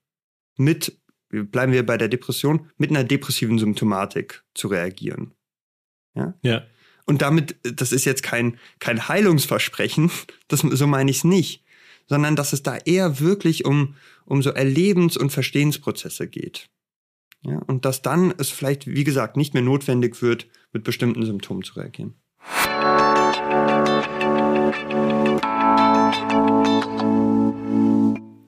mit, 0.56 0.98
bleiben 1.28 1.72
wir 1.72 1.84
bei 1.84 1.98
der 1.98 2.08
Depression, 2.08 2.70
mit 2.76 2.90
einer 2.90 3.04
depressiven 3.04 3.58
Symptomatik 3.58 4.44
zu 4.54 4.68
reagieren. 4.68 5.34
Ja. 6.14 6.34
ja. 6.42 6.66
Und 7.04 7.22
damit, 7.22 7.56
das 7.62 7.92
ist 7.92 8.04
jetzt 8.04 8.22
kein, 8.22 8.58
kein 8.78 9.08
Heilungsversprechen, 9.08 10.10
das, 10.48 10.60
so 10.60 10.86
meine 10.86 11.10
ich 11.10 11.18
es 11.18 11.24
nicht, 11.24 11.64
sondern 12.06 12.36
dass 12.36 12.52
es 12.52 12.62
da 12.62 12.76
eher 12.78 13.20
wirklich 13.20 13.64
um, 13.64 13.96
um 14.24 14.42
so 14.42 14.50
Erlebens- 14.50 15.16
und 15.16 15.30
Verstehensprozesse 15.30 16.28
geht. 16.28 16.70
Ja, 17.42 17.58
und 17.66 17.84
dass 17.84 18.02
dann 18.02 18.34
es 18.36 18.50
vielleicht, 18.50 18.86
wie 18.86 19.04
gesagt, 19.04 19.36
nicht 19.36 19.54
mehr 19.54 19.62
notwendig 19.62 20.20
wird, 20.22 20.48
mit 20.72 20.84
bestimmten 20.84 21.24
Symptomen 21.24 21.62
zu 21.62 21.74
reagieren. 21.74 22.14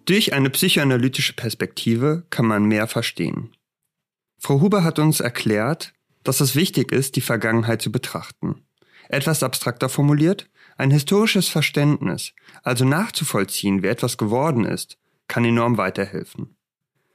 Durch 0.07 0.33
eine 0.33 0.51
psychoanalytische 0.51 1.35
Perspektive 1.35 2.25
kann 2.31 2.47
man 2.47 2.65
mehr 2.65 2.89
verstehen. 2.89 3.55
Frau 4.39 4.61
Huber 4.61 4.83
hat 4.83 4.99
uns 4.99 5.21
erklärt, 5.21 5.93
dass 6.25 6.41
es 6.41 6.57
wichtig 6.57 6.91
ist, 6.91 7.15
die 7.15 7.21
Vergangenheit 7.21 7.81
zu 7.81 7.93
betrachten. 7.93 8.63
Etwas 9.09 9.43
abstrakter 9.43 9.89
formuliert, 9.89 10.51
ein 10.77 10.91
historisches 10.91 11.49
Verständnis, 11.49 12.33
also 12.63 12.85
nachzuvollziehen, 12.85 13.83
wie 13.83 13.89
etwas 13.89 14.17
geworden 14.17 14.65
ist, 14.65 14.99
kann 15.29 15.45
enorm 15.45 15.77
weiterhelfen. 15.77 16.57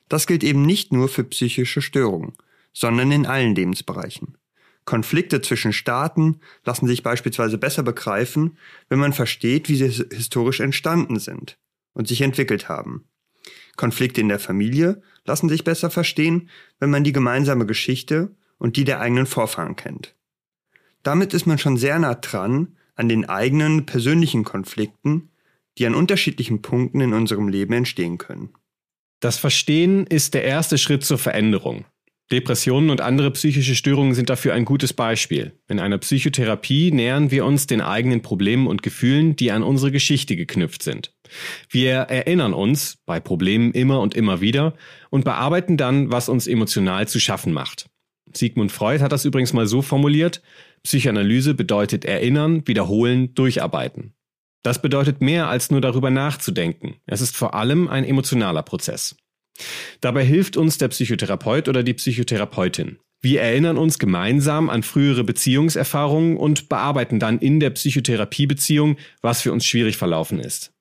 Das 0.10 0.28
gilt 0.28 0.44
eben 0.44 0.66
nicht 0.66 0.94
nur 0.94 1.10
für 1.10 1.24
psychische 1.24 1.82
Störungen, 1.82 2.34
sondern 2.74 3.12
in 3.12 3.26
allen 3.26 3.56
Lebensbereichen. 3.56 4.38
Konflikte 4.86 5.42
zwischen 5.42 5.74
Staaten 5.74 6.40
lassen 6.64 6.86
sich 6.86 7.02
beispielsweise 7.02 7.58
besser 7.58 7.82
begreifen, 7.82 8.58
wenn 8.88 9.00
man 9.00 9.14
versteht, 9.14 9.68
wie 9.68 9.76
sie 9.76 10.06
historisch 10.14 10.60
entstanden 10.60 11.20
sind 11.20 11.58
und 11.94 12.08
sich 12.08 12.22
entwickelt 12.22 12.70
haben. 12.70 13.06
Konflikte 13.76 14.22
in 14.22 14.30
der 14.30 14.40
Familie 14.40 15.02
lassen 15.26 15.50
sich 15.50 15.64
besser 15.64 15.90
verstehen, 15.90 16.50
wenn 16.80 16.92
man 16.92 17.04
die 17.04 17.12
gemeinsame 17.12 17.66
Geschichte 17.66 18.36
und 18.58 18.78
die 18.78 18.84
der 18.84 19.02
eigenen 19.02 19.26
Vorfahren 19.26 19.76
kennt. 19.76 20.16
Damit 21.04 21.34
ist 21.34 21.46
man 21.46 21.58
schon 21.58 21.78
sehr 21.78 22.00
nah 22.00 22.16
dran 22.16 22.78
an 22.96 23.10
den 23.10 23.26
eigenen 23.26 23.86
persönlichen 23.86 24.44
Konflikten, 24.44 25.30
die 25.78 25.86
an 25.86 25.96
unterschiedlichen 25.96 26.62
Punkten 26.62 27.02
in 27.02 27.14
unserem 27.14 27.48
Leben 27.48 27.74
entstehen 27.74 28.18
können. 28.18 28.54
Das 29.26 29.40
Verstehen 29.40 30.06
ist 30.06 30.36
der 30.36 30.44
erste 30.44 30.78
Schritt 30.78 31.04
zur 31.04 31.18
Veränderung. 31.18 31.86
Depressionen 32.32 32.92
und 32.92 33.02
andere 33.02 33.32
psychische 33.32 33.74
Störungen 33.74 34.14
sind 34.14 34.30
dafür 34.30 34.54
ein 34.54 34.66
gutes 34.66 34.94
Beispiel. 34.94 35.54
In 35.68 35.80
einer 35.80 35.98
Psychotherapie 35.98 36.92
nähern 36.92 37.32
wir 37.32 37.44
uns 37.44 37.66
den 37.66 37.82
eigenen 37.82 38.22
Problemen 38.22 38.68
und 38.68 38.84
Gefühlen, 38.84 39.36
die 39.36 39.52
an 39.52 39.64
unsere 39.64 39.92
Geschichte 39.92 40.36
geknüpft 40.36 40.84
sind. 40.84 41.12
Wir 41.72 42.02
erinnern 42.02 42.54
uns 42.54 43.00
bei 43.08 43.20
Problemen 43.20 43.72
immer 43.72 44.00
und 44.00 44.14
immer 44.14 44.42
wieder 44.42 44.76
und 45.10 45.26
bearbeiten 45.26 45.76
dann, 45.76 46.12
was 46.12 46.30
uns 46.30 46.46
emotional 46.46 47.08
zu 47.08 47.20
schaffen 47.20 47.52
macht. 47.52 47.88
Sigmund 48.32 48.72
Freud 48.72 49.02
hat 49.02 49.12
das 49.12 49.26
übrigens 49.26 49.54
mal 49.54 49.66
so 49.66 49.82
formuliert, 49.82 50.44
Psychoanalyse 50.84 51.56
bedeutet 51.56 52.06
erinnern, 52.06 52.62
wiederholen, 52.68 53.34
durcharbeiten. 53.34 54.15
Das 54.66 54.82
bedeutet 54.82 55.22
mehr 55.22 55.48
als 55.48 55.70
nur 55.70 55.80
darüber 55.80 56.10
nachzudenken. 56.10 56.96
Es 57.06 57.22
ist 57.22 57.38
vor 57.38 57.54
allem 57.54 57.88
ein 57.88 58.04
emotionaler 58.04 58.64
Prozess. 58.64 59.16
Dabei 60.02 60.26
hilft 60.26 60.58
uns 60.58 60.80
der 60.80 60.88
Psychotherapeut 60.88 61.70
oder 61.70 61.84
die 61.84 61.94
Psychotherapeutin. 61.94 62.98
Wir 63.22 63.44
erinnern 63.44 63.78
uns 63.78 64.00
gemeinsam 64.00 64.72
an 64.72 64.82
frühere 64.82 65.24
Beziehungserfahrungen 65.24 66.36
und 66.36 66.68
bearbeiten 66.68 67.20
dann 67.20 67.38
in 67.38 67.60
der 67.60 67.70
Psychotherapiebeziehung, 67.70 68.98
was 69.22 69.44
für 69.44 69.54
uns 69.54 69.68
schwierig 69.68 69.98
verlaufen 69.98 70.40
ist. 70.40 70.74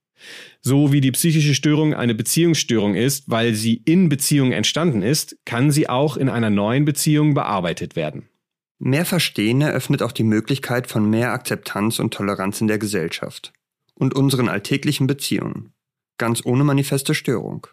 So 0.62 0.90
wie 0.94 1.02
die 1.02 1.12
psychische 1.12 1.54
Störung 1.54 1.92
eine 1.92 2.14
Beziehungsstörung 2.14 2.94
ist, 2.94 3.28
weil 3.28 3.52
sie 3.52 3.82
in 3.84 4.08
Beziehung 4.08 4.52
entstanden 4.52 5.02
ist, 5.02 5.36
kann 5.44 5.70
sie 5.70 5.90
auch 5.90 6.16
in 6.16 6.30
einer 6.30 6.48
neuen 6.48 6.86
Beziehung 6.86 7.34
bearbeitet 7.34 7.96
werden. 7.96 8.30
Mehr 8.78 9.04
Verstehen 9.04 9.60
eröffnet 9.60 10.02
auch 10.02 10.12
die 10.12 10.22
Möglichkeit 10.22 10.86
von 10.86 11.10
mehr 11.10 11.32
Akzeptanz 11.32 11.98
und 11.98 12.14
Toleranz 12.14 12.62
in 12.62 12.66
der 12.66 12.78
Gesellschaft 12.78 13.52
und 13.94 14.14
unseren 14.14 14.48
alltäglichen 14.48 15.06
Beziehungen, 15.06 15.72
ganz 16.18 16.44
ohne 16.44 16.64
manifeste 16.64 17.14
Störung. 17.14 17.66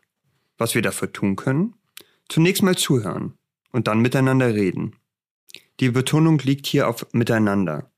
Was 0.57 0.75
wir 0.75 0.81
dafür 0.81 1.11
tun 1.11 1.35
können? 1.35 1.75
Zunächst 2.29 2.63
mal 2.63 2.77
zuhören 2.77 3.33
und 3.71 3.87
dann 3.87 3.99
miteinander 3.99 4.53
reden. 4.53 4.95
Die 5.79 5.89
Betonung 5.89 6.39
liegt 6.39 6.67
hier 6.67 6.87
auf 6.87 7.07
miteinander. 7.11 7.91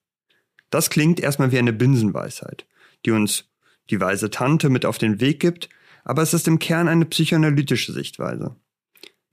Das 0.70 0.90
klingt 0.90 1.20
erstmal 1.20 1.52
wie 1.52 1.60
eine 1.60 1.74
Binsenweisheit, 1.74 2.66
die 3.06 3.12
uns 3.12 3.50
die 3.90 4.00
weise 4.00 4.30
Tante 4.30 4.70
mit 4.70 4.86
auf 4.86 4.98
den 4.98 5.20
Weg 5.20 5.40
gibt, 5.40 5.70
aber 6.04 6.22
es 6.22 6.34
ist 6.34 6.48
im 6.48 6.60
Kern 6.60 6.88
eine 6.88 7.06
psychoanalytische 7.06 7.92
Sichtweise. 7.92 8.56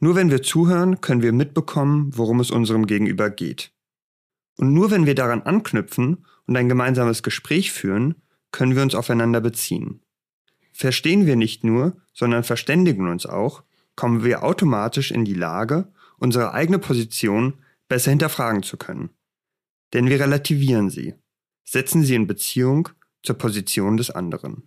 Nur 0.01 0.17
wenn 0.17 0.31
wir 0.31 0.43
zuhören, 0.43 1.01
können 1.01 1.23
wir 1.23 1.33
mitbekommen, 1.33 2.11
worum 2.17 2.41
es 2.41 2.51
unserem 2.51 2.87
Gegenüber 2.87 3.31
geht. 3.31 3.73
Und 4.57 4.73
nur 4.73 4.91
wenn 4.91 5.07
wir 5.07 5.15
daran 5.15 5.43
anknüpfen 5.43 6.27
und 6.47 6.57
ein 6.57 6.69
gemeinsames 6.69 7.23
Gespräch 7.23 7.73
führen, 7.73 8.17
können 8.53 8.77
wir 8.77 8.83
uns 8.83 8.95
aufeinander 8.95 9.41
beziehen. 9.41 10.01
Verstehen 10.73 11.27
wir 11.27 11.37
nicht 11.37 11.65
nur, 11.65 11.97
sondern 12.13 12.45
verständigen 12.45 13.09
uns 13.09 13.27
auch, 13.27 13.63
kommen 13.97 14.25
wir 14.25 14.43
automatisch 14.43 15.11
in 15.11 15.25
die 15.25 15.35
Lage, 15.35 15.93
unsere 16.19 16.53
eigene 16.55 16.79
Position 16.79 17.55
besser 17.89 18.11
hinterfragen 18.11 18.63
zu 18.63 18.77
können. 18.77 19.11
Denn 19.93 20.09
wir 20.09 20.21
relativieren 20.21 20.91
sie, 20.91 21.15
setzen 21.65 22.05
sie 22.05 22.15
in 22.15 22.27
Beziehung 22.27 22.89
zur 23.23 23.37
Position 23.37 23.97
des 23.97 24.11
anderen. 24.11 24.63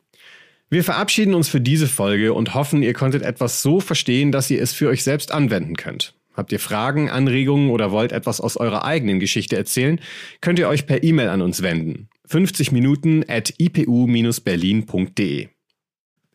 Wir 0.69 0.83
verabschieden 0.83 1.33
uns 1.33 1.47
für 1.47 1.61
diese 1.61 1.87
Folge 1.87 2.33
und 2.33 2.53
hoffen, 2.53 2.83
ihr 2.83 2.93
konntet 2.93 3.21
etwas 3.21 3.61
so 3.61 3.79
verstehen, 3.79 4.31
dass 4.31 4.49
ihr 4.49 4.61
es 4.61 4.73
für 4.73 4.89
euch 4.89 5.03
selbst 5.03 5.31
anwenden 5.31 5.75
könnt. 5.75 6.15
Habt 6.33 6.51
ihr 6.51 6.59
Fragen, 6.59 7.09
Anregungen 7.09 7.69
oder 7.69 7.91
wollt 7.91 8.11
etwas 8.11 8.41
aus 8.41 8.57
eurer 8.57 8.83
eigenen 8.83 9.19
Geschichte 9.19 9.55
erzählen, 9.55 9.99
könnt 10.41 10.57
ihr 10.57 10.67
euch 10.67 10.87
per 10.87 11.03
E-Mail 11.03 11.29
an 11.29 11.41
uns 11.41 11.61
wenden. 11.61 12.09
50 12.25 12.71
Minuten 12.71 13.23
at 13.27 13.53
ipu-berlin.de. 13.57 15.47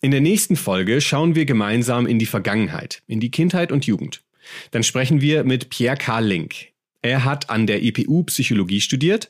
In 0.01 0.11
der 0.11 0.21
nächsten 0.21 0.57
Folge 0.57 1.01
schauen 1.01 1.35
wir 1.35 1.45
gemeinsam 1.45 2.07
in 2.07 2.19
die 2.19 2.27
Vergangenheit, 2.27 3.03
in 3.07 3.21
die 3.21 3.31
Kindheit 3.31 3.73
und 3.73 3.87
Jugend. 3.87 4.23
Dann 4.71 4.83
sprechen 4.83 5.21
wir 5.21 5.45
mit 5.45 5.71
Pierre 5.71 5.97
Karl 5.97 6.25
Link. 6.25 6.69
Er 7.03 7.25
hat 7.25 7.51
an 7.51 7.67
der 7.67 7.83
IPU 7.83 8.25
Psychologie 8.25 8.81
studiert, 8.81 9.29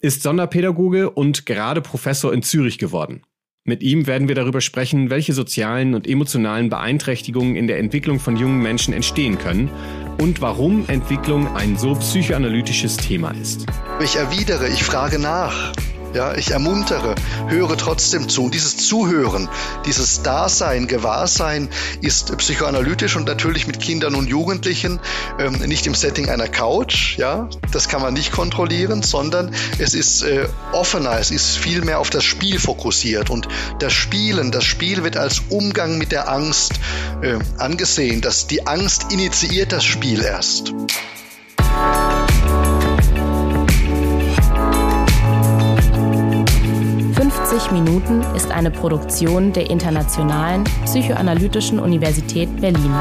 ist 0.00 0.22
Sonderpädagoge 0.22 1.10
und 1.10 1.46
gerade 1.46 1.80
Professor 1.80 2.32
in 2.32 2.42
Zürich 2.42 2.78
geworden. 2.78 3.22
Mit 3.64 3.82
ihm 3.82 4.06
werden 4.06 4.26
wir 4.28 4.34
darüber 4.34 4.62
sprechen, 4.62 5.10
welche 5.10 5.34
sozialen 5.34 5.94
und 5.94 6.08
emotionalen 6.08 6.70
Beeinträchtigungen 6.70 7.56
in 7.56 7.66
der 7.66 7.78
Entwicklung 7.78 8.18
von 8.18 8.36
jungen 8.36 8.62
Menschen 8.62 8.94
entstehen 8.94 9.38
können 9.38 9.70
und 10.18 10.40
warum 10.40 10.88
Entwicklung 10.88 11.46
ein 11.54 11.76
so 11.76 11.94
psychoanalytisches 11.94 12.96
Thema 12.96 13.32
ist. 13.32 13.66
Ich 14.02 14.16
erwidere, 14.16 14.68
ich 14.68 14.82
frage 14.82 15.18
nach. 15.18 15.72
Ja, 16.12 16.34
ich 16.34 16.50
ermuntere, 16.50 17.14
höre 17.48 17.76
trotzdem 17.76 18.28
zu. 18.28 18.50
Dieses 18.50 18.76
Zuhören, 18.76 19.48
dieses 19.86 20.22
Dasein, 20.22 20.88
Gewahrsein 20.88 21.68
ist 22.00 22.36
psychoanalytisch 22.36 23.14
und 23.16 23.26
natürlich 23.26 23.68
mit 23.68 23.78
Kindern 23.78 24.16
und 24.16 24.28
Jugendlichen 24.28 24.98
ähm, 25.38 25.52
nicht 25.52 25.86
im 25.86 25.94
Setting 25.94 26.28
einer 26.28 26.48
Couch. 26.48 27.16
Ja, 27.16 27.48
das 27.70 27.88
kann 27.88 28.02
man 28.02 28.14
nicht 28.14 28.32
kontrollieren, 28.32 29.02
sondern 29.02 29.54
es 29.78 29.94
ist 29.94 30.22
äh, 30.22 30.48
offener, 30.72 31.18
es 31.20 31.30
ist 31.30 31.56
viel 31.56 31.82
mehr 31.82 32.00
auf 32.00 32.10
das 32.10 32.24
Spiel 32.24 32.58
fokussiert 32.58 33.30
und 33.30 33.46
das 33.78 33.92
Spielen, 33.92 34.50
das 34.50 34.64
Spiel 34.64 35.04
wird 35.04 35.16
als 35.16 35.42
Umgang 35.48 35.96
mit 35.96 36.10
der 36.10 36.28
Angst 36.28 36.72
äh, 37.22 37.38
angesehen. 37.58 38.20
Dass 38.20 38.48
die 38.48 38.66
Angst 38.66 39.12
initiiert 39.12 39.70
das 39.70 39.84
Spiel 39.84 40.22
erst. 40.22 40.74
90 47.50 47.72
Minuten 47.72 48.22
ist 48.36 48.52
eine 48.52 48.70
Produktion 48.70 49.52
der 49.52 49.70
Internationalen 49.70 50.62
Psychoanalytischen 50.84 51.80
Universität 51.80 52.60
Berlin. 52.60 52.92